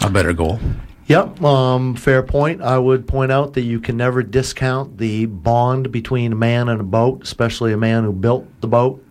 a 0.00 0.10
better 0.10 0.32
goal. 0.32 0.58
Yep, 1.06 1.42
um, 1.42 1.96
fair 1.96 2.22
point. 2.22 2.62
I 2.62 2.78
would 2.78 3.06
point 3.06 3.30
out 3.30 3.52
that 3.54 3.62
you 3.62 3.78
can 3.78 3.96
never 3.96 4.22
discount 4.22 4.96
the 4.96 5.26
bond 5.26 5.92
between 5.92 6.32
a 6.32 6.36
man 6.36 6.68
and 6.68 6.80
a 6.80 6.84
boat, 6.84 7.22
especially 7.22 7.72
a 7.72 7.76
man 7.76 8.04
who 8.04 8.12
built 8.12 8.46
the 8.60 8.68
boat. 8.68 9.04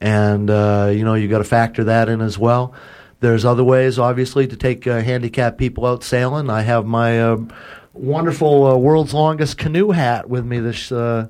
And, 0.00 0.50
uh, 0.50 0.90
you 0.92 1.04
know, 1.04 1.14
you 1.14 1.28
got 1.28 1.38
to 1.38 1.44
factor 1.44 1.84
that 1.84 2.08
in 2.08 2.20
as 2.20 2.38
well. 2.38 2.74
There's 3.24 3.46
other 3.46 3.64
ways, 3.64 3.98
obviously, 3.98 4.46
to 4.46 4.54
take 4.54 4.86
uh, 4.86 5.00
handicapped 5.00 5.56
people 5.56 5.86
out 5.86 6.04
sailing. 6.04 6.50
I 6.50 6.60
have 6.60 6.84
my 6.84 7.22
uh, 7.22 7.38
wonderful 7.94 8.66
uh, 8.66 8.76
world's 8.76 9.14
longest 9.14 9.56
canoe 9.56 9.92
hat 9.92 10.28
with 10.28 10.44
me 10.44 10.60
this 10.60 10.92
uh, 10.92 11.28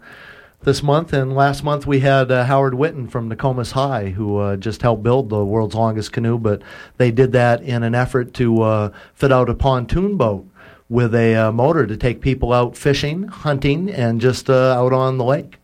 this 0.63 0.83
month. 0.83 1.13
And 1.13 1.37
last 1.37 1.63
month 1.63 1.87
we 1.87 2.01
had 2.01 2.33
uh, 2.33 2.47
Howard 2.47 2.73
Witten 2.73 3.09
from 3.09 3.29
Nokomis 3.29 3.71
High, 3.71 4.09
who 4.09 4.39
uh, 4.39 4.57
just 4.57 4.83
helped 4.83 5.05
build 5.05 5.29
the 5.29 5.45
world's 5.45 5.77
longest 5.77 6.13
canoe. 6.13 6.37
But 6.37 6.63
they 6.97 7.13
did 7.13 7.31
that 7.31 7.63
in 7.63 7.85
an 7.85 7.95
effort 7.95 8.35
to 8.35 8.63
uh, 8.63 8.93
fit 9.15 9.31
out 9.31 9.49
a 9.49 9.55
pontoon 9.55 10.17
boat 10.17 10.49
with 10.89 11.15
a 11.15 11.37
uh, 11.37 11.53
motor 11.53 11.87
to 11.87 11.97
take 11.97 12.21
people 12.21 12.53
out 12.53 12.77
fishing, 12.77 13.29
hunting, 13.29 13.89
and 13.89 14.21
just 14.21 14.51
uh, 14.51 14.73
out 14.73 14.93
on 14.93 15.17
the 15.17 15.25
lake. 15.25 15.59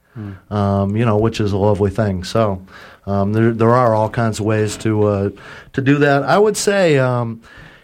Um, 0.50 0.96
you 0.96 1.04
know, 1.04 1.16
which 1.16 1.40
is 1.40 1.52
a 1.52 1.56
lovely 1.56 1.90
thing. 1.90 2.24
So 2.24 2.64
um, 3.10 3.32
there 3.32 3.52
there 3.52 3.74
are 3.74 3.94
all 3.94 4.08
kinds 4.08 4.40
of 4.40 4.46
ways 4.46 4.76
to 4.78 5.02
uh, 5.04 5.30
to 5.72 5.82
do 5.82 5.98
that. 5.98 6.22
I 6.22 6.38
would 6.38 6.56
say. 6.56 6.98
Um, 6.98 7.42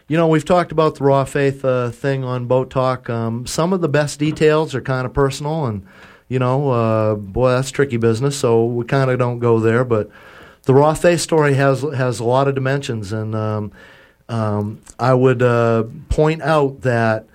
you 0.09 0.17
know, 0.17 0.29
we've 0.29 0.45
talked 0.45 0.71
about 0.71 0.95
the 0.95 1.05
raw 1.05 1.25
faith 1.25 1.65
uh, 1.65 1.91
thing 1.91 2.23
on 2.23 2.47
Boat 2.47 2.71
Talk. 2.71 3.11
Um, 3.11 3.45
some 3.45 3.73
of 3.73 3.81
the 3.81 3.89
best 3.89 4.21
details 4.21 4.73
are 4.73 4.81
kind 4.81 5.05
of 5.05 5.12
personal, 5.12 5.67
and 5.67 5.85
you 6.29 6.39
know, 6.39 6.71
uh, 6.71 7.15
boy, 7.17 7.51
that's 7.51 7.73
tricky 7.73 7.97
business. 7.97 8.39
So 8.39 8.65
we 8.67 8.85
kind 8.85 9.11
of 9.11 9.19
don't 9.19 9.41
go 9.41 9.59
there. 9.59 9.85
But 9.85 10.09
the 10.62 10.75
raw 10.75 10.95
faith 10.95 11.21
story 11.21 11.55
has 11.55 11.83
has 11.83 12.21
a 12.21 12.25
lot 12.25 12.47
of 12.47 12.55
dimensions, 12.55 13.12
and 13.12 13.35
um, 13.35 13.73
um, 14.29 14.81
I 14.99 15.12
would 15.12 15.43
uh, 15.43 15.85
point 16.09 16.41
out 16.43 16.83
that 16.83 17.27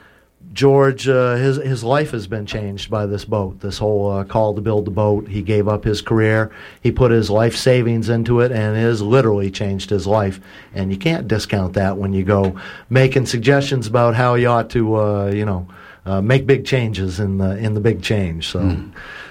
George, 0.53 1.07
uh, 1.07 1.35
his 1.35 1.57
his 1.57 1.83
life 1.83 2.11
has 2.11 2.27
been 2.27 2.45
changed 2.45 2.89
by 2.89 3.05
this 3.05 3.23
boat. 3.23 3.61
This 3.61 3.77
whole 3.77 4.11
uh, 4.11 4.23
call 4.25 4.53
to 4.53 4.61
build 4.61 4.85
the 4.85 4.91
boat. 4.91 5.27
He 5.27 5.41
gave 5.41 5.67
up 5.67 5.85
his 5.85 6.01
career. 6.01 6.51
He 6.81 6.91
put 6.91 7.11
his 7.11 7.29
life 7.29 7.55
savings 7.55 8.09
into 8.09 8.41
it, 8.41 8.51
and 8.51 8.75
it 8.75 8.81
has 8.81 9.01
literally 9.01 9.49
changed 9.49 9.89
his 9.89 10.05
life. 10.05 10.41
And 10.73 10.91
you 10.91 10.97
can't 10.97 11.27
discount 11.27 11.73
that 11.73 11.97
when 11.97 12.11
you 12.13 12.23
go 12.23 12.59
making 12.89 13.27
suggestions 13.27 13.87
about 13.87 14.15
how 14.15 14.35
you 14.35 14.47
ought 14.47 14.69
to, 14.71 14.95
uh, 14.95 15.25
you 15.27 15.45
know, 15.45 15.67
uh, 16.05 16.21
make 16.21 16.45
big 16.45 16.65
changes 16.65 17.19
in 17.19 17.37
the 17.37 17.57
in 17.57 17.73
the 17.73 17.81
big 17.81 18.01
change. 18.01 18.47
So. 18.47 18.77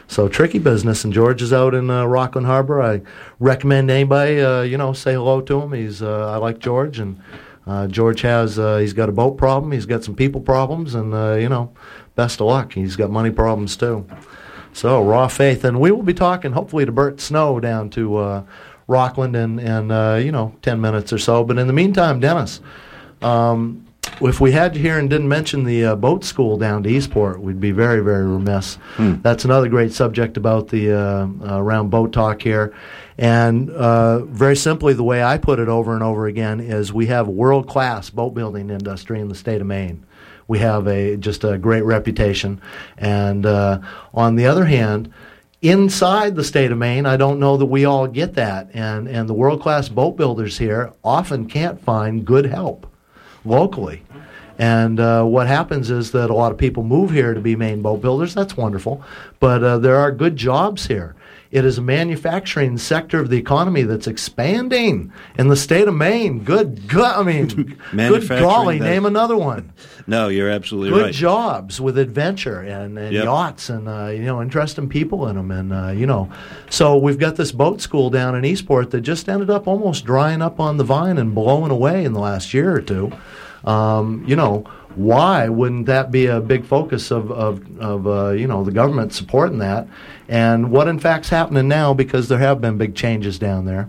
So 0.08 0.26
tricky 0.26 0.58
business, 0.58 1.04
and 1.04 1.12
George 1.12 1.40
is 1.40 1.52
out 1.52 1.72
in 1.72 1.88
uh, 1.88 2.04
Rockland 2.04 2.44
Harbor. 2.44 2.82
I 2.82 3.00
recommend 3.38 3.92
anybody, 3.92 4.40
uh, 4.40 4.62
you 4.62 4.76
know, 4.76 4.92
say 4.92 5.12
hello 5.12 5.40
to 5.42 5.60
him. 5.62 5.72
He's 5.72 6.02
uh, 6.02 6.32
I 6.32 6.36
like 6.38 6.58
George, 6.58 6.98
and 6.98 7.22
uh, 7.66 7.86
George 7.86 8.22
has 8.22 8.58
uh, 8.58 8.78
he's 8.78 8.92
got 8.92 9.08
a 9.08 9.12
boat 9.12 9.36
problem, 9.36 9.72
he's 9.72 9.86
got 9.86 10.04
some 10.04 10.14
people 10.14 10.40
problems, 10.40 10.94
and 10.94 11.14
uh, 11.14 11.34
you 11.34 11.48
know, 11.48 11.72
best 12.14 12.40
of 12.40 12.46
luck. 12.46 12.72
He's 12.72 12.96
got 12.96 13.10
money 13.10 13.30
problems 13.30 13.76
too. 13.76 14.06
So 14.72 15.02
raw 15.02 15.28
faith, 15.28 15.64
and 15.64 15.80
we 15.80 15.90
will 15.90 16.02
be 16.02 16.14
talking 16.14 16.52
hopefully 16.52 16.86
to 16.86 16.92
Bert 16.92 17.20
Snow 17.20 17.60
down 17.60 17.90
to 17.90 18.16
uh, 18.16 18.42
Rockland 18.86 19.36
in 19.36 19.58
in 19.58 19.90
uh, 19.90 20.16
you 20.16 20.32
know 20.32 20.54
ten 20.62 20.80
minutes 20.80 21.12
or 21.12 21.18
so. 21.18 21.44
But 21.44 21.58
in 21.58 21.66
the 21.66 21.72
meantime, 21.72 22.20
Dennis, 22.20 22.60
um, 23.22 23.86
if 24.28 24.40
we 24.40 24.52
had 24.52 24.76
you 24.76 24.82
here 24.82 24.98
and 24.98 25.08
didn't 25.08 25.28
mention 25.28 25.64
the 25.64 25.84
uh, 25.84 25.96
boat 25.96 26.24
school 26.24 26.58
down 26.58 26.82
to 26.82 26.90
Eastport, 26.90 27.40
we'd 27.40 27.60
be 27.60 27.70
very, 27.70 28.00
very 28.00 28.26
remiss. 28.26 28.78
That's 29.22 29.44
another 29.44 29.68
great 29.68 29.92
subject 29.92 30.36
about 30.36 30.68
the 30.68 30.92
uh, 30.92 30.98
uh, 31.00 31.58
around 31.62 31.90
boat 31.90 32.12
talk 32.12 32.42
here. 32.42 32.74
And 33.16 33.70
uh, 33.70 34.24
very 34.24 34.56
simply, 34.56 34.92
the 34.94 35.04
way 35.04 35.22
I 35.22 35.38
put 35.38 35.58
it 35.58 35.68
over 35.68 35.94
and 35.94 36.02
over 36.02 36.26
again 36.26 36.60
is 36.60 36.92
we 36.92 37.06
have 37.06 37.28
world 37.28 37.68
class 37.68 38.10
boat 38.10 38.34
building 38.34 38.70
industry 38.70 39.20
in 39.20 39.28
the 39.28 39.34
state 39.34 39.60
of 39.60 39.66
Maine. 39.66 40.04
We 40.48 40.58
have 40.58 40.86
a 40.86 41.16
just 41.16 41.44
a 41.44 41.58
great 41.58 41.84
reputation. 41.84 42.60
And 42.98 43.46
uh, 43.46 43.80
on 44.12 44.36
the 44.36 44.46
other 44.46 44.64
hand, 44.64 45.12
inside 45.62 46.34
the 46.34 46.44
state 46.44 46.72
of 46.72 46.78
Maine, 46.78 47.06
I 47.06 47.16
don't 47.16 47.38
know 47.38 47.56
that 47.56 47.66
we 47.66 47.84
all 47.84 48.06
get 48.06 48.34
that. 48.34 48.70
And 48.74 49.06
and 49.06 49.28
the 49.28 49.34
world 49.34 49.62
class 49.62 49.88
boat 49.88 50.16
builders 50.16 50.58
here 50.58 50.92
often 51.04 51.46
can't 51.46 51.80
find 51.80 52.24
good 52.24 52.46
help 52.46 52.86
locally. 53.44 54.02
And 54.58 55.00
uh, 55.00 55.24
what 55.24 55.46
happens 55.46 55.90
is 55.90 56.10
that 56.12 56.28
a 56.28 56.34
lot 56.34 56.52
of 56.52 56.58
people 56.58 56.82
move 56.82 57.10
here 57.10 57.32
to 57.32 57.40
be 57.40 57.56
Maine 57.56 57.80
boat 57.80 58.02
builders. 58.02 58.34
That's 58.34 58.58
wonderful. 58.58 59.02
But 59.38 59.64
uh, 59.64 59.78
there 59.78 59.96
are 59.96 60.12
good 60.12 60.36
jobs 60.36 60.86
here. 60.86 61.14
It 61.50 61.64
is 61.64 61.78
a 61.78 61.82
manufacturing 61.82 62.78
sector 62.78 63.18
of 63.18 63.28
the 63.28 63.38
economy 63.38 63.82
that's 63.82 64.06
expanding 64.06 65.12
in 65.36 65.48
the 65.48 65.56
state 65.56 65.88
of 65.88 65.94
Maine. 65.94 66.44
Good, 66.44 66.86
good. 66.86 67.04
I 67.04 67.22
mean, 67.24 67.46
good 67.96 68.28
golly, 68.28 68.78
name 68.78 69.04
another 69.04 69.36
one. 69.36 69.72
No, 70.06 70.28
you're 70.28 70.50
absolutely 70.50 70.90
right. 70.90 70.96
Good 70.98 71.04
right. 71.06 71.14
jobs 71.14 71.80
with 71.80 71.98
adventure 71.98 72.60
and, 72.60 72.98
and 72.98 73.12
Yep. 73.12 73.24
yachts 73.24 73.70
and 73.70 73.88
uh, 73.88 74.06
you 74.08 74.24
know 74.24 74.40
interesting 74.42 74.88
people 74.88 75.28
in 75.28 75.36
them 75.36 75.50
and 75.50 75.72
uh, 75.72 75.88
you 75.90 76.06
know. 76.06 76.30
So 76.68 76.96
we've 76.96 77.18
got 77.18 77.36
this 77.36 77.52
boat 77.52 77.80
school 77.80 78.10
down 78.10 78.34
in 78.34 78.44
Eastport 78.44 78.90
that 78.90 79.00
just 79.02 79.28
ended 79.28 79.50
up 79.50 79.66
almost 79.66 80.04
drying 80.04 80.42
up 80.42 80.60
on 80.60 80.76
the 80.76 80.84
vine 80.84 81.18
and 81.18 81.34
blowing 81.34 81.70
away 81.70 82.04
in 82.04 82.12
the 82.12 82.20
last 82.20 82.52
year 82.54 82.74
or 82.74 82.80
two. 82.80 83.12
Um, 83.64 84.24
you 84.26 84.36
know, 84.36 84.64
why 84.94 85.48
wouldn't 85.48 85.86
that 85.86 86.10
be 86.10 86.26
a 86.26 86.40
big 86.40 86.64
focus 86.64 87.10
of, 87.10 87.30
of, 87.30 87.78
of 87.78 88.06
uh, 88.06 88.30
you 88.30 88.46
know, 88.46 88.64
the 88.64 88.72
government 88.72 89.12
supporting 89.12 89.58
that? 89.58 89.86
And 90.28 90.70
what 90.70 90.88
in 90.88 90.98
fact's 90.98 91.28
happening 91.28 91.68
now 91.68 91.92
because 91.92 92.28
there 92.28 92.38
have 92.38 92.60
been 92.60 92.78
big 92.78 92.94
changes 92.94 93.38
down 93.38 93.66
there. 93.66 93.88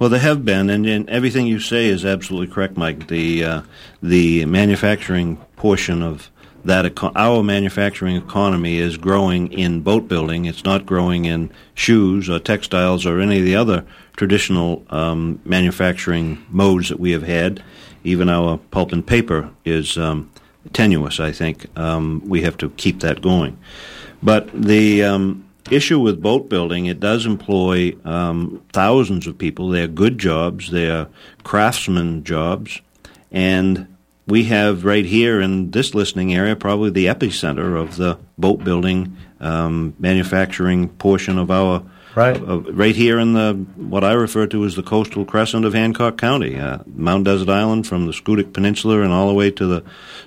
Well, 0.00 0.08
there 0.08 0.20
have 0.20 0.46
been, 0.46 0.70
and, 0.70 0.86
and 0.86 1.10
everything 1.10 1.46
you 1.46 1.60
say 1.60 1.88
is 1.88 2.06
absolutely 2.06 2.46
correct, 2.46 2.74
Mike. 2.74 3.08
The 3.08 3.44
uh, 3.44 3.62
the 4.02 4.46
manufacturing 4.46 5.36
portion 5.56 6.02
of 6.02 6.30
that 6.64 6.86
eco- 6.86 7.12
our 7.14 7.42
manufacturing 7.42 8.16
economy 8.16 8.78
is 8.78 8.96
growing 8.96 9.52
in 9.52 9.82
boat 9.82 10.08
building. 10.08 10.46
It's 10.46 10.64
not 10.64 10.86
growing 10.86 11.26
in 11.26 11.52
shoes 11.74 12.30
or 12.30 12.38
textiles 12.38 13.04
or 13.04 13.20
any 13.20 13.40
of 13.40 13.44
the 13.44 13.56
other 13.56 13.84
traditional 14.16 14.86
um, 14.88 15.38
manufacturing 15.44 16.46
modes 16.48 16.88
that 16.88 16.98
we 16.98 17.10
have 17.10 17.24
had. 17.24 17.62
Even 18.02 18.30
our 18.30 18.56
pulp 18.56 18.92
and 18.92 19.06
paper 19.06 19.50
is 19.66 19.98
um, 19.98 20.30
tenuous. 20.72 21.20
I 21.20 21.30
think 21.30 21.66
um, 21.78 22.22
we 22.24 22.40
have 22.40 22.56
to 22.56 22.70
keep 22.70 23.00
that 23.00 23.20
going. 23.20 23.58
But 24.22 24.50
the 24.54 25.04
um, 25.04 25.44
issue 25.70 26.00
with 26.00 26.20
boat 26.22 26.48
building, 26.48 26.86
it 26.86 27.00
does 27.00 27.26
employ 27.26 27.94
um, 28.04 28.62
thousands 28.72 29.26
of 29.26 29.38
people. 29.38 29.68
They're 29.68 29.86
good 29.86 30.18
jobs. 30.18 30.70
They're 30.70 31.08
craftsman 31.44 32.24
jobs, 32.24 32.80
and 33.30 33.86
we 34.26 34.44
have 34.44 34.84
right 34.84 35.04
here 35.04 35.40
in 35.40 35.70
this 35.72 35.94
listening 35.94 36.34
area 36.34 36.54
probably 36.54 36.90
the 36.90 37.06
epicenter 37.06 37.80
of 37.80 37.96
the 37.96 38.18
boat 38.38 38.62
building 38.62 39.16
um, 39.40 39.94
manufacturing 39.98 40.88
portion 40.88 41.38
of 41.38 41.50
our 41.50 41.82
Right. 42.14 42.36
of- 42.36 42.66
right 42.76 42.96
here 42.96 43.20
in 43.20 43.34
the 43.34 43.52
what 43.76 44.02
I 44.02 44.12
refer 44.14 44.46
to 44.48 44.64
as 44.64 44.74
the 44.74 44.82
coastal 44.82 45.24
crescent 45.24 45.64
of 45.64 45.74
Hancock 45.74 46.18
County, 46.18 46.58
uh, 46.58 46.78
Mount 46.92 47.22
Desert 47.24 47.48
Island 47.48 47.86
from 47.86 48.06
the 48.06 48.12
Schoodic 48.12 48.52
Peninsula 48.52 49.02
and 49.02 49.12
all 49.12 49.28
the 49.28 49.34
way 49.34 49.50
to 49.52 49.66
the 49.66 49.84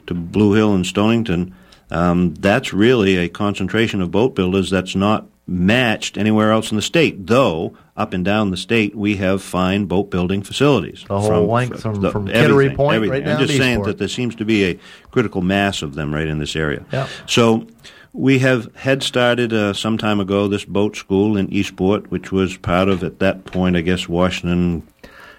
to 0.07 0.13
Blue 0.13 0.53
Hill 0.53 0.73
and 0.73 0.85
Stonington. 0.85 1.53
Um, 1.91 2.35
that's 2.35 2.71
really 2.73 3.17
a 3.17 3.27
concentration 3.27 4.01
of 4.01 4.11
boat 4.11 4.33
builders 4.33 4.69
that's 4.69 4.95
not 4.95 5.27
matched 5.45 6.17
anywhere 6.17 6.51
else 6.51 6.71
in 6.71 6.75
the 6.77 6.81
state. 6.81 7.27
Though 7.27 7.75
up 7.97 8.13
and 8.13 8.23
down 8.23 8.49
the 8.51 8.57
state, 8.57 8.95
we 8.95 9.17
have 9.17 9.41
fine 9.41 9.85
boat 9.85 10.09
building 10.09 10.41
facilities. 10.41 11.03
The 11.07 11.19
whole 11.19 11.47
length 11.47 11.81
from- 11.81 12.01
from 12.11 12.27
Kittery 12.27 12.69
Point 12.75 12.95
everything. 12.95 13.11
right 13.11 13.25
down 13.25 13.41
I'm 13.41 13.45
just 13.47 13.57
saying 13.57 13.71
Eastport. 13.79 13.87
that 13.87 13.97
there 13.97 14.07
seems 14.07 14.35
to 14.35 14.45
be 14.45 14.63
a 14.65 14.79
critical 15.11 15.41
mass 15.41 15.81
of 15.81 15.95
them 15.95 16.13
right 16.13 16.27
in 16.27 16.39
this 16.39 16.55
area. 16.55 16.83
Yeah. 16.93 17.07
So 17.27 17.67
we 18.13 18.39
have 18.39 18.69
had 18.75 19.03
started 19.03 19.51
uh, 19.53 19.73
some 19.73 19.97
time 19.97 20.19
ago 20.19 20.47
this 20.47 20.65
boat 20.65 20.95
school 20.95 21.35
in 21.35 21.51
Eastport, 21.51 22.09
which 22.09 22.31
was 22.31 22.55
part 22.57 22.87
of 22.87 23.03
at 23.03 23.19
that 23.19 23.45
point, 23.45 23.75
I 23.75 23.81
guess, 23.81 24.07
Washington 24.07 24.83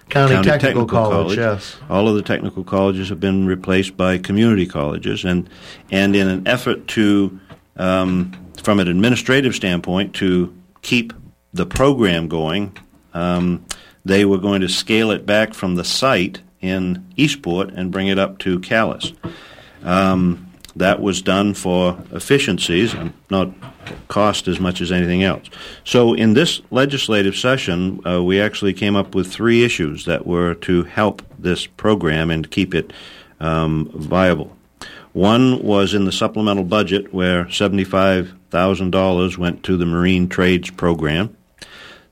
County, 0.09 0.35
Technical, 0.47 0.85
College, 0.85 1.35
yes. 1.37 1.77
All 1.89 2.07
of 2.07 2.13
the 2.13 2.21
technical 2.21 2.63
colleges 2.63 3.09
have 3.09 3.19
been 3.19 3.47
replaced 3.47 3.97
by 3.97 4.19
community 4.19 4.67
colleges, 4.67 5.25
and 5.25 5.49
and 5.89 6.15
in 6.15 6.27
an 6.27 6.47
effort 6.47 6.87
to, 6.89 7.39
um, 7.77 8.31
from 8.65 8.79
an 8.79 8.87
administrative 8.87 9.53
standpoint, 9.53 10.15
to 10.15 10.53
keep 10.81 11.13
the 11.53 11.67
program 11.67 12.27
going, 12.27 12.75
um, 13.13 13.63
they 14.03 14.25
were 14.25 14.39
going 14.39 14.61
to 14.61 14.67
scale 14.67 15.11
it 15.11 15.25
back 15.25 15.53
from 15.53 15.75
the 15.75 15.83
site 15.83 16.41
in 16.61 17.05
Eastport 17.15 17.69
and 17.69 17.91
bring 17.91 18.07
it 18.07 18.17
up 18.17 18.39
to 18.39 18.59
Calais. 18.59 19.13
Um, 19.83 20.51
that 20.75 20.99
was 20.99 21.21
done 21.21 21.53
for 21.53 21.97
efficiencies 22.11 22.93
and 22.93 23.13
not 23.29 23.49
cost 24.07 24.47
as 24.47 24.59
much 24.59 24.81
as 24.81 24.91
anything 24.91 25.23
else. 25.23 25.47
So, 25.83 26.13
in 26.13 26.33
this 26.33 26.61
legislative 26.71 27.35
session, 27.35 28.05
uh, 28.05 28.21
we 28.21 28.41
actually 28.41 28.73
came 28.73 28.95
up 28.95 29.15
with 29.15 29.31
three 29.31 29.63
issues 29.63 30.05
that 30.05 30.25
were 30.25 30.55
to 30.55 30.83
help 30.83 31.21
this 31.37 31.67
program 31.67 32.31
and 32.31 32.49
keep 32.49 32.73
it 32.73 32.91
um, 33.39 33.89
viable. 33.93 34.57
One 35.13 35.63
was 35.63 35.93
in 35.93 36.03
the 36.03 36.11
supplemental 36.11 36.65
budget, 36.65 37.13
where 37.13 37.49
$75,000 38.55 39.37
went 39.37 39.63
to 39.63 39.77
the 39.77 39.85
Marine 39.85 40.29
Trades 40.29 40.69
Program. 40.69 41.35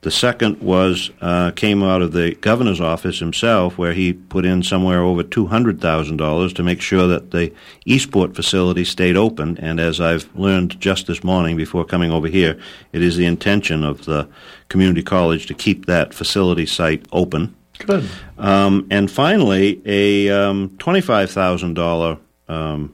The 0.02 0.12
second 0.12 0.62
was 0.62 1.12
uh, 1.22 1.52
came 1.52 1.82
out 1.82 2.02
of 2.02 2.12
the 2.12 2.36
governor's 2.36 2.82
office 2.82 3.20
himself, 3.20 3.78
where 3.78 3.94
he 3.94 4.12
put 4.12 4.46
in 4.46 4.62
somewhere 4.62 5.02
over 5.02 5.24
two 5.24 5.46
hundred 5.46 5.80
thousand 5.80 6.18
dollars 6.18 6.52
to 6.54 6.64
make 6.64 6.82
sure 6.82 7.08
that 7.08 7.32
the 7.32 7.54
Eastport 7.86 8.36
facility 8.36 8.84
stayed 8.84 9.16
open. 9.16 9.58
And 9.60 9.80
as 9.80 10.02
I've 10.02 10.28
learned 10.36 10.78
just 10.82 11.08
this 11.08 11.24
morning 11.24 11.56
before 11.56 11.86
coming 11.86 12.12
over 12.12 12.28
here, 12.28 12.60
it 12.92 13.02
is 13.02 13.16
the 13.16 13.26
intention 13.26 13.86
of 13.86 14.04
the 14.04 14.28
community 14.68 15.04
college 15.04 15.46
to 15.46 15.54
keep 15.54 15.86
that 15.86 16.14
facility 16.14 16.66
site 16.66 17.06
open. 17.14 17.56
Good. 17.80 18.10
Um, 18.38 18.88
and 18.92 19.10
finally, 19.10 19.82
a 19.86 20.30
um, 20.32 20.76
twenty-five 20.80 21.32
thousand 21.32 21.76
dollar 21.76 22.18
um, 22.50 22.94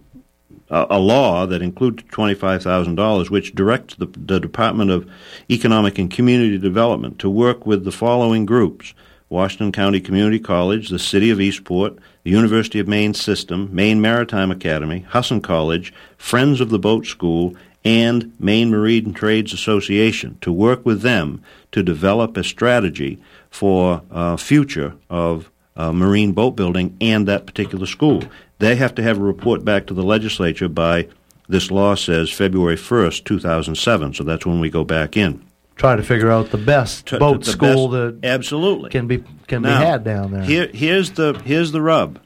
a, 0.70 0.88
a 0.92 1.00
law 1.00 1.46
that 1.46 1.62
includes 1.62 2.04
twenty-five 2.12 2.64
thousand 2.64 2.96
dollars, 2.96 3.30
which 3.30 3.56
directs 3.56 3.96
the, 3.96 4.06
the 4.06 4.40
Department 4.40 4.92
of 4.92 5.10
Economic 5.50 5.98
and 5.98 6.12
Community 6.12 6.58
Development 6.58 7.20
to 7.20 7.30
work 7.30 7.66
with 7.66 7.84
the 7.84 7.92
following 7.92 8.46
groups: 8.46 8.94
Washington 9.30 9.72
County 9.72 10.00
Community 10.00 10.40
College, 10.40 10.90
the 10.90 11.00
City 11.00 11.30
of 11.30 11.42
Eastport, 11.42 11.98
the 12.24 12.32
University 12.32 12.80
of 12.80 12.88
Maine 12.88 13.14
System, 13.14 13.70
Maine 13.74 14.02
Maritime 14.02 14.52
Academy, 14.52 15.00
Husson 15.00 15.42
College, 15.42 15.94
Friends 16.18 16.62
of 16.62 16.70
the 16.70 16.80
Boat 16.80 17.06
School, 17.06 17.56
and 17.86 18.34
Maine 18.40 18.70
Marine 18.70 19.14
Trades 19.14 19.54
Association 19.54 20.38
to 20.42 20.52
work 20.52 20.86
with 20.86 21.02
them 21.02 21.42
to 21.72 21.82
develop 21.82 22.36
a 22.36 22.44
strategy 22.44 23.20
for 23.50 24.02
uh, 24.12 24.36
future 24.36 24.96
of 25.10 25.50
uh, 25.78 25.94
marine 25.94 26.34
boat 26.34 26.52
building 26.52 26.98
and 27.00 27.28
that 27.28 27.46
particular 27.46 27.86
school. 27.86 28.24
They 28.60 28.76
have 28.76 28.94
to 28.96 29.04
have 29.04 29.18
a 29.18 29.24
report 29.24 29.66
back 29.66 29.88
to 29.88 29.94
the 29.94 30.04
legislature 30.04 30.70
by 30.70 31.08
this 31.48 31.72
law 31.72 31.96
says 31.96 32.30
February 32.30 32.76
1st, 32.76 33.26
2007. 33.26 34.14
So 34.14 34.24
that's 34.24 34.46
when 34.46 34.60
we 34.60 34.70
go 34.70 34.84
back 34.84 35.18
in. 35.18 35.44
Try 35.76 35.96
to 35.96 36.04
figure 36.04 36.30
out 36.30 36.52
the 36.52 36.58
best 36.58 37.08
To- 37.08 37.20
boat 37.20 37.46
the 37.46 37.52
school 37.52 37.88
best- 37.88 38.22
that 38.22 38.28
absolutely 38.28 38.90
can 38.90 39.08
be 39.08 39.24
can 39.48 39.62
Now, 39.62 39.80
be 39.80 39.86
had 39.86 40.04
down 40.04 40.32
there. 40.32 40.44
Here, 40.44 40.70
here's 40.74 41.12
the 41.12 41.42
here's 41.46 41.72
the 41.72 41.82
rub. 41.82 42.20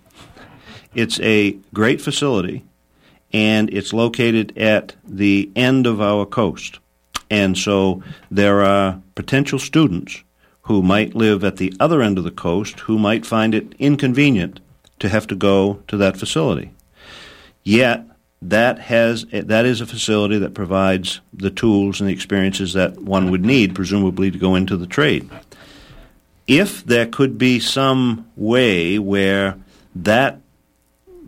It's 0.96 1.20
a 1.22 1.58
great 1.74 2.02
facility, 2.02 2.64
and 3.32 3.72
it's 3.72 3.94
located 3.94 4.58
at 4.58 4.96
the 5.08 5.52
end 5.56 5.86
of 5.86 6.02
our 6.02 6.26
coast, 6.26 6.80
and 7.30 7.56
so 7.56 8.02
there 8.32 8.64
are 8.64 9.00
potential 9.14 9.60
students 9.60 10.24
who 10.64 10.82
might 10.82 11.14
live 11.16 11.44
at 11.44 11.58
the 11.58 11.74
other 11.80 12.02
end 12.02 12.18
of 12.18 12.24
the 12.24 12.32
coast 12.32 12.80
who 12.82 12.98
might 12.98 13.24
find 13.26 13.54
it 13.54 13.76
inconvenient 13.78 14.60
to 15.04 15.10
have 15.10 15.28
to 15.28 15.36
go 15.36 15.84
to 15.88 15.98
that 15.98 16.18
facility. 16.18 16.72
Yet 17.64 18.06
that 18.42 18.80
has 18.80 19.26
that 19.32 19.66
is 19.66 19.80
a 19.80 19.86
facility 19.86 20.40
that 20.40 20.54
provides 20.54 21.22
the 21.32 21.52
tools 21.52 22.02
and 22.02 22.10
the 22.10 22.14
experiences 22.14 22.74
that 22.74 23.00
one 23.00 23.32
would 23.32 23.46
need, 23.46 23.76
presumably, 23.76 24.32
to 24.32 24.38
go 24.38 24.56
into 24.56 24.76
the 24.76 24.88
trade 24.88 25.30
if 26.48 26.86
there 26.86 27.06
could 27.06 27.38
be 27.38 27.60
some 27.60 28.30
way 28.36 29.00
where 29.00 29.58
that 29.96 30.40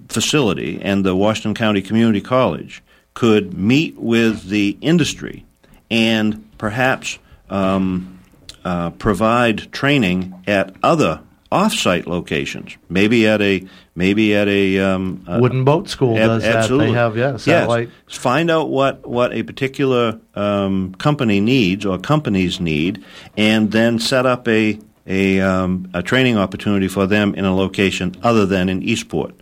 facility 0.09 0.80
and 0.82 1.05
the 1.05 1.15
Washington 1.15 1.53
County 1.53 1.82
Community 1.82 2.21
College 2.21 2.84
could 3.13 3.53
meet 3.53 3.95
with 3.97 4.49
the 4.49 4.78
industry 4.82 5.45
and 5.89 6.45
perhaps 6.57 7.17
um, 7.49 8.19
uh, 8.65 8.89
provide 8.91 9.71
training 9.71 10.43
at 10.47 10.76
other 10.84 11.21
off-site 11.51 12.07
locations, 12.07 12.75
maybe 12.89 13.27
at 13.27 13.41
a 13.41 13.65
maybe 13.95 14.35
at 14.35 14.47
a 14.47 14.79
um, 14.79 15.23
uh, 15.27 15.39
Wooden 15.41 15.63
Boat 15.63 15.87
School 15.87 16.17
ab- 16.17 16.27
does 16.27 16.43
absolutely. 16.43 16.87
that. 16.87 16.91
They 16.91 16.97
have 16.97 17.17
yeah 17.17 17.37
satellite. 17.37 17.89
Yes. 18.07 18.17
Find 18.17 18.49
out 18.51 18.69
what, 18.69 19.07
what 19.07 19.33
a 19.33 19.43
particular 19.43 20.19
um, 20.35 20.95
company 20.95 21.39
needs 21.39 21.85
or 21.85 21.97
companies 21.97 22.59
need, 22.59 23.03
and 23.37 23.71
then 23.71 23.99
set 23.99 24.25
up 24.25 24.47
a 24.47 24.79
a, 25.07 25.39
um, 25.39 25.89
a 25.93 26.01
training 26.01 26.37
opportunity 26.37 26.87
for 26.87 27.05
them 27.05 27.35
in 27.35 27.45
a 27.45 27.55
location 27.55 28.15
other 28.23 28.45
than 28.45 28.69
in 28.69 28.81
Eastport. 28.81 29.35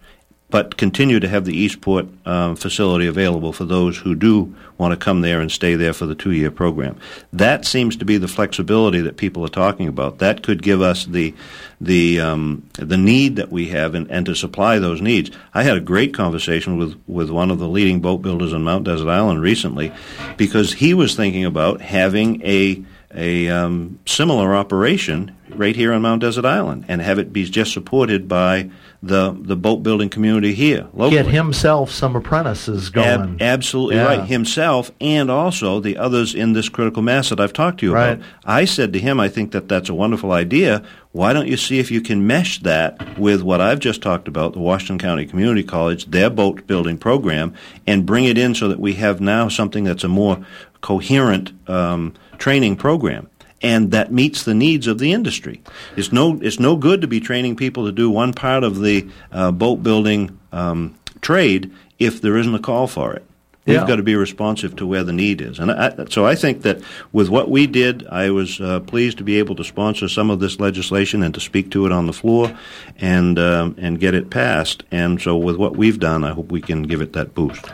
But 0.53 0.77
continue 0.77 1.19
to 1.19 1.27
have 1.27 1.45
the 1.45 1.57
Eastport 1.57 2.05
um, 2.27 2.55
facility 2.55 3.07
available 3.07 3.53
for 3.53 3.65
those 3.65 3.97
who 3.97 4.13
do 4.13 4.55
want 4.77 4.91
to 4.91 5.03
come 5.03 5.21
there 5.21 5.41
and 5.41 5.51
stay 5.51 5.73
there 5.73 5.93
for 5.93 6.05
the 6.05 6.13
two 6.13 6.31
year 6.31 6.51
program. 6.51 6.95
That 7.31 7.65
seems 7.65 7.95
to 7.95 8.05
be 8.05 8.17
the 8.17 8.27
flexibility 8.27 9.01
that 9.01 9.17
people 9.17 9.43
are 9.43 9.49
talking 9.49 9.87
about. 9.87 10.19
That 10.19 10.43
could 10.43 10.61
give 10.61 10.79
us 10.79 11.05
the 11.05 11.33
the 11.81 12.21
um, 12.21 12.69
the 12.73 12.97
need 12.97 13.37
that 13.37 13.51
we 13.51 13.69
have 13.69 13.95
and, 13.95 14.11
and 14.11 14.27
to 14.27 14.35
supply 14.35 14.77
those 14.77 15.01
needs. 15.01 15.31
I 15.55 15.63
had 15.63 15.75
a 15.75 15.81
great 15.81 16.13
conversation 16.13 16.77
with, 16.77 17.01
with 17.07 17.31
one 17.31 17.49
of 17.49 17.57
the 17.57 17.67
leading 17.67 17.99
boat 17.99 18.21
builders 18.21 18.53
on 18.53 18.63
Mount 18.63 18.83
Desert 18.83 19.09
Island 19.09 19.41
recently 19.41 19.91
because 20.37 20.73
he 20.73 20.93
was 20.93 21.15
thinking 21.15 21.45
about 21.45 21.81
having 21.81 22.45
a 22.45 22.83
a 23.15 23.49
um, 23.49 23.99
similar 24.05 24.55
operation 24.55 25.35
right 25.49 25.75
here 25.75 25.93
on 25.93 26.01
Mount 26.01 26.21
Desert 26.21 26.45
Island 26.45 26.85
and 26.87 27.01
have 27.01 27.19
it 27.19 27.33
be 27.33 27.45
just 27.45 27.73
supported 27.73 28.27
by 28.27 28.69
the 29.05 29.35
the 29.41 29.57
boat 29.57 29.83
building 29.83 30.07
community 30.07 30.53
here 30.53 30.87
locally. 30.93 31.21
Get 31.21 31.31
himself 31.31 31.91
some 31.91 32.15
apprentices 32.15 32.89
going. 32.89 33.05
Ab- 33.35 33.41
absolutely 33.41 33.97
Yeah. 33.97 34.05
right. 34.05 34.25
Himself 34.25 34.91
and 35.01 35.29
also 35.29 35.81
the 35.81 35.97
others 35.97 36.33
in 36.33 36.53
this 36.53 36.69
critical 36.69 37.01
mass 37.03 37.27
that 37.29 37.39
I've 37.41 37.51
talked 37.51 37.81
to 37.81 37.85
you 37.85 37.93
Right. 37.93 38.13
about. 38.13 38.25
I 38.45 38.63
said 38.63 38.93
to 38.93 38.99
him, 38.99 39.19
I 39.19 39.27
think 39.27 39.51
that 39.51 39.67
that's 39.67 39.89
a 39.89 39.93
wonderful 39.93 40.31
idea. 40.31 40.81
Why 41.11 41.33
don't 41.33 41.47
you 41.47 41.57
see 41.57 41.79
if 41.79 41.91
you 41.91 41.99
can 41.99 42.25
mesh 42.25 42.59
that 42.59 43.19
with 43.19 43.43
what 43.43 43.59
I've 43.59 43.79
just 43.79 44.01
talked 44.01 44.29
about, 44.29 44.53
the 44.53 44.59
Washington 44.59 44.99
County 44.99 45.25
Community 45.25 45.63
College, 45.63 46.05
their 46.09 46.29
boat 46.29 46.65
building 46.65 46.97
program, 46.97 47.53
and 47.85 48.05
bring 48.05 48.23
it 48.23 48.37
in 48.37 48.55
so 48.55 48.69
that 48.69 48.79
we 48.79 48.93
have 48.93 49.19
now 49.19 49.49
something 49.49 49.83
that's 49.83 50.05
a 50.05 50.07
more 50.07 50.39
coherent 50.81 51.51
um, 51.69 52.13
training 52.37 52.75
program. 52.77 53.27
And 53.63 53.91
that 53.91 54.11
meets 54.11 54.43
the 54.43 54.53
needs 54.53 54.87
of 54.87 54.99
the 54.99 55.13
industry. 55.13 55.61
It's 55.95 56.11
no, 56.11 56.37
it's 56.41 56.59
no 56.59 56.75
good 56.75 57.01
to 57.01 57.07
be 57.07 57.21
training 57.21 57.55
people 57.55 57.85
to 57.85 57.91
do 57.93 58.09
one 58.09 58.33
part 58.33 58.63
of 58.63 58.81
the 58.81 59.09
uh, 59.31 59.51
boat 59.51 59.77
building 59.77 60.37
um, 60.51 60.99
trade 61.21 61.71
if 61.97 62.21
there 62.21 62.37
isn't 62.37 62.53
a 62.53 62.59
call 62.59 62.87
for 62.87 63.13
it. 63.13 63.25
We've 63.65 63.77
Yeah. 63.77 63.87
got 63.87 63.95
to 63.95 64.03
be 64.03 64.15
responsive 64.15 64.75
to 64.77 64.85
where 64.85 65.03
the 65.03 65.13
need 65.13 65.39
is. 65.39 65.57
And 65.57 65.71
I, 65.71 65.93
so 66.09 66.25
I 66.25 66.35
think 66.35 66.63
that 66.63 66.81
with 67.13 67.29
what 67.29 67.49
we 67.49 67.65
did, 67.65 68.05
I 68.11 68.29
was 68.29 68.59
uh, 68.59 68.81
pleased 68.81 69.17
to 69.19 69.23
be 69.23 69.39
able 69.39 69.55
to 69.55 69.63
sponsor 69.63 70.09
some 70.09 70.29
of 70.29 70.41
this 70.41 70.59
legislation 70.59 71.23
and 71.23 71.33
to 71.33 71.39
speak 71.39 71.71
to 71.71 71.85
it 71.85 71.91
on 71.93 72.05
the 72.05 72.11
floor 72.13 72.53
and, 72.99 73.39
um, 73.39 73.75
and 73.77 74.01
get 74.01 74.15
it 74.15 74.29
passed. 74.29 74.83
And 74.91 75.21
so 75.21 75.37
with 75.37 75.55
what 75.55 75.77
we've 75.77 75.97
done, 75.99 76.25
I 76.25 76.31
hope 76.33 76.51
we 76.51 76.59
can 76.59 76.83
give 76.83 76.99
it 77.01 77.13
that 77.13 77.33
boost. 77.33 77.65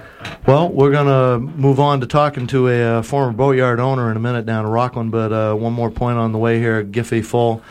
Well, 0.45 0.69
we're 0.69 0.91
going 0.91 1.07
to 1.07 1.39
move 1.57 1.79
on 1.79 2.01
to 2.01 2.05
talking 2.07 2.45
to 2.47 2.67
a 2.67 2.99
uh, 2.99 3.01
former 3.01 3.31
boatyard 3.33 3.79
owner 3.79 4.11
in 4.11 4.17
a 4.17 4.19
minute 4.19 4.45
down 4.45 4.65
in 4.65 4.71
Rockland, 4.71 5.11
but 5.11 5.31
uh, 5.31 5.55
one 5.55 5.73
more 5.73 5.89
point 5.89 6.19
on 6.19 6.33
the 6.33 6.37
way 6.37 6.59
here. 6.59 6.83
Giffy 6.83 7.25
Full 7.25 7.63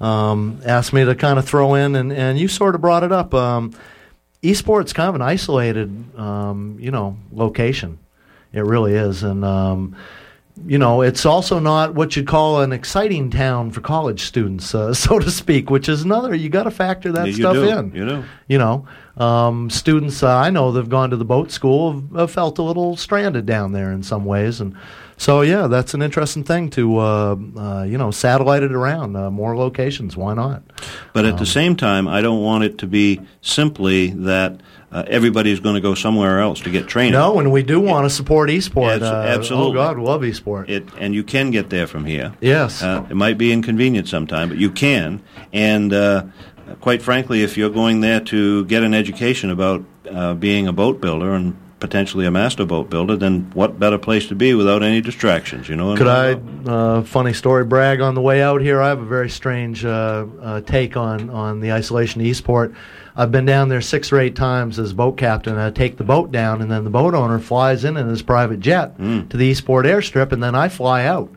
um, 0.00 0.60
asked 0.64 0.92
me 0.92 1.04
to 1.04 1.14
kind 1.14 1.38
of 1.38 1.44
throw 1.44 1.74
in, 1.74 1.94
and, 1.94 2.12
and 2.12 2.38
you 2.38 2.48
sort 2.48 2.74
of 2.74 2.80
brought 2.80 3.04
it 3.04 3.12
up. 3.12 3.32
Um, 3.34 3.72
Eastport's 4.42 4.92
kind 4.92 5.08
of 5.08 5.14
an 5.14 5.22
isolated, 5.22 6.18
um, 6.18 6.76
you 6.80 6.90
know, 6.90 7.16
location. 7.32 7.98
It 8.52 8.64
really 8.64 8.94
is, 8.94 9.22
and 9.22 9.44
um, 9.44 9.94
you 10.66 10.76
know, 10.78 11.02
it's 11.02 11.24
also 11.24 11.58
not 11.58 11.94
what 11.94 12.16
you'd 12.16 12.26
call 12.26 12.60
an 12.60 12.72
exciting 12.72 13.30
town 13.30 13.70
for 13.70 13.80
college 13.80 14.22
students, 14.22 14.74
uh, 14.74 14.92
so 15.06 15.18
to 15.18 15.30
speak. 15.30 15.70
Which 15.70 15.88
is 15.88 16.02
another 16.02 16.34
you 16.34 16.48
got 16.48 16.64
to 16.64 16.70
factor 16.70 17.12
that 17.12 17.28
You 17.28 17.32
stuff 17.34 17.54
do. 17.54 17.68
in. 17.68 17.94
You 17.94 18.04
know, 18.04 18.24
You 18.48 18.58
know, 18.58 18.86
um, 19.16 19.70
students 19.70 20.22
uh, 20.22 20.36
I 20.36 20.50
know 20.50 20.72
that've 20.72 20.88
gone 20.88 21.10
to 21.10 21.16
the 21.16 21.24
boat 21.24 21.50
school 21.50 21.92
have, 21.92 22.04
have 22.16 22.30
felt 22.30 22.58
a 22.58 22.62
little 22.62 22.96
stranded 22.96 23.46
down 23.46 23.72
there 23.72 23.92
in 23.92 24.02
some 24.02 24.24
ways, 24.24 24.60
and 24.60 24.74
so 25.20 25.42
yeah, 25.42 25.66
that's 25.66 25.92
an 25.92 26.00
interesting 26.00 26.44
thing 26.44 26.70
to 26.70 26.96
uh, 26.96 27.36
uh, 27.58 27.82
you 27.82 27.98
know 27.98 28.10
satellite 28.10 28.62
it 28.62 28.72
around 28.72 29.16
uh, 29.16 29.30
more 29.30 29.54
locations. 29.54 30.16
Why 30.16 30.32
not? 30.32 30.62
But 31.12 31.26
at 31.26 31.36
the 31.36 31.44
same 31.44 31.76
time, 31.76 32.08
I 32.08 32.22
don't 32.22 32.40
want 32.42 32.64
it 32.64 32.78
to 32.78 32.86
be 32.86 33.20
simply 33.42 34.08
that 34.24 34.62
uh, 34.90 35.04
everybody's 35.08 35.60
going 35.60 35.74
to 35.74 35.80
go 35.82 35.94
somewhere 35.94 36.40
else 36.40 36.60
to 36.60 36.70
get 36.70 36.88
training. 36.88 37.12
No, 37.12 37.38
and 37.38 37.52
we 37.52 37.62
do 37.62 37.80
want 37.80 38.06
to 38.06 38.10
support 38.10 38.48
Eastport. 38.48 38.94
Abs- 38.94 39.02
uh, 39.02 39.24
absolutely. 39.28 39.72
Oh 39.72 39.74
God, 39.74 39.98
we 39.98 40.04
love 40.04 40.24
Eastport. 40.24 40.70
It, 40.70 40.88
and 40.98 41.14
you 41.14 41.22
can 41.22 41.50
get 41.50 41.68
there 41.68 41.86
from 41.86 42.06
here. 42.06 42.32
yes. 42.40 42.82
Uh, 42.82 43.06
it 43.10 43.14
might 43.14 43.36
be 43.36 43.52
inconvenient 43.52 44.08
sometime, 44.08 44.48
but 44.48 44.56
you 44.56 44.70
can. 44.70 45.22
And 45.52 45.92
uh, 45.92 46.24
quite 46.80 47.02
frankly, 47.02 47.42
if 47.42 47.58
you're 47.58 47.68
going 47.68 48.00
there 48.00 48.20
to 48.20 48.64
get 48.64 48.82
an 48.82 48.94
education 48.94 49.50
about 49.50 49.84
uh, 50.10 50.32
being 50.32 50.66
a 50.66 50.72
boat 50.72 50.98
builder 50.98 51.34
and 51.34 51.58
potentially 51.80 52.26
a 52.26 52.30
master 52.30 52.64
boat 52.64 52.90
builder, 52.90 53.16
then 53.16 53.50
what 53.54 53.78
better 53.78 53.98
place 53.98 54.28
to 54.28 54.34
be 54.34 54.54
without 54.54 54.82
any 54.82 55.00
distractions? 55.00 55.68
You 55.68 55.76
know. 55.76 55.96
Could 55.96 56.06
I, 56.06 56.34
uh, 56.70 57.02
funny 57.02 57.32
story, 57.32 57.64
brag 57.64 58.00
on 58.00 58.14
the 58.14 58.20
way 58.20 58.42
out 58.42 58.60
here? 58.60 58.80
I 58.80 58.88
have 58.88 59.00
a 59.00 59.06
very 59.06 59.30
strange 59.30 59.84
uh, 59.84 60.26
uh, 60.40 60.60
take 60.60 60.96
on, 60.96 61.30
on 61.30 61.60
the 61.60 61.72
isolation 61.72 62.20
of 62.20 62.26
Eastport. 62.26 62.74
I've 63.16 63.32
been 63.32 63.44
down 63.44 63.68
there 63.68 63.80
six 63.80 64.12
or 64.12 64.20
eight 64.20 64.36
times 64.36 64.78
as 64.78 64.92
boat 64.92 65.16
captain. 65.16 65.56
I 65.58 65.70
take 65.70 65.96
the 65.96 66.04
boat 66.04 66.30
down, 66.30 66.62
and 66.62 66.70
then 66.70 66.84
the 66.84 66.90
boat 66.90 67.14
owner 67.14 67.38
flies 67.38 67.84
in 67.84 67.96
in 67.96 68.08
his 68.08 68.22
private 68.22 68.60
jet 68.60 68.96
to 68.98 69.36
the 69.36 69.46
Eastport 69.46 69.84
airstrip, 69.84 70.32
and 70.32 70.42
then 70.42 70.54
I 70.54 70.68
fly 70.68 71.04
out. 71.04 71.30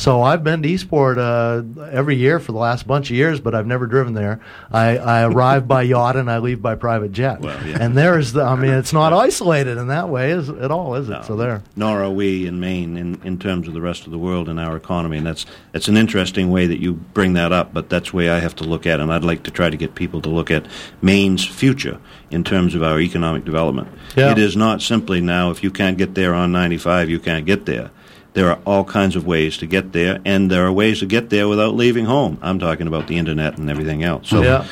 So 0.00 0.22
I've 0.22 0.42
been 0.42 0.62
to 0.62 0.68
Eastport 0.68 1.18
uh, 1.18 1.62
every 1.92 2.16
year 2.16 2.40
for 2.40 2.52
the 2.52 2.58
last 2.58 2.86
bunch 2.86 3.10
of 3.10 3.16
years, 3.16 3.38
but 3.38 3.54
I've 3.54 3.66
never 3.66 3.86
driven 3.86 4.14
there. 4.14 4.40
I, 4.72 4.96
I 4.96 5.24
arrive 5.24 5.68
by 5.68 5.82
yacht 5.82 6.16
and 6.16 6.30
I 6.30 6.38
leave 6.38 6.62
by 6.62 6.74
private 6.74 7.12
jet. 7.12 7.42
Well, 7.42 7.66
yeah. 7.66 7.76
And 7.78 7.94
there's 7.94 8.32
the, 8.32 8.42
I 8.42 8.56
mean, 8.56 8.70
it's 8.70 8.94
not 8.94 9.12
isolated 9.12 9.76
in 9.76 9.88
that 9.88 10.08
way 10.08 10.30
is, 10.30 10.48
at 10.48 10.70
all, 10.70 10.94
is 10.94 11.10
it? 11.10 11.12
No. 11.12 11.22
So 11.22 11.36
there. 11.36 11.62
Nor 11.76 12.02
are 12.02 12.10
we 12.10 12.46
in 12.46 12.60
Maine 12.60 12.96
in, 12.96 13.20
in 13.24 13.38
terms 13.38 13.68
of 13.68 13.74
the 13.74 13.82
rest 13.82 14.06
of 14.06 14.10
the 14.10 14.16
world 14.16 14.48
and 14.48 14.58
our 14.58 14.74
economy, 14.74 15.18
and 15.18 15.26
that's 15.26 15.44
it's 15.74 15.86
an 15.86 15.98
interesting 15.98 16.50
way 16.50 16.66
that 16.66 16.80
you 16.80 16.94
bring 16.94 17.34
that 17.34 17.52
up. 17.52 17.74
But 17.74 17.90
that's 17.90 18.12
the 18.12 18.16
way 18.16 18.30
I 18.30 18.38
have 18.38 18.56
to 18.56 18.64
look 18.64 18.86
at, 18.86 19.00
it, 19.00 19.02
and 19.02 19.12
I'd 19.12 19.22
like 19.22 19.42
to 19.42 19.50
try 19.50 19.68
to 19.68 19.76
get 19.76 19.94
people 19.94 20.22
to 20.22 20.30
look 20.30 20.50
at 20.50 20.66
Maine's 21.02 21.44
future 21.44 22.00
in 22.30 22.42
terms 22.42 22.74
of 22.74 22.82
our 22.82 23.00
economic 23.00 23.44
development. 23.44 23.88
Yeah. 24.16 24.32
It 24.32 24.38
is 24.38 24.56
not 24.56 24.80
simply 24.80 25.20
now 25.20 25.50
if 25.50 25.62
you 25.62 25.70
can't 25.70 25.98
get 25.98 26.14
there 26.14 26.32
on 26.32 26.52
95, 26.52 27.10
you 27.10 27.20
can't 27.20 27.44
get 27.44 27.66
there. 27.66 27.90
There 28.32 28.48
are 28.50 28.58
all 28.64 28.84
kinds 28.84 29.16
of 29.16 29.26
ways 29.26 29.56
to 29.58 29.66
get 29.66 29.92
there, 29.92 30.20
and 30.24 30.50
there 30.50 30.64
are 30.66 30.72
ways 30.72 31.00
to 31.00 31.06
get 31.06 31.30
there 31.30 31.48
without 31.48 31.74
leaving 31.74 32.04
home. 32.04 32.38
I'm 32.42 32.58
talking 32.58 32.86
about 32.86 33.08
the 33.08 33.18
internet 33.18 33.58
and 33.58 33.68
everything 33.68 34.04
else. 34.04 34.28
So 34.28 34.42
Yeah. 34.42 34.66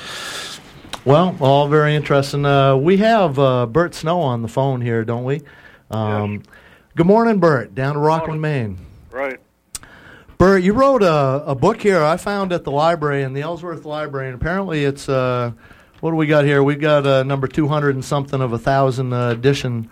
Well, 1.04 1.36
all 1.40 1.68
very 1.68 1.94
interesting. 1.94 2.44
Uh, 2.44 2.76
we 2.76 2.98
have 2.98 3.38
uh, 3.38 3.66
Bert 3.66 3.94
Snow 3.94 4.20
on 4.20 4.42
the 4.42 4.48
phone 4.48 4.80
here, 4.80 5.04
don't 5.04 5.24
we? 5.24 5.42
Um, 5.90 6.42
Good 6.98 7.06
morning, 7.06 7.38
Bert, 7.38 7.76
down 7.76 7.94
to 7.94 8.00
Rockland, 8.00 8.42
Maine. 8.42 8.76
Right. 9.12 9.38
Bert, 10.36 10.64
you 10.64 10.72
wrote 10.72 11.04
a, 11.04 11.44
a 11.46 11.54
book 11.54 11.80
here 11.80 12.02
I 12.02 12.16
found 12.16 12.52
at 12.52 12.64
the 12.64 12.72
library, 12.72 13.22
in 13.22 13.34
the 13.34 13.42
Ellsworth 13.42 13.84
Library, 13.84 14.26
and 14.26 14.34
apparently 14.34 14.84
it's, 14.84 15.08
uh, 15.08 15.52
what 16.00 16.10
do 16.10 16.16
we 16.16 16.26
got 16.26 16.44
here? 16.44 16.60
We've 16.60 16.80
got 16.80 17.06
uh, 17.06 17.22
number 17.22 17.46
200 17.46 17.94
and 17.94 18.04
something 18.04 18.40
of 18.40 18.52
a 18.52 18.58
thousand 18.58 19.12
uh, 19.12 19.30
edition, 19.30 19.88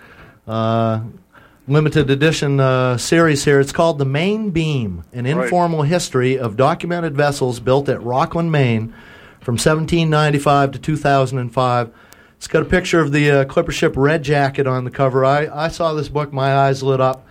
uh, 0.49 1.03
limited 1.69 2.11
edition 2.11 2.61
uh, 2.61 2.97
series 2.97 3.45
here. 3.45 3.59
It's 3.59 3.73
called 3.73 3.99
The 3.99 4.05
Main 4.05 4.51
Beam 4.51 5.05
An 5.13 5.25
Right. 5.25 5.45
Informal 5.45 5.83
History 5.83 6.39
of 6.39 6.57
Documented 6.57 7.17
Vessels 7.17 7.59
Built 7.59 7.89
at 7.89 8.03
Rockland, 8.03 8.53
Maine 8.53 8.95
from 9.41 9.55
1795 9.55 10.73
to 10.73 10.79
2005. 10.79 11.91
It's 12.37 12.47
got 12.47 12.63
a 12.63 12.67
picture 12.67 13.01
of 13.01 13.13
the 13.13 13.31
uh, 13.31 13.45
clipper 13.47 13.73
ship 13.73 13.95
Red 13.97 14.23
Jacket 14.23 14.67
on 14.67 14.85
the 14.85 14.91
cover. 14.91 15.25
I, 15.25 15.49
I 15.49 15.69
saw 15.69 15.93
this 15.95 16.09
book, 16.09 16.33
my 16.33 16.55
eyes 16.55 16.83
lit 16.83 17.01
up. 17.01 17.27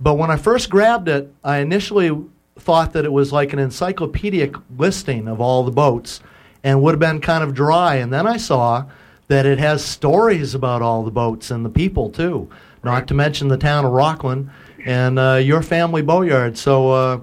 But 0.00 0.14
when 0.14 0.30
I 0.30 0.36
first 0.36 0.68
grabbed 0.68 1.08
it, 1.08 1.32
I 1.44 1.58
initially 1.58 2.10
thought 2.58 2.92
that 2.94 3.04
it 3.04 3.12
was 3.12 3.32
like 3.32 3.52
an 3.52 3.58
encyclopedic 3.58 4.56
listing 4.76 5.28
of 5.28 5.40
all 5.40 5.62
the 5.62 5.70
boats 5.70 6.20
and 6.64 6.82
would 6.82 6.92
have 6.92 7.00
been 7.00 7.20
kind 7.20 7.44
of 7.44 7.54
dry. 7.54 7.96
And 7.96 8.12
then 8.12 8.26
I 8.26 8.36
saw 8.38 8.86
that 9.28 9.46
it 9.46 9.58
has 9.58 9.84
stories 9.84 10.54
about 10.54 10.82
all 10.82 11.04
the 11.04 11.10
boats 11.10 11.50
and 11.50 11.64
the 11.64 11.70
people, 11.70 12.10
too, 12.10 12.48
not 12.86 13.06
to 13.08 13.14
mention 13.14 13.48
the 13.48 13.58
town 13.58 13.84
of 13.84 13.92
Rockland 13.92 14.50
and 14.84 15.18
uh, 15.18 15.34
your 15.34 15.62
family 15.62 16.00
boatyard. 16.00 16.56
So 16.56 16.90
uh, 16.90 17.20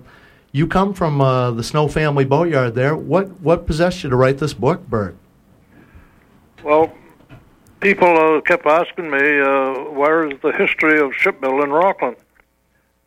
you 0.51 0.67
come 0.67 0.93
from 0.93 1.19
uh, 1.19 1.51
the 1.51 1.63
Snow 1.63 1.87
family 1.87 2.25
boatyard 2.25 2.75
there. 2.75 2.95
What, 2.95 3.41
what 3.41 3.65
possessed 3.65 4.03
you 4.03 4.09
to 4.11 4.15
write 4.15 4.37
this 4.37 4.53
book, 4.53 4.87
Bert? 4.87 5.15
Well, 6.63 6.93
people 7.79 8.15
uh, 8.15 8.41
kept 8.41 8.65
asking 8.65 9.09
me, 9.09 9.39
uh, 9.39 9.89
where 9.91 10.29
is 10.29 10.39
the 10.41 10.51
history 10.51 10.99
of 10.99 11.13
shipbuilding 11.15 11.63
in 11.63 11.69
Rockland? 11.71 12.17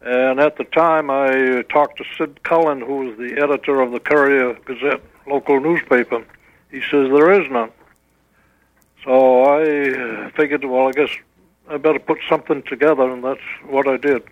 And 0.03 0.41
at 0.41 0.57
the 0.57 0.65
time, 0.65 1.11
I 1.11 1.63
talked 1.69 1.99
to 1.99 2.05
Sid 2.17 2.43
Cullen, 2.43 2.81
who 2.81 3.07
was 3.07 3.19
the 3.19 3.43
editor 3.43 3.81
of 3.81 3.93
the 3.93 4.01
Courier 4.01 4.55
Gazette 4.65 5.03
local 5.27 5.61
newspaper. 5.61 6.25
He 6.71 6.81
says 6.81 7.09
there 7.11 7.33
is 7.41 7.51
none. 7.51 7.71
So 9.05 9.45
I 9.45 10.31
figured, 10.37 10.65
well, 10.65 10.89
I 10.89 10.93
guess 10.93 11.11
I 11.69 11.77
better 11.79 11.99
put 11.99 12.19
something 12.29 12.63
together, 12.63 13.11
and 13.11 13.23
that's 13.25 13.41
what 13.67 13.89
I 13.89 13.97
did. 13.97 14.23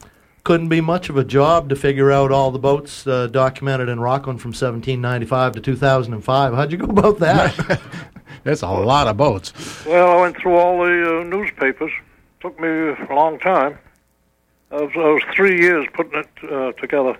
couldn't 0.44 0.68
be 0.68 0.80
much 0.80 1.08
of 1.08 1.16
a 1.16 1.24
job 1.24 1.68
to 1.70 1.76
figure 1.76 2.12
out 2.12 2.30
all 2.30 2.50
the 2.50 2.58
boats 2.58 3.06
uh, 3.06 3.26
documented 3.28 3.88
in 3.88 3.98
Rockland 3.98 4.40
from 4.40 4.50
1795 4.50 5.52
to 5.54 5.60
2005. 5.60 6.54
How'd 6.54 6.72
you 6.72 6.78
go 6.78 6.86
about 6.86 7.18
that? 7.18 7.80
That's 8.44 8.62
a 8.62 8.68
lot 8.68 9.08
of 9.08 9.16
boats. 9.16 9.52
Well, 9.86 10.18
I 10.18 10.20
went 10.20 10.36
through 10.36 10.56
all 10.56 10.84
the 10.84 11.20
uh, 11.20 11.24
newspapers. 11.24 11.90
Took 12.40 12.60
me 12.60 12.68
a 12.68 13.06
long 13.10 13.38
time. 13.38 13.78
I 14.70 14.82
was, 14.82 14.90
I 14.94 14.98
was 14.98 15.22
three 15.34 15.60
years 15.60 15.86
putting 15.94 16.18
it 16.18 16.52
uh, 16.52 16.72
together. 16.72 17.16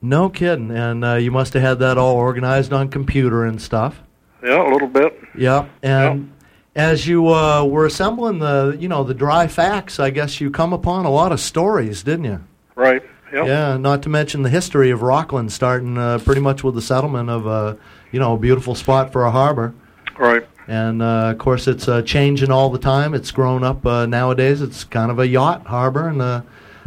no 0.00 0.28
kidding. 0.28 0.70
And 0.70 1.04
uh, 1.04 1.14
you 1.14 1.30
must 1.32 1.52
have 1.54 1.62
had 1.62 1.78
that 1.80 1.98
all 1.98 2.14
organized 2.14 2.72
on 2.72 2.88
computer 2.90 3.44
and 3.44 3.60
stuff. 3.60 4.00
Yeah, 4.42 4.62
a 4.62 4.70
little 4.70 4.86
bit. 4.88 5.18
Yeah, 5.36 5.66
and 5.82 6.32
as 6.78 7.06
you 7.08 7.28
uh, 7.28 7.64
were 7.64 7.86
assembling 7.86 8.38
the, 8.38 8.76
you 8.78 8.88
know, 8.88 9.02
the 9.02 9.12
dry 9.14 9.48
facts, 9.48 9.98
I 9.98 10.10
guess 10.10 10.40
you 10.40 10.50
come 10.50 10.72
upon 10.72 11.04
a 11.06 11.10
lot 11.10 11.32
of 11.32 11.40
stories, 11.40 12.04
didn't 12.04 12.24
you? 12.24 12.44
Right. 12.76 13.02
Yep. 13.32 13.46
Yeah, 13.46 13.76
not 13.76 14.02
to 14.04 14.08
mention 14.08 14.42
the 14.42 14.48
history 14.48 14.90
of 14.90 15.02
Rockland, 15.02 15.52
starting 15.52 15.98
uh, 15.98 16.18
pretty 16.20 16.40
much 16.40 16.62
with 16.64 16.76
the 16.76 16.80
settlement 16.80 17.28
of, 17.28 17.46
uh, 17.46 17.74
you 18.12 18.20
know, 18.20 18.34
a 18.34 18.38
beautiful 18.38 18.74
spot 18.74 19.12
for 19.12 19.24
a 19.24 19.30
harbor. 19.30 19.74
Right. 20.18 20.46
And 20.68 21.02
uh, 21.02 21.32
of 21.32 21.38
course, 21.38 21.66
it's 21.66 21.88
uh, 21.88 22.02
changing 22.02 22.50
all 22.50 22.70
the 22.70 22.78
time. 22.78 23.12
It's 23.12 23.30
grown 23.32 23.64
up 23.64 23.84
uh, 23.84 24.06
nowadays. 24.06 24.62
It's 24.62 24.84
kind 24.84 25.10
of 25.10 25.18
a 25.18 25.26
yacht 25.26 25.66
harbor 25.66 26.08
and 26.08 26.22
a, 26.22 26.44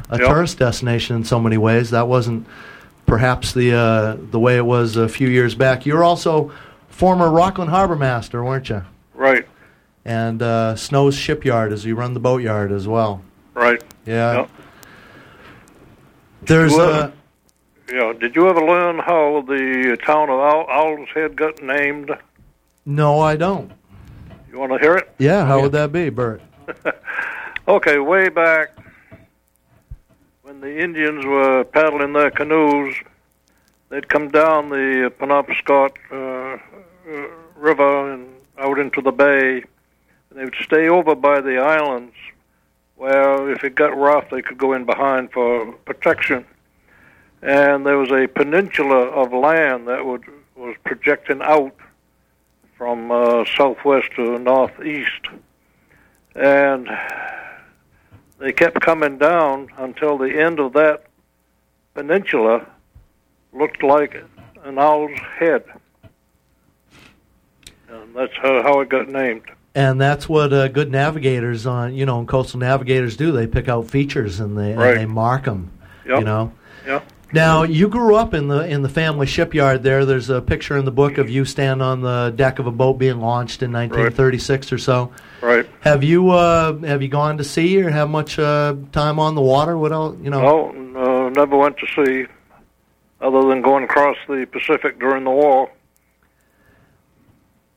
a 0.10 0.20
Yep. 0.20 0.28
tourist 0.28 0.58
destination 0.60 1.16
in 1.18 1.24
so 1.26 1.39
many 1.39 1.58
ways. 1.58 1.89
That 1.92 2.08
wasn't 2.08 2.48
perhaps 3.06 3.54
the 3.54 3.74
uh, 3.74 4.18
the 4.32 4.39
way 4.39 4.58
it 4.58 4.66
was 4.66 4.96
a 4.96 5.08
few 5.10 5.28
years 5.28 5.54
back. 5.54 5.86
You're 5.86 6.04
also 6.04 6.52
former 6.89 7.30
Rockland 7.30 7.70
harbor 7.72 7.96
master, 7.96 8.44
weren't 8.44 8.70
you? 8.70 8.84
Right. 9.14 9.48
And 10.04 10.41
uh, 10.41 10.76
Snow's 10.76 11.16
shipyard, 11.16 11.72
as 11.72 11.86
you 11.86 11.95
run 11.95 12.14
the 12.14 12.20
boatyard 12.20 12.72
as 12.72 12.88
well. 12.88 13.22
Right. 13.54 13.84
Yeah. 14.06 14.34
Yep. 14.41 14.49
There's 16.43 16.74
uh, 16.74 17.12
Yeah. 17.91 18.14
Did 18.20 18.36
you 18.36 18.49
ever 18.49 18.62
learn 18.66 18.97
how 18.99 19.41
the 19.47 19.97
town 20.04 20.30
of 20.30 20.39
Owl- 20.39 20.68
Owl's 20.70 21.10
Head 21.14 21.36
got 21.36 21.62
named? 21.62 22.12
no, 22.86 23.20
I 23.20 23.36
don't. 23.36 23.72
You 24.52 24.60
want 24.60 24.74
to 24.74 24.80
hear 24.80 24.95
it? 24.95 25.14
Yeah, 25.18 25.45
how 25.45 25.58
yeah. 25.58 25.62
would 25.64 25.72
that 25.74 25.91
be, 25.91 26.10
Bert? 26.10 26.41
Okay, 27.68 27.99
way 27.99 28.28
back 28.28 28.76
when 30.41 30.62
the 30.62 30.82
Indians 30.84 31.24
were 31.24 31.64
paddling 31.64 32.12
their 32.14 32.32
canoes, 32.32 32.95
they'd 33.89 34.10
come 34.10 34.30
down 34.30 34.70
the 34.70 35.14
Penobscot 35.20 35.91
uh, 36.12 36.58
uh, 37.10 37.28
River 37.56 38.14
and 38.14 38.28
out 38.58 38.80
into 38.80 38.99
the 38.99 39.12
bay, 39.12 39.64
and 40.32 40.39
they 40.39 40.45
would 40.45 40.55
stay 40.63 40.88
over 40.88 41.13
by 41.13 41.41
the 41.41 41.57
islands 41.57 42.15
where 42.95 43.51
if 43.51 43.63
it 43.63 43.75
got 43.75 43.97
rough, 43.97 44.29
they 44.29 44.41
could 44.41 44.57
go 44.57 44.73
in 44.73 44.86
behind 44.86 45.32
for 45.32 45.71
protection. 45.86 46.45
And 47.41 47.86
there 47.86 47.97
was 47.97 48.11
a 48.11 48.27
peninsula 48.27 49.07
of 49.07 49.34
land 49.34 49.88
that 49.88 50.05
would 50.05 50.23
was 50.55 50.75
projecting 50.84 51.41
out 51.41 51.75
from 52.77 53.11
uh, 53.11 53.43
southwest 53.45 54.09
to 54.15 54.38
northeast, 54.38 55.25
and 56.36 56.88
they 58.38 58.51
kept 58.51 58.79
coming 58.82 59.17
down 59.17 59.69
until 59.77 60.19
the 60.19 60.39
end 60.39 60.59
of 60.59 60.73
that 60.73 61.05
peninsula 61.95 62.67
looked 63.53 63.82
like 63.82 64.23
an 64.63 64.77
owl's 64.77 65.19
head. 65.39 65.63
And 67.89 68.15
that's 68.15 68.34
how, 68.38 68.61
how 68.61 68.79
it 68.82 68.89
got 68.89 69.09
named. 69.09 69.49
And 69.74 70.01
that's 70.01 70.28
what 70.28 70.51
uh, 70.51 70.67
good 70.67 70.91
navigators 70.91 71.65
on, 71.65 71.95
you 71.95 72.05
know, 72.05 72.26
coastal 72.26 72.59
navigators 72.59 73.15
do. 73.15 73.32
They 73.32 73.47
pick 73.47 73.69
out 73.69 73.88
features 73.89 74.39
and 74.41 74.57
they 74.57 74.74
Right. 74.74 74.91
and 74.91 74.99
they 74.99 75.05
mark 75.05 75.45
them. 75.45 75.72
Yep. 76.05 76.19
You 76.19 76.26
know. 76.26 76.51
Yep. 76.86 77.05
Now 77.34 77.63
you 77.63 77.88
grew 77.88 78.15
up 78.15 78.34
in 78.34 78.49
the 78.49 78.67
in 78.67 78.82
the 78.82 78.89
family 78.89 79.26
shipyard. 79.26 79.84
There, 79.84 80.03
there's 80.03 80.30
a 80.30 80.41
picture 80.41 80.76
in 80.76 80.84
the 80.84 80.91
book 80.91 81.17
of 81.17 81.30
you 81.30 81.45
standing 81.45 81.82
on 81.82 82.01
the 82.01 82.34
deck 82.36 82.59
of 82.59 82.67
a 82.67 82.72
boat 82.72 82.95
being 82.95 83.22
launched 83.22 83.63
in 83.63 83.72
1936 83.72 84.74
or 84.74 84.78
so. 84.78 85.11
Right. 85.39 85.65
Have 85.80 86.03
you 86.03 86.32
uh, 86.32 86.78
have 86.80 87.01
you 87.01 87.07
gone 87.07 87.38
to 87.38 87.45
sea 87.45 87.82
or 87.82 87.89
have 87.89 88.09
much 88.09 88.38
uh, 88.38 88.76
time 88.91 89.17
on 89.19 89.36
the 89.36 89.41
water? 89.41 89.78
What 89.78 89.93
else? 89.93 90.17
You 90.22 90.30
know. 90.30 90.41
No, 90.41 90.72
no, 90.72 91.30
never 91.30 91.55
went 91.55 91.78
to 91.78 91.88
sea 91.95 92.26
other 93.22 93.47
than 93.47 93.61
going 93.61 93.86
across 93.86 94.17
the 94.28 94.45
Pacific 94.51 94.99
during 94.99 95.24
the 95.24 95.32
war. 95.32 95.72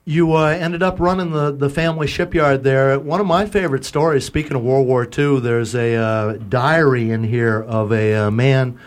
You 0.07 0.35
uh, 0.35 0.49
ended 0.49 0.83
up 0.83 0.99
running 0.99 1.31
the, 1.31 1.49
the 1.51 1.67
family 1.67 2.05
shipyard 2.05 2.63
there. 2.63 2.99
One 2.99 3.19
of 3.19 3.25
my 3.25 3.47
favorite 3.47 3.83
stories, 3.83 4.23
speaking 4.23 4.55
of 4.55 4.61
World 4.61 4.85
War 4.85 5.03
II, 5.03 5.39
there's 5.39 5.73
a 5.73 5.95
uh, 5.95 6.33
diary 6.33 7.09
in 7.09 7.23
here 7.23 7.63
of 7.63 7.91
a 7.91 8.13
uh, 8.13 8.29
man 8.29 8.77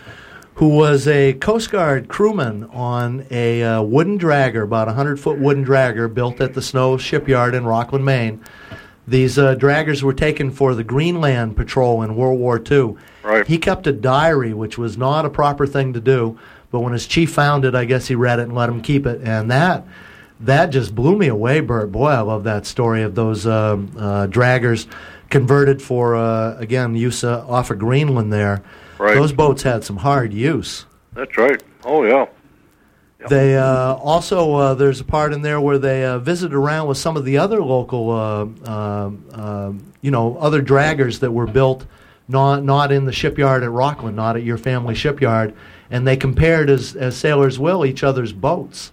who 0.53 0.69
was 0.69 1.09
a 1.09 1.33
Coast 1.33 1.71
Guard 1.71 2.07
crewman 2.07 2.63
on 2.69 3.25
a 3.31 3.61
uh, 3.61 3.81
wooden 3.81 4.17
dragger, 4.17 4.63
about 4.63 4.87
a 4.87 4.91
100 4.91 5.19
foot 5.19 5.37
wooden 5.39 5.65
dragger 5.65 6.13
built 6.13 6.39
at 6.39 6.53
the 6.53 6.61
Snow 6.61 6.97
Shipyard 6.97 7.53
in 7.53 7.65
Rockland, 7.65 8.05
Maine. 8.05 8.41
These 9.05 9.37
uh, 9.37 9.55
draggers 9.55 10.01
were 10.01 10.13
taken 10.13 10.51
for 10.51 10.73
the 10.73 10.85
Greenland 10.85 11.57
Patrol 11.57 12.01
in 12.01 12.15
World 12.15 12.39
War 12.39 12.61
II. 12.65 12.95
Right. 13.23 13.45
He 13.45 13.57
kept 13.57 13.87
a 13.87 13.91
diary, 13.91 14.53
which 14.53 14.77
was 14.77 14.97
not 14.97 15.25
a 15.25 15.29
proper 15.29 15.67
thing 15.67 15.91
to 15.91 15.99
do, 15.99 16.39
but 16.71 16.79
when 16.79 16.93
his 16.93 17.07
chief 17.07 17.33
found 17.33 17.65
it, 17.65 17.75
I 17.75 17.83
guess 17.83 18.07
he 18.07 18.15
read 18.15 18.39
it 18.39 18.43
and 18.43 18.55
let 18.55 18.69
him 18.69 18.81
keep 18.81 19.05
it. 19.05 19.19
And 19.21 19.51
that 19.51 19.85
that 20.41 20.67
just 20.67 20.95
blew 20.95 21.17
me 21.17 21.27
away, 21.27 21.59
Bert. 21.59 21.91
Boy, 21.91 22.09
I 22.09 22.21
love 22.21 22.43
that 22.45 22.65
story 22.65 23.03
of 23.03 23.15
those 23.15 23.45
um, 23.45 23.91
uh, 23.97 24.27
draggers 24.27 24.87
converted 25.29 25.81
for 25.81 26.15
uh, 26.15 26.55
again 26.57 26.95
use 26.95 27.23
uh, 27.23 27.45
off 27.47 27.71
of 27.71 27.79
Greenland. 27.79 28.31
There, 28.33 28.63
Right. 28.97 29.15
those 29.15 29.31
boats 29.31 29.63
had 29.63 29.85
some 29.85 29.97
hard 29.97 30.33
use. 30.33 30.85
That's 31.13 31.37
right. 31.37 31.63
Oh, 31.85 32.03
yeah. 32.03 32.25
They 33.29 33.57
uh, 33.57 33.95
also 33.95 34.53
uh, 34.53 34.73
there's 34.75 34.99
a 34.99 35.03
part 35.03 35.33
in 35.33 35.41
there 35.41 35.59
where 35.59 35.77
they 35.77 36.05
uh, 36.05 36.19
visited 36.19 36.53
around 36.55 36.87
with 36.87 36.97
some 36.97 37.17
of 37.17 37.25
the 37.25 37.37
other 37.37 37.61
local, 37.61 38.11
uh, 38.11 38.45
um 38.69 39.25
um, 39.33 39.93
you 40.01 40.11
know, 40.11 40.37
other 40.37 40.61
draggers 40.61 41.19
that 41.19 41.31
were 41.31 41.47
built 41.47 41.85
not 42.29 42.63
not 42.63 42.91
in 42.91 43.05
the 43.05 43.11
shipyard 43.11 43.63
at 43.63 43.71
Rockland, 43.71 44.15
not 44.15 44.37
at 44.37 44.43
your 44.43 44.57
family 44.57 44.95
shipyard, 44.95 45.53
and 45.89 46.07
they 46.07 46.15
compared 46.15 46.69
as 46.69 46.95
as 46.95 47.17
sailors 47.17 47.59
will 47.59 47.85
each 47.85 48.03
other's 48.03 48.31
boats. 48.31 48.91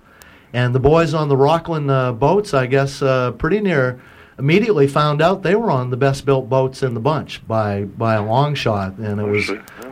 And 0.57 0.75
the 0.75 0.81
boys 0.81 1.13
on 1.13 1.29
the 1.29 1.37
Rockland 1.37 1.91
uh, 1.91 2.13
boats, 2.13 2.55
I 2.55 2.65
guess, 2.65 3.03
uh, 3.03 3.33
pretty 3.33 3.61
near 3.61 4.01
immediately 4.39 4.87
found 4.87 5.21
out 5.21 5.43
they 5.43 5.55
were 5.55 5.71
on 5.71 5.91
the 5.91 5.99
best 5.99 6.25
built 6.25 6.49
boats 6.49 6.83
in 6.83 6.95
the 6.95 7.01
bunch 7.01 7.47
by 7.47 7.83
by 7.83 8.15
a 8.15 8.25
long 8.25 8.55
shot, 8.55 8.97
and 8.97 9.21
it 9.21 9.25
was 9.25 9.51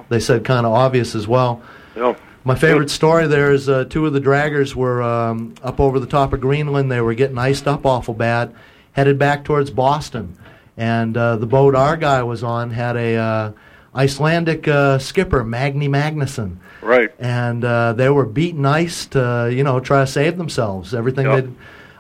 they 0.09 0.19
said 0.19 0.43
kind 0.43 0.65
of 0.65 0.73
obvious 0.73 1.15
as 1.15 1.29
well. 1.29 1.61
Yeah. 1.95 2.17
My 2.45 2.55
favorite 2.55 2.89
story 2.89 3.27
there 3.27 3.53
is 3.53 3.69
uh, 3.69 3.85
two 3.91 4.07
of 4.07 4.15
the 4.15 4.23
draggers 4.23 4.75
were 4.75 5.03
um, 5.03 5.55
up 5.63 5.81
over 5.81 6.01
the 6.01 6.07
top 6.07 6.33
of 6.33 6.41
Greenland. 6.41 6.91
They 6.91 7.03
were 7.03 7.13
getting 7.13 7.37
iced 7.37 7.69
up 7.69 7.85
awful 7.85 8.15
bad, 8.15 8.55
headed 8.93 9.19
back 9.19 9.45
towards 9.45 9.71
Boston. 9.71 10.35
And 10.79 11.15
uh, 11.15 11.37
the 11.37 11.47
boat 11.47 11.75
our 11.75 11.99
guy 11.99 12.23
was 12.23 12.43
on 12.43 12.71
had 12.71 12.97
a 12.97 13.17
uh, 13.17 13.53
Icelandic 13.95 14.67
uh, 14.67 14.99
skipper, 14.99 15.45
Magni 15.45 15.91
Magnusson. 15.91 16.57
Right. 16.85 17.11
And 17.19 17.65
uh, 17.65 17.95
they 17.95 18.11
were 18.11 18.27
beating 18.27 18.67
ice 18.67 19.07
to, 19.07 19.51
you 19.51 19.65
know, 19.65 19.81
try 19.81 20.01
to 20.01 20.07
save 20.07 20.37
themselves. 20.37 20.95
Everything 20.95 21.25
Yep. 21.27 21.45
they'd 21.45 21.55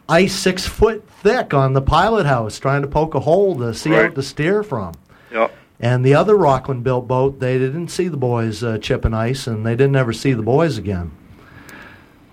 ice 0.09 0.35
six 0.35 0.66
foot 0.66 1.09
thick 1.09 1.55
on 1.55 1.72
the 1.72 1.80
pilot 1.80 2.26
house, 2.26 2.59
trying 2.59 2.82
to 2.82 2.89
poke 2.89 3.14
a 3.14 3.20
hole 3.20 3.57
to 3.57 3.72
see 3.72 3.91
Right. 3.91 4.07
out 4.07 4.14
to 4.14 4.22
steer 4.22 4.62
from. 4.62 4.93
Yeah. 5.32 5.49
And 5.80 6.05
the 6.05 6.14
other 6.14 6.37
Rockland 6.37 6.85
built 6.85 7.09
boat, 7.09 7.41
they 7.41 7.59
didn't 7.59 7.89
see 7.89 8.09
the 8.09 8.16
boys 8.18 8.62
uh, 8.62 8.76
chipping 8.78 9.14
ice, 9.14 9.47
and 9.47 9.64
they 9.64 9.74
didn't 9.74 9.97
ever 9.97 10.12
see 10.12 10.35
the 10.35 10.43
boys 10.43 10.76
again. 10.76 11.11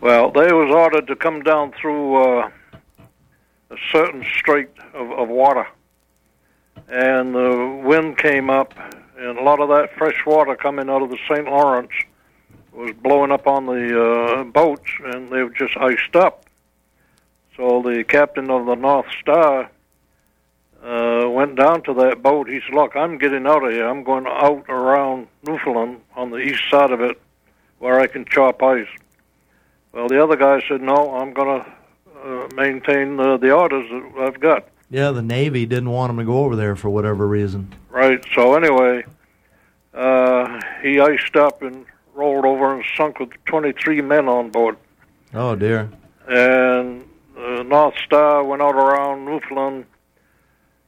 Well, 0.01 0.29
they 0.31 0.51
was 0.51 0.73
ordered 0.73 1.07
to 1.07 1.15
come 1.15 1.41
down 1.43 1.71
through 1.79 2.15
uh, 2.17 2.49
a 3.69 3.75
certain 3.91 4.25
strait 4.37 4.69
of, 4.93 5.09
of 5.11 5.29
water, 5.29 5.67
and 6.89 7.33
the 7.33 7.81
wind 7.83 8.17
came 8.17 8.49
up, 8.49 8.73
and 9.17 9.37
a 9.37 9.41
lot 9.43 9.59
of 9.61 9.69
that 9.69 9.95
fresh 9.97 10.25
water 10.25 10.55
coming 10.55 10.89
out 10.89 11.01
of 11.01 11.09
the 11.09 11.17
St. 11.29 11.45
Lawrence 11.45 11.91
was 12.74 12.93
blowing 13.01 13.32
up 13.32 13.47
on 13.47 13.65
the 13.65 14.01
uh, 14.01 14.43
boats, 14.45 14.89
and 15.03 15.30
they 15.30 15.43
were 15.43 15.49
just 15.49 15.76
iced 15.78 16.15
up. 16.15 16.45
So 17.57 17.82
the 17.82 18.03
captain 18.03 18.49
of 18.49 18.65
the 18.65 18.76
North 18.76 19.07
Star 19.19 19.69
uh, 20.84 21.30
went 21.30 21.55
down 21.55 21.84
to 21.84 21.93
that 21.95 22.24
boat. 22.24 22.49
He 22.49 22.61
said, 22.61 22.74
"Look, 22.74 22.95
I'm 22.95 23.17
getting 23.17 23.45
out 23.45 23.63
of 23.63 23.72
here. 23.72 23.88
I'm 23.88 24.03
going 24.03 24.26
out 24.26 24.65
around 24.69 25.28
Newfoundland 25.45 26.01
on 26.15 26.32
the 26.32 26.38
east 26.38 26.63
side 26.69 26.91
of 26.91 27.01
it, 27.01 27.22
where 27.80 27.99
I 27.99 28.07
can 28.07 28.26
chop 28.26 28.63
ice." 28.63 28.88
Well, 29.91 30.07
the 30.07 30.24
other 30.24 30.38
guy 30.38 30.63
said, 30.67 30.82
"No, 30.82 31.15
I'm 31.15 31.34
going 31.34 31.61
to 31.61 31.72
uh, 32.24 32.47
maintain 32.55 33.19
uh, 33.19 33.38
the 33.38 33.51
orders 33.51 33.88
that 33.89 34.24
I've 34.24 34.39
got." 34.39 34.67
Yeah, 34.89 35.11
the 35.11 35.22
Navy 35.22 35.65
didn't 35.65 35.89
want 35.89 36.09
them 36.09 36.17
to 36.17 36.26
go 36.26 36.43
over 36.43 36.55
there 36.55 36.76
for 36.76 36.89
whatever 36.89 37.28
reason. 37.28 37.74
Right. 37.89 38.24
So 38.34 38.55
anyway, 38.55 39.05
uh, 39.93 40.59
he 40.82 40.99
iced 40.99 41.36
up 41.36 41.61
and 41.61 41.86
rolled 42.14 42.45
over 42.45 42.74
and 42.74 42.84
sunk 42.95 43.20
with 43.20 43.30
23 43.45 44.01
men 44.01 44.28
on 44.28 44.49
board. 44.49 44.78
Oh 45.34 45.55
dear. 45.55 45.89
And 46.28 47.07
the 47.36 47.64
North 47.64 47.95
Star 48.05 48.43
went 48.43 48.62
out 48.62 48.76
around 48.76 49.26
Newfoundland 49.26 49.86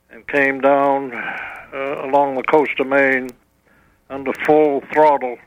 and 0.10 0.28
came 0.28 0.62
down 0.62 1.14
uh, 1.14 2.06
along 2.06 2.36
the 2.36 2.44
coast 2.44 2.80
of 2.80 2.88
Maine 2.88 3.30
under 4.10 4.32
full 4.46 4.82
throttle, 4.94 5.38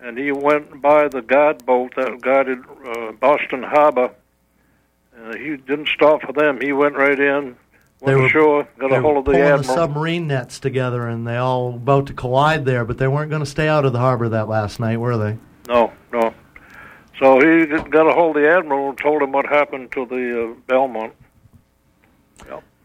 and 0.00 0.18
he 0.18 0.32
went 0.32 0.82
by 0.82 1.08
the 1.08 1.22
guard 1.22 1.64
boat 1.64 1.94
that 1.96 2.20
guarded 2.20 2.58
uh, 2.86 3.12
Boston 3.12 3.62
Harbor. 3.62 4.10
Uh, 5.16 5.36
he 5.36 5.56
didn't 5.56 5.88
stop 5.88 6.22
for 6.22 6.32
them. 6.32 6.60
He 6.60 6.72
went 6.72 6.96
right 6.96 7.18
in, 7.18 7.56
They 8.06 8.14
were- 8.14 8.26
ashore, 8.26 8.68
got 8.78 8.92
a 8.92 9.00
hold 9.00 9.18
of 9.18 9.24
the 9.24 9.32
pulling 9.32 9.42
admiral. 9.42 9.62
the 9.62 9.64
submarine 9.64 10.26
nets 10.26 10.60
together, 10.60 11.06
and 11.08 11.26
they 11.26 11.36
all 11.36 11.74
about 11.74 12.06
to 12.06 12.12
collide 12.12 12.64
there, 12.64 12.84
but 12.84 12.98
they 12.98 13.08
weren't 13.08 13.30
going 13.30 13.42
to 13.42 13.46
stay 13.46 13.68
out 13.68 13.84
of 13.84 13.92
the 13.92 13.98
harbor 13.98 14.28
that 14.28 14.48
last 14.48 14.78
night, 14.80 14.98
were 14.98 15.16
they? 15.16 15.38
No, 15.68 15.92
no. 16.12 16.34
So 17.18 17.38
he 17.40 17.66
got 17.90 18.06
a 18.08 18.12
hold 18.12 18.36
of 18.36 18.42
the 18.42 18.48
admiral 18.48 18.90
and 18.90 18.98
told 18.98 19.22
him 19.22 19.32
what 19.32 19.46
happened 19.46 19.92
to 19.92 20.04
the 20.06 20.50
uh, 20.50 20.54
Belmont. 20.66 21.12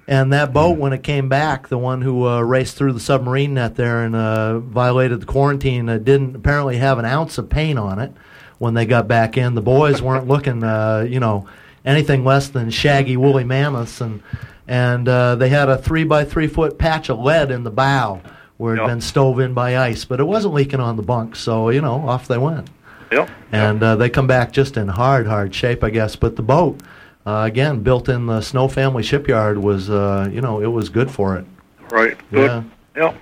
And 0.07 0.33
that 0.33 0.53
boat, 0.53 0.79
when 0.79 0.91
it 0.91 1.03
came 1.03 1.29
back, 1.29 1.67
the 1.67 1.77
one 1.77 2.01
who 2.01 2.27
uh, 2.27 2.41
raced 2.41 2.75
through 2.77 2.93
the 2.93 2.99
submarine 2.99 3.53
net 3.53 3.75
there 3.75 4.03
and 4.03 4.15
uh, 4.15 4.57
violated 4.57 5.21
the 5.21 5.27
quarantine, 5.27 5.87
uh, 5.87 5.99
didn't 5.99 6.35
apparently 6.35 6.77
have 6.77 6.97
an 6.97 7.05
ounce 7.05 7.37
of 7.37 7.47
paint 7.47 7.77
on 7.77 7.99
it 7.99 8.11
when 8.57 8.73
they 8.73 8.87
got 8.87 9.07
back 9.07 9.37
in. 9.37 9.53
The 9.53 9.61
boys 9.61 10.01
weren't 10.01 10.27
looking, 10.27 10.63
uh, 10.63 11.05
you 11.07 11.19
know, 11.19 11.45
anything 11.85 12.25
less 12.25 12.47
than 12.49 12.71
shaggy 12.71 13.17
woolly 13.17 13.43
mammoths, 13.43 14.01
and 14.01 14.23
and 14.69 15.09
uh, 15.09 15.35
they 15.35 15.49
had 15.49 15.67
a 15.67 15.77
three 15.77 16.03
by 16.03 16.23
three 16.23 16.47
foot 16.47 16.77
patch 16.77 17.09
of 17.09 17.19
lead 17.19 17.49
in 17.49 17.63
the 17.63 17.71
bow 17.71 18.21
where 18.57 18.75
it 18.75 18.77
had 18.77 18.83
Yep. 18.83 18.89
been 18.91 19.01
stove 19.01 19.39
in 19.39 19.53
by 19.55 19.75
ice, 19.77 20.05
but 20.05 20.19
it 20.19 20.25
wasn't 20.25 20.53
leaking 20.53 20.79
on 20.79 20.95
the 20.95 21.01
bunk, 21.01 21.35
so 21.35 21.69
you 21.69 21.81
know, 21.81 22.07
off 22.07 22.27
they 22.27 22.37
went 22.37 22.69
Yep. 23.11 23.29
and 23.51 23.81
uh, 23.81 23.95
they 23.95 24.09
come 24.09 24.27
back 24.27 24.51
just 24.51 24.77
in 24.77 24.87
hard, 24.87 25.25
hard 25.27 25.55
shape, 25.55 25.83
I 25.83 25.89
guess. 25.89 26.15
But 26.15 26.35
the 26.35 26.43
boat, 26.43 26.79
uh, 27.25 27.43
again, 27.47 27.79
built 27.79 28.09
in 28.09 28.27
the 28.27 28.41
Snow 28.41 28.67
Family 28.67 29.01
Shipyard, 29.01 29.57
was 29.57 29.89
uh, 29.89 30.29
you 30.31 30.39
know 30.41 30.61
it 30.61 30.67
was 30.67 30.89
good 30.89 31.09
for 31.09 31.35
it. 31.35 31.45
Right. 31.89 32.15
Good. 32.31 32.63
Yeah. 32.95 33.05
Yep. 33.05 33.15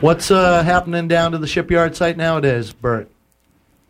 What's 0.00 0.30
uh, 0.30 0.62
happening 0.64 1.08
down 1.08 1.32
to 1.32 1.38
the 1.38 1.46
shipyard 1.46 1.96
site 1.96 2.18
nowadays, 2.18 2.74
Bert? 2.74 3.08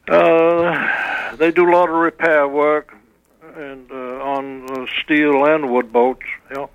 Uh, 0.06 1.34
they 1.36 1.50
do 1.50 1.68
a 1.68 1.72
lot 1.72 1.88
of 1.88 1.96
repair 1.96 2.46
work 2.46 2.94
and 3.56 3.90
uh, 3.90 3.94
on 4.22 4.70
uh, 4.70 4.86
steel 5.02 5.44
and 5.46 5.70
wood 5.72 5.92
boats. 5.92 6.22
Yeah. 6.54 6.66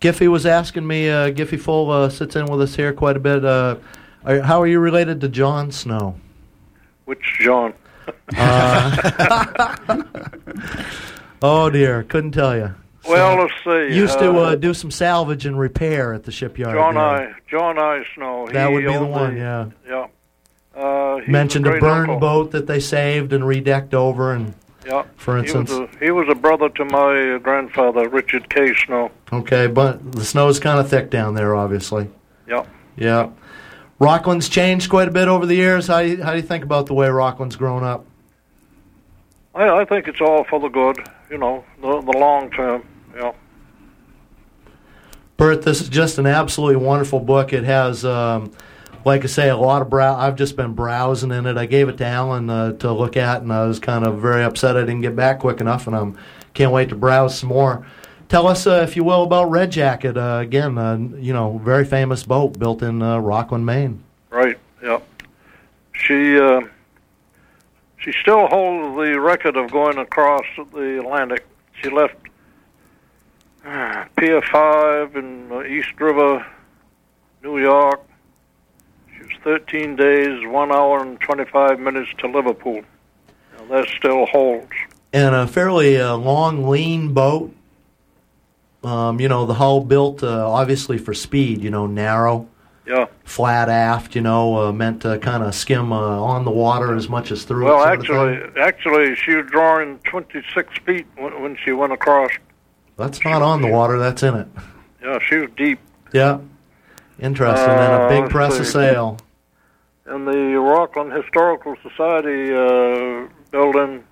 Giffy 0.00 0.28
was 0.28 0.46
asking 0.46 0.86
me. 0.86 1.08
Uh, 1.10 1.30
Giffy 1.30 1.58
Full 1.60 1.90
uh, 1.90 2.08
sits 2.08 2.34
in 2.36 2.46
with 2.46 2.60
us 2.62 2.74
here 2.74 2.92
quite 2.92 3.16
a 3.16 3.20
bit. 3.20 3.44
Uh, 3.44 3.76
are, 4.24 4.40
how 4.40 4.60
are 4.62 4.66
you 4.66 4.80
related 4.80 5.20
to 5.22 5.28
John 5.28 5.70
Snow? 5.70 6.16
Which 7.04 7.38
John? 7.40 7.74
Oh 11.42 11.70
dear, 11.70 12.02
couldn't 12.02 12.32
tell 12.32 12.54
you. 12.56 12.74
Well, 13.08 13.36
let's 13.42 13.54
see. 13.64 13.96
Used 13.96 14.18
to 14.18 14.30
uh, 14.30 14.40
uh, 14.40 14.54
do 14.56 14.74
some 14.74 14.90
salvage 14.90 15.46
and 15.46 15.58
repair 15.58 16.12
at 16.12 16.24
the 16.24 16.32
shipyard. 16.32 16.74
John. 16.76 16.98
I. 16.98 17.32
John 17.50 17.78
I. 17.78 18.04
Snow. 18.14 18.46
That 18.52 18.68
He 18.68 18.74
would 18.74 18.84
be 18.86 18.92
the 18.92 19.04
one, 19.06 19.36
yeah. 19.36 19.70
Yeah. 19.88 20.06
Uh, 20.76 21.16
he 21.20 21.32
Mentioned 21.32 21.66
a 21.66 21.70
great 21.70 21.80
burned 21.80 22.10
uncle. 22.10 22.18
boat 22.20 22.50
that 22.50 22.66
they 22.66 22.78
saved 22.78 23.32
and 23.32 23.46
redecked 23.46 23.94
over, 23.94 24.34
and 24.34 24.54
Yeah. 24.86 25.04
for 25.16 25.38
instance. 25.38 25.70
He 25.70 25.80
was, 25.80 25.88
a, 25.94 26.04
he 26.04 26.10
was 26.10 26.28
a 26.30 26.34
brother 26.34 26.68
to 26.70 26.84
my 26.86 27.38
grandfather, 27.42 28.08
Richard 28.08 28.48
K. 28.48 28.74
Snow. 28.74 29.10
Okay, 29.32 29.66
but 29.66 30.12
the 30.12 30.24
snow 30.24 30.48
is 30.48 30.58
kind 30.58 30.80
of 30.80 30.88
thick 30.88 31.10
down 31.10 31.34
there, 31.34 31.54
obviously. 31.54 32.08
Yeah. 32.48 32.64
Yeah. 32.96 33.30
Rockland's 33.98 34.48
changed 34.48 34.88
quite 34.88 35.08
a 35.08 35.10
bit 35.10 35.28
over 35.28 35.44
the 35.44 35.54
years. 35.54 35.86
How 35.86 36.02
do 36.02 36.08
you, 36.08 36.22
how 36.22 36.30
do 36.30 36.36
you 36.36 36.42
think 36.42 36.64
about 36.64 36.86
the 36.86 36.94
way 36.94 37.08
Rockland's 37.08 37.56
grown 37.56 37.84
up? 37.84 38.06
I, 39.54 39.68
I 39.68 39.84
think 39.84 40.08
it's 40.08 40.20
all 40.20 40.44
for 40.44 40.58
the 40.58 40.68
good, 40.68 40.98
you 41.30 41.36
know, 41.36 41.64
the, 41.82 42.00
the 42.00 42.18
long 42.18 42.50
term. 42.50 42.86
Yeah. 43.14 43.32
Bert, 45.36 45.62
this 45.62 45.80
is 45.80 45.88
just 45.88 46.18
an 46.18 46.26
absolutely 46.26 46.76
wonderful 46.76 47.20
book. 47.20 47.52
It 47.52 47.64
has, 47.64 48.04
um, 48.04 48.52
like 49.04 49.24
I 49.24 49.26
say, 49.28 49.48
a 49.48 49.56
lot 49.56 49.82
of 49.82 49.90
brow. 49.90 50.16
I've 50.16 50.36
just 50.36 50.56
been 50.56 50.74
browsing 50.74 51.30
in 51.30 51.46
it. 51.46 51.56
I 51.56 51.66
gave 51.66 51.88
it 51.88 51.98
to 51.98 52.06
Alan 52.06 52.50
uh, 52.50 52.72
to 52.74 52.92
look 52.92 53.16
at, 53.16 53.42
and 53.42 53.52
I 53.52 53.66
was 53.66 53.78
kind 53.78 54.06
of 54.06 54.20
very 54.20 54.42
upset 54.42 54.76
I 54.76 54.80
didn't 54.80 55.00
get 55.00 55.16
back 55.16 55.40
quick 55.40 55.60
enough, 55.60 55.86
and 55.86 55.96
I'm 55.96 56.18
can't 56.54 56.72
wait 56.72 56.88
to 56.88 56.96
browse 56.96 57.38
some 57.38 57.48
more. 57.48 57.86
Tell 58.28 58.46
us, 58.46 58.66
uh, 58.66 58.84
if 58.88 58.96
you 58.96 59.04
will, 59.04 59.24
about 59.24 59.50
Red 59.50 59.72
Jacket. 59.72 60.16
Uh, 60.16 60.38
again, 60.40 60.78
uh, 60.78 60.96
you 61.18 61.32
know, 61.32 61.58
very 61.58 61.84
famous 61.84 62.22
boat 62.22 62.58
built 62.58 62.82
in 62.82 63.02
uh, 63.02 63.18
Rockland, 63.18 63.66
Maine. 63.66 64.02
Right. 64.30 64.58
Yeah. 64.82 65.00
She 65.92 66.38
uh, 66.38 66.60
she 67.98 68.12
still 68.12 68.46
holds 68.46 68.96
the 68.96 69.20
record 69.20 69.56
of 69.56 69.70
going 69.70 69.98
across 69.98 70.44
the 70.72 71.00
Atlantic. 71.00 71.44
She 71.82 71.90
left 71.90 72.16
Pier 74.16 74.42
Five 74.42 75.16
in 75.16 75.66
East 75.68 76.00
River, 76.00 76.46
New 77.42 77.58
York. 77.58 78.00
She 79.42 79.48
was 79.48 79.60
13 79.60 79.96
days, 79.96 80.46
one 80.46 80.72
hour 80.72 81.02
and 81.02 81.18
25 81.20 81.78
minutes 81.80 82.10
to 82.18 82.26
Liverpool. 82.28 82.82
Now, 83.58 83.76
that 83.76 83.88
still 83.96 84.26
holds. 84.26 84.70
and 85.12 85.34
a 85.34 85.46
fairly 85.46 86.00
uh, 86.00 86.16
long, 86.16 86.68
lean 86.68 87.12
boat. 87.12 87.54
Um, 88.82 89.20
you 89.20 89.28
know, 89.28 89.44
the 89.46 89.54
hull 89.54 89.82
built 89.82 90.22
uh, 90.22 90.50
obviously 90.50 90.96
for 90.98 91.12
speed. 91.12 91.62
You 91.62 91.70
know, 91.70 91.86
narrow, 91.86 92.48
Yeah. 92.86 93.06
flat 93.24 93.68
aft. 93.68 94.14
You 94.14 94.22
know, 94.22 94.68
uh, 94.68 94.72
meant 94.72 95.02
to 95.02 95.18
kind 95.18 95.42
of 95.42 95.54
skim 95.54 95.92
uh, 95.92 95.96
on 95.98 96.44
the 96.44 96.50
water 96.50 96.94
as 96.94 97.08
much 97.08 97.30
as 97.30 97.44
through. 97.44 97.66
it, 97.66 97.70
Well, 97.70 97.84
actually, 97.84 98.40
actually, 98.58 99.16
she 99.16 99.34
was 99.34 99.46
drawing 99.50 99.98
26 100.04 100.78
feet 100.86 101.06
when, 101.16 101.42
when 101.42 101.56
she 101.62 101.72
went 101.72 101.92
across. 101.92 102.30
that's 102.96 103.22
not 103.24 103.42
on 103.42 103.60
the 103.62 103.68
water. 103.68 103.98
That's 103.98 104.22
in 104.22 104.34
it. 104.34 104.48
Yeah, 105.02 105.18
she 105.18 105.36
was 105.36 105.50
deep. 105.56 105.78
Yeah, 106.12 106.38
interesting. 107.18 107.68
and 107.68 107.92
a 107.92 108.04
Uh, 108.04 108.08
big 108.08 108.30
press 108.30 108.58
of 108.58 108.66
see. 108.66 108.72
sail. 108.72 109.18
In 110.10 110.24
the 110.24 110.58
Rockland 110.58 111.12
Historical 111.12 111.76
Society 111.82 112.52
uh, 112.52 113.28
building, 113.50 114.04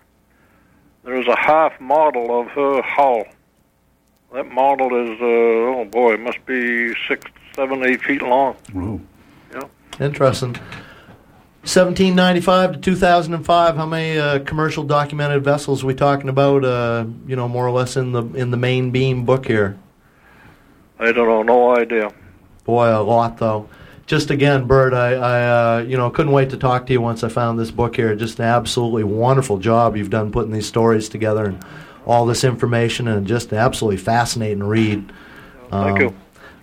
there's 1.05 1.27
a 1.27 1.37
half 1.37 1.81
model 1.81 2.41
of 2.41 2.47
her 2.49 2.81
hull. 2.83 3.25
That 4.33 4.51
model 4.51 4.87
is, 4.87 5.21
uh, 5.21 5.25
oh 5.25 5.85
boy, 5.91 6.15
it 6.15 6.21
must 6.21 6.45
be 6.47 6.95
six, 7.09 7.31
seven, 7.57 7.85
eight 7.85 8.03
feet 8.03 8.23
long. 8.23 8.57
Ooh. 8.77 9.01
Interesting. 10.01 10.55
1795 11.63 12.73
to 12.73 12.79
2005. 12.79 13.77
How 13.77 13.85
many 13.87 14.17
uh, 14.17 14.39
commercial 14.41 14.85
documented 14.85 15.43
vessels 15.43 15.83
are 15.83 15.87
we 15.87 15.95
talking 15.95 16.29
about? 16.29 16.65
Uh, 16.65 17.07
you 17.27 17.35
know, 17.35 17.49
more 17.49 17.67
or 17.67 17.73
less 17.73 17.97
in 17.97 18.13
the 18.13 18.23
in 18.35 18.51
the 18.51 18.57
main 18.57 18.91
beam 18.91 19.25
book 19.25 19.47
here. 19.47 19.77
I 21.01 21.11
don't 21.13 21.27
know, 21.27 21.43
no 21.43 21.77
idea. 21.77 22.13
Boy, 22.65 22.87
a 22.89 23.03
lot 23.03 23.39
though. 23.39 23.69
Just 24.09 24.31
again, 24.31 24.67
Bert, 24.67 24.95
I, 24.95 25.13
I 25.13 25.43
uh, 25.43 25.79
you 25.81 25.99
know 25.99 26.09
couldn't 26.09 26.33
wait 26.33 26.49
to 26.51 26.57
talk 26.57 26.87
to 26.87 26.93
you 26.95 27.01
once 27.03 27.23
I 27.23 27.29
found 27.29 27.59
this 27.59 27.71
book 27.71 27.95
here. 27.95 28.17
Just 28.17 28.39
an 28.39 28.47
absolutely 28.47 29.05
wonderful 29.05 29.59
job 29.59 29.99
you've 29.99 30.09
done 30.09 30.33
putting 30.33 30.51
these 30.51 30.67
stories 30.67 31.11
together 31.11 31.45
and 31.45 31.63
all 32.07 32.25
this 32.25 32.43
information, 32.43 33.07
and 33.07 33.27
just 33.27 33.53
an 33.53 33.59
absolutely 33.59 33.99
fascinating 33.99 34.65
read. 34.65 35.13
Thank 35.71 35.75
Um, 35.75 36.01
you. 36.01 36.15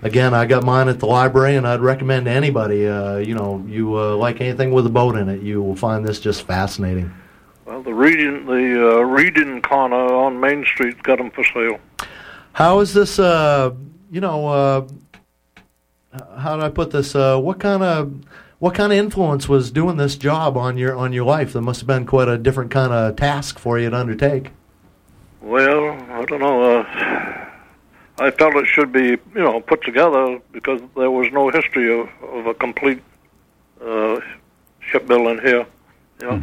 Again, 0.01 0.33
I 0.33 0.47
got 0.47 0.63
mine 0.63 0.87
at 0.87 0.99
the 0.99 1.05
library, 1.05 1.55
and 1.55 1.67
I'd 1.67 1.81
recommend 1.81 2.25
to 2.25 2.31
anybody. 2.31 2.87
Uh, 2.87 3.17
you 3.17 3.35
know, 3.35 3.63
you 3.67 3.95
uh, 3.95 4.15
like 4.15 4.41
anything 4.41 4.71
with 4.71 4.87
a 4.87 4.89
boat 4.89 5.15
in 5.15 5.29
it, 5.29 5.43
you 5.43 5.61
will 5.61 5.75
find 5.75 6.03
this 6.03 6.19
just 6.19 6.47
fascinating. 6.47 7.13
Well, 7.65 7.83
the 7.83 7.93
reading, 7.93 8.47
the 8.47 8.97
uh, 8.97 9.01
reading 9.01 9.61
corner 9.61 9.95
on 9.95 10.39
Main 10.39 10.65
Street 10.65 11.01
got 11.03 11.19
them 11.19 11.29
for 11.29 11.43
sale. 11.43 11.79
How 12.53 12.79
is 12.79 12.91
this? 12.95 13.19
Uh, 13.19 13.75
you 14.11 14.21
know, 14.21 14.47
uh, 14.47 14.87
how 16.37 16.55
do 16.55 16.61
I 16.63 16.69
put 16.69 16.91
this? 16.91 17.15
Uh, 17.15 17.37
what 17.39 17.59
kind 17.59 17.83
of 17.83 18.13
what 18.59 18.73
kind 18.73 18.91
of 18.91 18.97
influence 18.97 19.49
was 19.49 19.71
doing 19.71 19.97
this 19.97 20.15
job 20.15 20.57
on 20.57 20.77
your 20.77 20.95
on 20.95 21.13
your 21.13 21.25
life? 21.25 21.53
That 21.53 21.61
must 21.61 21.81
have 21.81 21.87
been 21.87 22.05
quite 22.05 22.27
a 22.27 22.37
different 22.37 22.71
kind 22.71 22.93
of 22.93 23.15
task 23.15 23.59
for 23.59 23.79
you 23.79 23.89
to 23.89 23.95
undertake. 23.95 24.51
Well, 25.41 25.91
I 26.09 26.25
don't 26.25 26.39
know. 26.39 26.79
Uh, 26.79 27.45
I 28.17 28.31
felt 28.31 28.55
it 28.55 28.65
should 28.65 28.91
be, 28.91 29.09
you 29.09 29.19
know, 29.35 29.59
put 29.59 29.83
together 29.83 30.39
because 30.51 30.81
there 30.95 31.11
was 31.11 31.27
no 31.31 31.49
history 31.49 31.99
of, 31.99 32.09
of 32.23 32.47
a 32.47 32.53
complete 32.53 33.01
uh, 33.85 34.19
shipbuilding 34.79 35.39
here. 35.39 35.65
Yeah. 36.21 36.41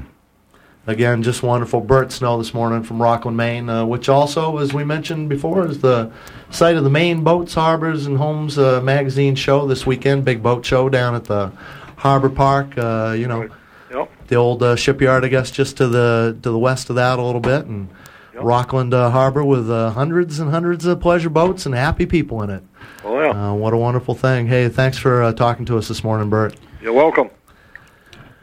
Again, 0.86 1.22
just 1.22 1.44
wonderful. 1.44 1.80
Bert 1.80 2.10
Snow 2.10 2.38
this 2.38 2.52
morning 2.52 2.82
from 2.82 3.00
Rockland, 3.00 3.36
Maine, 3.36 3.68
uh, 3.68 3.84
which 3.86 4.08
also, 4.08 4.58
as 4.58 4.74
we 4.74 4.82
mentioned 4.82 5.28
before, 5.28 5.64
is 5.66 5.80
the 5.80 6.10
site 6.50 6.74
of 6.76 6.82
the 6.82 6.90
Maine 6.90 7.22
Boats, 7.22 7.54
Harbors, 7.54 8.06
and 8.06 8.18
Homes 8.18 8.58
uh, 8.58 8.80
magazine 8.80 9.36
show 9.36 9.64
this 9.68 9.86
weekend. 9.86 10.24
Big 10.24 10.42
boat 10.42 10.66
show 10.66 10.88
down 10.88 11.14
at 11.14 11.24
the 11.24 11.52
Harbor 11.96 12.28
Park. 12.30 12.76
Uh, 12.76 13.14
you 13.16 13.28
know, 13.28 13.48
Yep. 13.92 14.10
the 14.28 14.34
old 14.36 14.62
uh, 14.62 14.74
shipyard, 14.74 15.22
I 15.24 15.28
guess, 15.28 15.50
just 15.52 15.76
to 15.76 15.86
the 15.86 16.36
to 16.42 16.50
the 16.50 16.58
west 16.58 16.88
of 16.90 16.96
that 16.96 17.18
a 17.18 17.22
little 17.22 17.42
bit, 17.42 17.66
and 17.66 17.88
Yep. 18.34 18.42
Rockland 18.42 18.92
uh, 18.94 19.10
Harbor 19.10 19.44
with 19.44 19.70
uh, 19.70 19.90
hundreds 19.90 20.40
and 20.40 20.50
hundreds 20.50 20.84
of 20.86 20.98
pleasure 20.98 21.28
boats 21.30 21.64
and 21.66 21.74
happy 21.76 22.06
people 22.06 22.42
in 22.42 22.48
it. 22.50 22.62
Oh, 23.04 23.20
yeah. 23.20 23.50
Uh, 23.50 23.54
what 23.54 23.72
a 23.74 23.76
wonderful 23.76 24.14
thing! 24.16 24.46
Hey, 24.48 24.68
thanks 24.68 24.96
for 24.98 25.22
uh, 25.22 25.32
talking 25.32 25.64
to 25.66 25.76
us 25.78 25.86
this 25.88 26.02
morning, 26.02 26.28
Bert. 26.30 26.56
You're 26.80 26.94
welcome. 26.94 27.28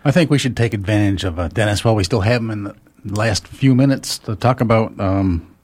I 0.09 0.11
think 0.11 0.31
we 0.31 0.39
should 0.39 0.57
take 0.57 0.73
advantage 0.73 1.23
of 1.23 1.37
uh, 1.37 1.49
Dennis 1.49 1.85
while 1.85 1.93
we 1.93 2.03
still 2.03 2.21
have 2.21 2.41
him 2.41 2.49
in 2.49 2.63
the 2.63 2.73
last 3.05 3.47
few 3.47 3.75
minutes 3.75 4.17
to 4.17 4.35
talk 4.35 4.59
about 4.59 4.99
um, 4.99 5.55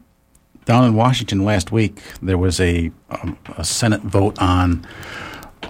down 0.66 0.86
in 0.86 0.94
Washington 0.94 1.44
last 1.44 1.72
week. 1.72 1.98
There 2.22 2.38
was 2.38 2.60
a, 2.60 2.92
um, 3.10 3.40
a 3.58 3.64
Senate 3.64 4.02
vote 4.02 4.38
on 4.38 4.86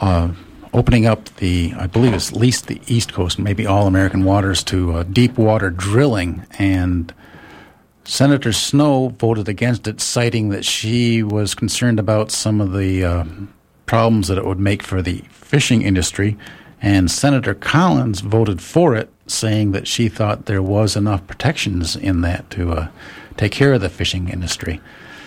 uh, 0.02 0.34
opening 0.74 1.06
up 1.06 1.34
the, 1.36 1.74
I 1.78 1.88
believe 1.88 2.14
it's 2.14 2.34
at 2.34 2.38
least 2.38 2.68
the 2.68 2.82
East 2.86 3.14
Coast, 3.14 3.40
maybe 3.40 3.66
all 3.66 3.88
American 3.88 4.26
waters, 4.26 4.62
to 4.66 4.92
uh, 4.92 5.04
deep 5.04 5.38
water 5.38 5.70
drilling. 5.70 6.46
And 6.60 7.14
Senator 8.04 8.52
Snowe 8.52 9.08
voted 9.08 9.48
against 9.48 9.88
it, 9.88 10.02
citing 10.02 10.50
that 10.50 10.66
she 10.66 11.24
was 11.24 11.56
concerned 11.56 11.98
about 11.98 12.30
some 12.30 12.60
of 12.60 12.74
the 12.74 13.06
uh, 13.06 13.24
problems 13.86 14.28
that 14.28 14.38
it 14.38 14.44
would 14.44 14.60
make 14.60 14.84
for 14.84 15.02
the 15.02 15.20
fishing 15.30 15.82
industry. 15.82 16.36
And 16.86 17.10
Senator 17.10 17.56
Collins 17.56 18.20
voted 18.22 18.62
for 18.62 18.96
it, 18.96 19.10
saying 19.26 19.72
that 19.72 19.88
she 19.88 20.08
thought 20.08 20.46
there 20.46 20.62
was 20.62 20.96
enough 20.96 21.26
protections 21.26 21.96
in 21.96 22.22
that 22.22 22.48
to 22.52 22.74
uh, 22.74 22.88
take 23.38 23.54
care 23.54 23.74
of 23.74 23.82
the 23.82 23.90
fishing 23.90 24.30
industry. 24.30 24.80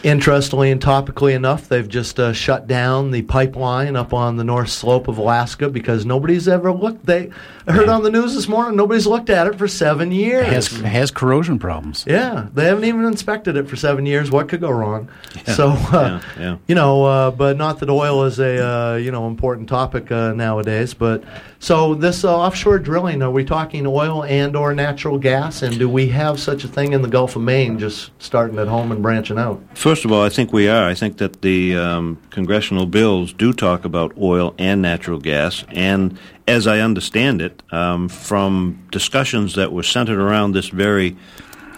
Interestingly 0.04 0.70
and 0.70 0.80
topically 0.80 1.34
enough, 1.34 1.68
they've 1.68 1.88
just 1.88 2.20
uh, 2.20 2.32
shut 2.32 2.68
down 2.68 3.10
the 3.10 3.22
pipeline 3.22 3.96
up 3.96 4.12
on 4.14 4.36
the 4.36 4.44
north 4.44 4.70
slope 4.70 5.08
of 5.08 5.18
Alaska 5.18 5.68
because 5.68 6.06
nobody's 6.06 6.46
ever 6.46 6.72
looked. 6.72 7.04
They 7.06 7.30
I 7.66 7.72
heard 7.72 7.88
on 7.88 8.02
the 8.04 8.10
news 8.10 8.34
this 8.34 8.46
morning 8.48 8.76
nobody's 8.76 9.06
looked 9.06 9.28
at 9.28 9.46
it 9.48 9.56
for 9.56 9.66
seven 9.66 10.12
years. 10.12 10.46
Has, 10.46 10.68
has 10.68 11.10
corrosion 11.10 11.58
problems. 11.58 12.04
Yeah, 12.06 12.46
they 12.54 12.66
haven't 12.66 12.84
even 12.84 13.04
inspected 13.04 13.56
it 13.56 13.68
for 13.68 13.74
seven 13.76 14.06
years. 14.06 14.30
What 14.30 14.48
could 14.48 14.60
go 14.60 14.70
wrong? 14.70 15.08
Yeah. 15.34 15.54
So, 15.54 15.70
uh, 15.70 16.20
Yeah, 16.38 16.42
yeah. 16.42 16.56
you 16.68 16.74
know, 16.76 17.04
uh, 17.04 17.30
but 17.32 17.56
not 17.56 17.80
that 17.80 17.90
oil 17.90 18.24
is 18.24 18.38
a 18.38 18.64
uh, 18.64 18.94
you 18.96 19.10
know 19.10 19.26
important 19.26 19.68
topic 19.68 20.12
uh, 20.12 20.32
nowadays. 20.32 20.94
But 20.94 21.24
so 21.60 21.94
this 21.94 22.24
uh, 22.24 22.36
offshore 22.36 22.78
drilling, 22.78 23.20
are 23.20 23.30
we 23.30 23.44
talking 23.44 23.84
oil 23.86 24.24
and 24.24 24.54
or 24.54 24.72
natural 24.74 25.18
gas? 25.18 25.62
And 25.62 25.76
do 25.78 25.88
we 25.88 26.08
have 26.08 26.38
such 26.38 26.62
a 26.62 26.68
thing 26.68 26.92
in 26.92 27.02
the 27.02 27.08
Gulf 27.08 27.34
of 27.34 27.42
Maine, 27.42 27.78
just 27.78 28.12
starting 28.20 28.58
at 28.58 28.68
home 28.68 28.92
and 28.92 29.02
branching 29.02 29.38
out? 29.38 29.60
First 29.74 30.04
of 30.04 30.12
all, 30.12 30.22
I 30.22 30.28
think 30.28 30.52
we 30.52 30.68
are. 30.68 30.88
I 30.88 30.94
think 30.94 31.18
that 31.18 31.42
the 31.42 31.76
um, 31.76 32.18
congressional 32.30 32.86
bills 32.86 33.32
do 33.32 33.52
talk 33.52 33.84
about 33.84 34.16
oil 34.18 34.54
and 34.58 34.80
natural 34.80 35.18
gas. 35.18 35.64
And 35.70 36.16
as 36.46 36.68
I 36.68 36.78
understand 36.78 37.42
it, 37.42 37.60
um, 37.72 38.08
from 38.08 38.86
discussions 38.92 39.56
that 39.56 39.72
were 39.72 39.82
centered 39.82 40.18
around 40.18 40.52
this 40.52 40.68
very 40.68 41.16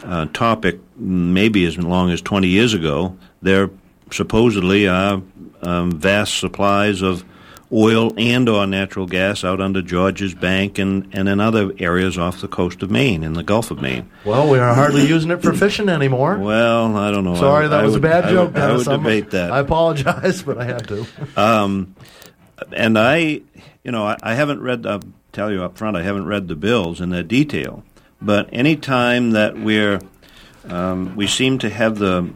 uh, 0.05 0.27
topic, 0.27 0.79
maybe 0.97 1.65
as 1.65 1.79
long 1.79 2.11
as 2.11 2.21
20 2.21 2.49
years 2.49 2.75
ago, 2.75 3.17
there 3.41 3.71
supposedly 4.11 4.87
are 4.87 5.23
um, 5.63 5.93
vast 5.93 6.39
supplies 6.39 7.01
of 7.01 7.25
oil 7.73 8.13
and 8.17 8.49
or 8.49 8.67
natural 8.67 9.07
gas 9.07 9.45
out 9.45 9.61
under 9.61 9.81
Georges 9.81 10.35
Bank 10.35 10.79
and, 10.79 11.09
and 11.13 11.29
in 11.29 11.41
other 11.41 11.73
areas 11.79 12.19
off 12.19 12.41
the 12.41 12.49
coast 12.49 12.83
of 12.83 12.91
Maine, 12.91 13.23
in 13.23 13.35
the 13.35 13.43
Gulf 13.43 13.71
of 13.71 13.81
Maine. 13.81 14.11
Well, 14.25 14.49
we 14.49 14.59
are 14.59 14.75
hardly 14.75 15.07
using 15.07 15.31
it 15.31 15.43
for 15.43 15.53
fishing 15.53 15.89
anymore. 15.89 16.39
Well, 16.39 16.97
I 16.97 17.11
don't 17.11 17.25
know. 17.25 17.37
Sorry, 17.37 17.67
I, 17.67 17.69
that 17.69 17.81
I 17.81 17.85
was 17.85 17.95
would, 17.95 18.05
a 18.05 18.09
bad 18.09 18.25
I 18.25 18.31
joke, 18.33 18.55
would, 18.55 18.63
I 18.63 18.77
would 18.77 18.87
debate 18.87 19.31
that. 19.31 19.53
I 19.53 19.61
apologize, 19.61 20.43
but 20.45 20.59
I 20.59 20.65
had 20.65 20.89
to. 20.89 21.07
Um, 21.37 21.95
and 22.73 22.99
I, 22.99 23.41
you 23.85 23.93
know, 23.93 24.05
I, 24.05 24.17
I 24.23 24.35
haven't 24.35 24.61
read. 24.61 24.87
I'll 24.87 25.03
tell 25.33 25.53
you 25.53 25.63
up 25.63 25.79
front, 25.79 25.97
I 25.97 26.03
haven't 26.03 26.27
read 26.27 26.49
the 26.49 26.57
bills 26.57 27.01
in 27.01 27.11
their 27.11 27.23
detail. 27.23 27.85
But 28.21 28.49
any 28.53 28.77
time 28.77 29.31
that 29.31 29.57
we're, 29.57 30.01
um, 30.65 31.17
we 31.17 31.27
seem 31.27 31.59
to 31.61 31.71
have 31.71 31.99
the 31.99 32.31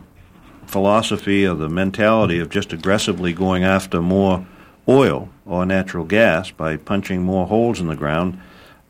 philosophy 0.66 1.47
or 1.47 1.55
the 1.55 1.68
mentality 1.68 2.39
of 2.39 2.49
just 2.49 2.72
aggressively 2.72 3.32
going 3.32 3.64
after 3.64 4.01
more 4.01 4.47
oil 4.89 5.28
or 5.47 5.64
natural 5.66 6.05
gas 6.05 6.51
by 6.51 6.76
punching 6.76 7.22
more 7.22 7.47
holes 7.47 7.80
in 7.80 7.87
the 7.87 7.97
ground, 7.97 8.41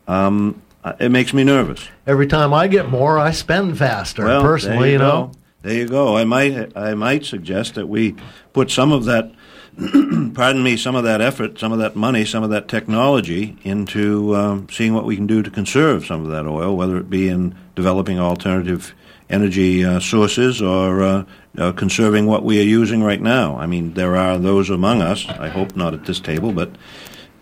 um, 0.07 0.61
it 0.99 1.09
makes 1.09 1.33
me 1.33 1.43
nervous. 1.43 1.87
Every 2.05 2.27
time 2.27 2.53
I 2.53 2.67
get 2.67 2.89
more, 2.89 3.17
I 3.17 3.31
spend 3.31 3.77
faster. 3.77 4.25
Well, 4.25 4.41
personally, 4.41 4.89
you, 4.89 4.93
you 4.93 4.99
know. 4.99 5.31
go. 5.33 5.39
There 5.63 5.73
you 5.73 5.87
go. 5.87 6.15
I 6.15 6.25
might 6.25 6.77
I 6.77 6.93
might 6.93 7.25
suggest 7.25 7.73
that 7.73 7.87
we 7.87 8.15
put 8.53 8.69
some 8.69 8.91
of 8.91 9.05
that 9.05 9.31
pardon 10.33 10.63
me, 10.63 10.77
some 10.77 10.95
of 10.95 11.03
that 11.03 11.19
effort, 11.19 11.59
some 11.59 11.73
of 11.73 11.79
that 11.79 11.95
money, 11.95 12.23
some 12.23 12.43
of 12.43 12.49
that 12.49 12.67
technology 12.67 13.57
into 13.63 14.33
um, 14.33 14.67
seeing 14.71 14.93
what 14.93 15.03
we 15.03 15.17
can 15.17 15.27
do 15.27 15.43
to 15.43 15.51
conserve 15.51 16.05
some 16.05 16.23
of 16.23 16.31
that 16.31 16.47
oil, 16.47 16.77
whether 16.77 16.97
it 16.97 17.09
be 17.09 17.27
in 17.27 17.53
developing 17.75 18.17
alternative 18.17 18.95
energy 19.29 19.83
uh, 19.83 19.99
sources 19.99 20.61
or 20.61 21.01
uh, 21.01 21.25
uh, 21.57 21.71
conserving 21.71 22.25
what 22.25 22.43
we 22.43 22.59
are 22.59 22.63
using 22.63 23.03
right 23.03 23.21
now. 23.21 23.57
I 23.57 23.65
mean, 23.65 23.93
there 23.93 24.15
are 24.15 24.37
those 24.37 24.69
among 24.69 25.01
us, 25.01 25.27
I 25.27 25.49
hope 25.49 25.75
not 25.75 25.93
at 25.93 26.05
this 26.05 26.19
table, 26.19 26.51
but 26.51 26.71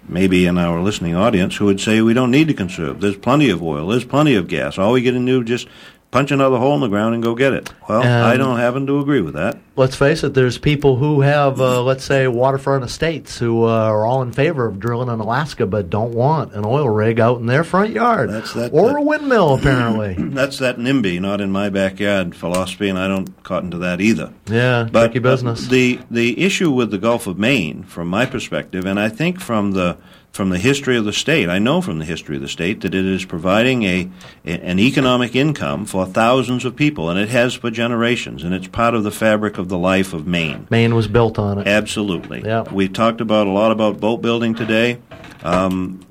maybe 0.08 0.46
in 0.46 0.58
our 0.58 0.82
listening 0.82 1.16
audience, 1.16 1.56
who 1.56 1.66
would 1.66 1.80
say 1.80 2.02
we 2.02 2.14
don't 2.14 2.32
need 2.32 2.48
to 2.48 2.54
conserve. 2.54 3.02
There's 3.02 3.18
plenty 3.18 3.50
of 3.50 3.62
oil, 3.62 3.88
there's 3.88 4.06
plenty 4.06 4.36
of 4.36 4.48
gas. 4.48 4.78
All 4.78 4.94
we 4.94 5.02
get 5.02 5.14
do 5.14 5.42
is 5.42 5.48
just 5.48 5.68
punch 6.14 6.30
another 6.30 6.60
hole 6.60 6.76
in 6.76 6.82
the 6.82 6.88
ground 6.88 7.16
and 7.16 7.24
go 7.24 7.34
get 7.34 7.54
it. 7.54 7.74
Well, 7.90 8.04
I 8.04 8.38
don't 8.38 8.60
happen 8.60 8.86
to 8.86 9.00
agree 9.00 9.22
with 9.22 9.34
that. 9.34 9.58
Let's 9.76 9.96
face 9.96 10.24
it, 10.24 10.36
there's 10.36 10.60
people 10.60 10.98
who 10.98 11.22
have, 11.22 11.60
uh, 11.60 11.82
let's 11.82 12.04
say, 12.04 12.28
waterfront 12.28 12.84
estates 12.84 13.40
who 13.40 13.64
uh, 13.64 13.70
are 13.72 14.06
all 14.06 14.22
in 14.22 14.32
favor 14.32 14.68
of 14.68 14.80
drilling 14.80 15.10
in 15.10 15.20
Alaska 15.20 15.66
but 15.66 15.90
don't 15.90 16.14
want 16.14 16.54
an 16.54 16.64
oil 16.66 16.88
rig 16.88 17.20
out 17.20 17.40
in 17.40 17.48
their 17.48 17.64
front 17.64 17.90
yard. 17.94 18.30
That's 18.30 18.54
that- 18.54 18.72
or 18.72 18.90
that- 18.90 18.98
a 18.98 19.02
windmill, 19.02 19.56
apparently. 19.60 20.14
That's 20.20 20.60
that 20.60 20.78
NIMBY, 20.78 21.20
not 21.20 21.42
in 21.42 21.52
my 21.52 21.70
backyard 21.70 22.36
philosophy, 22.36 22.88
and 22.90 23.00
I 23.00 23.08
don't 23.08 23.42
cotton 23.42 23.72
to 23.72 23.80
that 23.80 24.00
either. 24.00 24.32
yeah, 24.46 24.88
But 24.92 25.06
tricky 25.08 25.20
business. 25.20 25.66
uh, 25.66 25.72
the 25.72 26.00
the 26.12 26.40
issue 26.46 26.70
with 26.70 26.92
the 26.92 27.00
Gulf 27.00 27.26
of 27.26 27.40
Maine, 27.40 27.82
from 27.82 28.08
my 28.08 28.28
perspective, 28.28 28.86
and 28.86 29.00
I 29.00 29.10
think 29.10 29.40
from 29.42 29.72
the 29.72 29.98
from 30.34 30.50
the 30.50 30.58
history 30.58 30.98
of 30.98 31.06
the 31.06 31.14
state, 31.14 31.48
I 31.48 31.60
know 31.60 31.80
from 31.80 32.00
the 32.00 32.06
history 32.06 32.38
of 32.38 32.42
the 32.42 32.48
state 32.48 32.82
that 32.82 32.96
it 32.96 33.06
is 33.06 33.24
providing 33.24 33.84
a, 33.84 34.10
an 34.44 34.80
economic 34.80 35.36
income 35.36 35.86
for 35.86 36.08
thousands 36.08 36.66
of 36.66 36.76
people, 36.76 37.08
and 37.12 37.20
it 37.20 37.30
has 37.30 37.54
for 37.54 37.70
generations, 37.70 38.44
and 38.44 38.52
it's 38.52 38.68
part 38.68 38.96
of 38.96 39.04
the 39.04 39.12
fabric 39.12 39.60
of 39.60 39.70
the 39.70 39.78
life 39.78 40.12
of 40.12 40.26
Maine. 40.26 40.68
Maine 40.72 40.96
was 40.96 41.08
built 41.08 41.38
on 41.38 41.60
it. 41.60 41.68
Absolutely. 41.68 42.42
Yeah. 42.44 42.64
We 42.64 42.90
talked 42.90 43.22
about 43.22 43.46
a 43.46 43.52
lot 43.52 43.72
about 43.72 44.00
boat 44.00 44.24
building 44.24 44.56
today. 44.56 44.98
Um, 45.44 46.04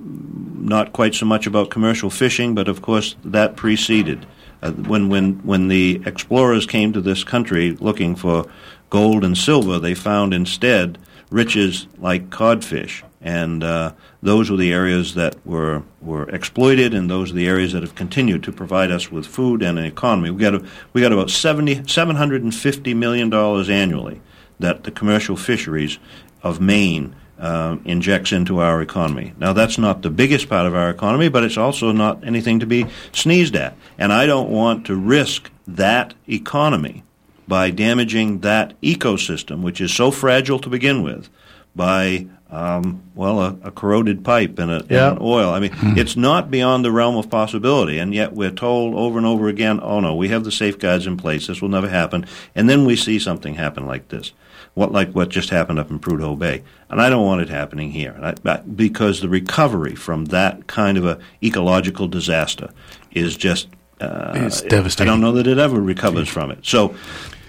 not 0.56 0.92
quite 0.92 1.16
so 1.16 1.26
much 1.26 1.48
about 1.48 1.70
commercial 1.70 2.08
fishing, 2.08 2.54
but 2.54 2.68
of 2.68 2.80
course 2.80 3.16
that 3.24 3.56
preceded. 3.56 4.24
Uh, 4.62 4.70
when 4.70 5.08
when 5.08 5.34
when 5.44 5.66
the 5.66 6.00
explorers 6.06 6.64
came 6.66 6.92
to 6.92 7.00
this 7.00 7.24
country 7.24 7.72
looking 7.72 8.14
for 8.14 8.46
gold 8.88 9.24
and 9.24 9.36
silver, 9.36 9.80
they 9.80 9.94
found 9.94 10.32
instead 10.32 10.98
riches 11.30 11.88
like 11.98 12.30
codfish, 12.30 13.02
and 13.22 13.62
uh, 13.62 13.92
those 14.22 14.50
were 14.50 14.56
the 14.56 14.72
areas 14.72 15.14
that 15.14 15.36
were 15.46 15.82
were 16.00 16.28
exploited, 16.30 16.92
and 16.92 17.08
those 17.08 17.30
are 17.30 17.34
the 17.34 17.46
areas 17.46 17.72
that 17.72 17.82
have 17.82 17.94
continued 17.94 18.42
to 18.44 18.52
provide 18.52 18.90
us 18.90 19.10
with 19.10 19.26
food 19.26 19.62
and 19.62 19.78
an 19.78 19.84
economy. 19.84 20.30
We 20.30 20.40
got 20.40 20.54
a, 20.54 20.64
we 20.92 21.00
got 21.00 21.12
about 21.12 21.30
70, 21.30 21.86
750 21.86 22.94
million 22.94 23.30
dollars 23.30 23.70
annually 23.70 24.20
that 24.58 24.84
the 24.84 24.90
commercial 24.90 25.36
fisheries 25.36 25.98
of 26.42 26.60
Maine 26.60 27.14
um, 27.38 27.82
injects 27.84 28.32
into 28.32 28.60
our 28.60 28.80
economy. 28.80 29.34
Now, 29.38 29.52
that's 29.52 29.76
not 29.76 30.02
the 30.02 30.10
biggest 30.10 30.48
part 30.48 30.66
of 30.66 30.74
our 30.74 30.90
economy, 30.90 31.28
but 31.28 31.42
it's 31.42 31.56
also 31.56 31.90
not 31.90 32.24
anything 32.24 32.60
to 32.60 32.66
be 32.66 32.86
sneezed 33.12 33.56
at. 33.56 33.76
And 33.98 34.12
I 34.12 34.26
don't 34.26 34.50
want 34.50 34.86
to 34.86 34.96
risk 34.96 35.50
that 35.66 36.14
economy 36.28 37.02
by 37.48 37.70
damaging 37.70 38.40
that 38.40 38.80
ecosystem, 38.80 39.62
which 39.62 39.80
is 39.80 39.92
so 39.92 40.10
fragile 40.10 40.60
to 40.60 40.68
begin 40.68 41.02
with, 41.02 41.28
by 41.74 42.26
um, 42.52 43.02
well, 43.14 43.40
a, 43.40 43.56
a 43.64 43.70
corroded 43.70 44.22
pipe 44.24 44.58
and, 44.58 44.70
a, 44.70 44.76
and 44.80 44.90
Yeah. 44.90 45.10
an 45.12 45.18
oil. 45.20 45.50
I 45.52 45.58
mean, 45.58 45.70
it's 45.96 46.16
not 46.16 46.50
beyond 46.50 46.84
the 46.84 46.92
realm 46.92 47.16
of 47.16 47.30
possibility, 47.30 47.98
and 47.98 48.14
yet 48.14 48.34
we're 48.34 48.50
told 48.50 48.94
over 48.94 49.16
and 49.18 49.26
over 49.26 49.48
again, 49.48 49.80
"Oh 49.82 50.00
no, 50.00 50.14
we 50.14 50.28
have 50.28 50.44
the 50.44 50.52
safeguards 50.52 51.06
in 51.06 51.16
place. 51.16 51.46
This 51.46 51.62
will 51.62 51.70
never 51.70 51.88
happen." 51.88 52.26
And 52.54 52.68
then 52.68 52.84
we 52.84 52.94
see 52.94 53.18
something 53.18 53.54
happen 53.54 53.86
like 53.86 54.08
this, 54.08 54.32
what 54.74 54.92
like 54.92 55.12
what 55.12 55.30
just 55.30 55.48
happened 55.50 55.78
up 55.78 55.90
in 55.90 55.98
Prudhoe 55.98 56.38
Bay, 56.38 56.62
and 56.90 57.00
I 57.00 57.08
don't 57.08 57.24
want 57.24 57.40
it 57.40 57.48
happening 57.48 57.90
here, 57.92 58.14
I, 58.22 58.34
I- 58.48 58.56
because 58.58 59.20
the 59.22 59.28
recovery 59.30 59.94
from 59.94 60.26
that 60.26 60.66
kind 60.66 60.98
of 60.98 61.06
a 61.06 61.18
ecological 61.42 62.06
disaster 62.06 62.68
is 63.12 63.36
just. 63.36 63.68
Uh, 64.00 64.32
It's 64.34 64.62
I 65.00 65.04
don't 65.04 65.20
know 65.20 65.32
that 65.32 65.46
it 65.46 65.58
ever 65.58 65.80
recovers 65.80 66.28
from 66.28 66.50
it. 66.50 66.58
So, 66.62 66.94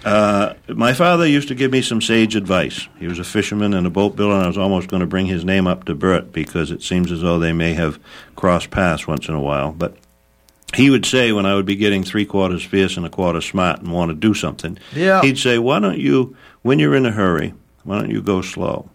uh, 0.06 0.54
my 0.68 0.94
father 0.94 1.26
used 1.26 1.48
to 1.48 1.56
give 1.56 1.72
me 1.72 1.82
some 1.82 2.02
sage 2.02 2.36
advice. 2.36 2.88
He 3.00 3.08
was 3.08 3.20
a 3.20 3.24
fisherman 3.24 3.74
and 3.74 3.88
a 3.88 3.90
boat 3.90 4.16
builder, 4.16 4.36
and 4.36 4.44
I 4.44 4.48
was 4.48 4.58
almost 4.58 4.88
going 4.90 5.00
to 5.02 5.06
bring 5.08 5.26
his 5.28 5.46
name 5.46 5.68
up 5.68 5.86
to 5.86 5.96
Bert 5.96 6.32
because 6.34 6.72
it 6.72 6.82
seems 6.82 7.12
as 7.12 7.22
though 7.22 7.40
they 7.40 7.54
may 7.54 7.74
have 7.74 8.00
crossed 8.36 8.70
paths 8.72 9.08
once 9.08 9.28
in 9.30 9.36
a 9.36 9.40
while. 9.42 9.72
But 9.72 9.96
he 10.76 10.90
would 10.90 11.06
say 11.06 11.32
when 11.32 11.46
I 11.46 11.56
would 11.56 11.66
be 11.66 11.76
getting 11.76 12.04
three 12.04 12.26
quarters 12.26 12.64
fierce 12.64 12.98
and 12.98 13.06
a 13.06 13.10
quarter 13.10 13.42
smart 13.42 13.80
and 13.82 13.92
want 13.94 14.10
to 14.10 14.16
do 14.16 14.34
something, 14.34 14.78
Yeah. 14.94 15.22
he'd 15.22 15.38
say, 15.38 15.58
"Why 15.58 15.80
don't 15.80 16.00
you, 16.00 16.36
when 16.64 16.80
you're 16.80 16.96
in 16.96 17.06
a 17.06 17.12
hurry, 17.12 17.54
why 17.84 18.00
don't 18.00 18.12
you 18.12 18.22
go 18.22 18.42
slow?" 18.42 18.90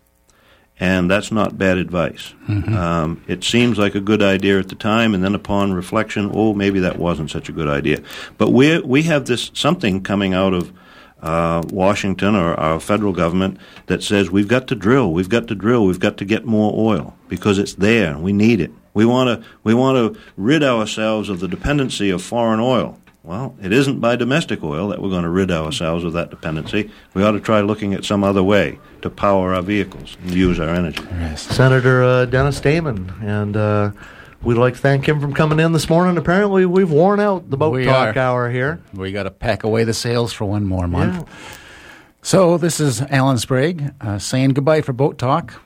And 0.81 1.11
that's 1.11 1.33
not 1.33 1.59
bad 1.59 1.77
advice. 1.77 2.35
Um, 2.49 3.21
it 3.27 3.43
seems 3.43 3.79
like 3.79 3.97
a 3.97 4.01
good 4.01 4.23
idea 4.23 4.61
at 4.61 4.69
the 4.69 4.77
time, 4.77 5.13
and 5.13 5.25
then 5.25 5.35
upon 5.35 5.73
reflection, 5.73 6.31
oh, 6.33 6.55
maybe 6.55 6.79
that 6.81 6.99
wasn't 7.01 7.31
such 7.33 7.49
a 7.49 7.53
good 7.53 7.67
idea. 7.67 8.01
But 8.37 8.53
we 8.53 8.79
we 8.81 9.03
have 9.05 9.25
this 9.27 9.51
something 9.55 10.03
coming 10.03 10.35
out 10.35 10.53
of 10.55 10.73
uh, 11.23 11.63
Washington 11.71 12.35
or 12.35 12.55
our 12.55 12.81
federal 12.81 13.13
government 13.13 13.59
that 13.87 14.03
says 14.03 14.31
we've 14.31 14.49
got 14.49 14.69
to 14.69 14.75
drill, 14.75 15.13
we've 15.13 15.29
got 15.29 15.49
to 15.49 15.55
drill, 15.55 15.85
we've 15.85 16.01
got 16.01 16.17
to 16.19 16.25
get 16.25 16.45
more 16.45 16.73
oil 16.75 17.17
because 17.29 17.59
it's 17.59 17.75
there 17.75 18.13
and 18.13 18.23
we 18.23 18.33
need 18.33 18.61
it. 18.61 18.71
We 18.95 19.05
want 19.05 19.29
to 19.41 19.49
we 19.63 19.75
want 19.75 20.15
to 20.15 20.21
rid 20.37 20.63
ourselves 20.63 21.29
of 21.29 21.41
the 21.41 21.49
dependency 21.49 22.11
of 22.11 22.23
foreign 22.23 22.61
oil. 22.61 22.99
Well, 23.23 23.55
it 23.61 23.73
isn't 23.73 24.01
by 24.01 24.17
domestic 24.17 24.63
oil 24.63 24.89
that 24.89 25.03
we're 25.03 25.11
going 25.11 25.25
to 25.25 25.29
rid 25.29 25.51
ourselves 25.51 26.03
of 26.03 26.15
that 26.15 26.31
dependency. 26.31 26.91
We 27.13 27.23
ought 27.23 27.33
to 27.33 27.41
try 27.41 27.61
looking 27.61 27.93
at 27.93 28.05
some 28.05 28.25
other 28.25 28.43
way 28.43 28.79
to 29.03 29.11
power 29.11 29.55
our 29.55 29.61
vehicles 29.61 30.17
and 30.23 30.33
use 30.33 30.59
our 30.59 30.71
energy. 30.71 31.05
Senator 31.37 32.03
uh, 32.03 32.25
Dennis 32.25 32.59
Damon, 32.61 33.13
and 33.21 33.57
uh, 33.57 33.91
we'd 34.43 34.55
like 34.57 34.75
to 34.75 34.81
thank 34.81 35.09
him 35.09 35.21
for 35.21 35.31
coming 35.31 35.61
in 35.61 35.73
this 35.73 35.89
morning. 35.89 36.17
Apparently, 36.17 36.65
we've 36.67 36.91
worn 36.91 37.21
out 37.21 37.51
the 37.51 37.57
boat 37.57 37.73
We 37.73 37.85
talk 37.85 38.17
are. 38.17 38.19
hour 38.19 38.51
here. 38.51 38.81
We 38.95 39.13
got 39.13 39.25
to 39.25 39.31
pack 39.31 39.65
away 39.65 39.85
the 39.85 39.95
sails 39.95 40.33
for 40.33 40.45
one 40.45 40.65
more 40.65 40.87
month. 40.89 41.27
Yeah. 41.29 41.35
So 42.23 42.59
this 42.59 42.81
is 42.81 43.01
Alan 43.03 43.39
Sprague 43.39 43.93
uh, 44.01 44.19
saying 44.19 44.51
goodbye 44.51 44.83
for 44.83 44.93
Boat 44.93 45.19
Talk. 45.19 45.63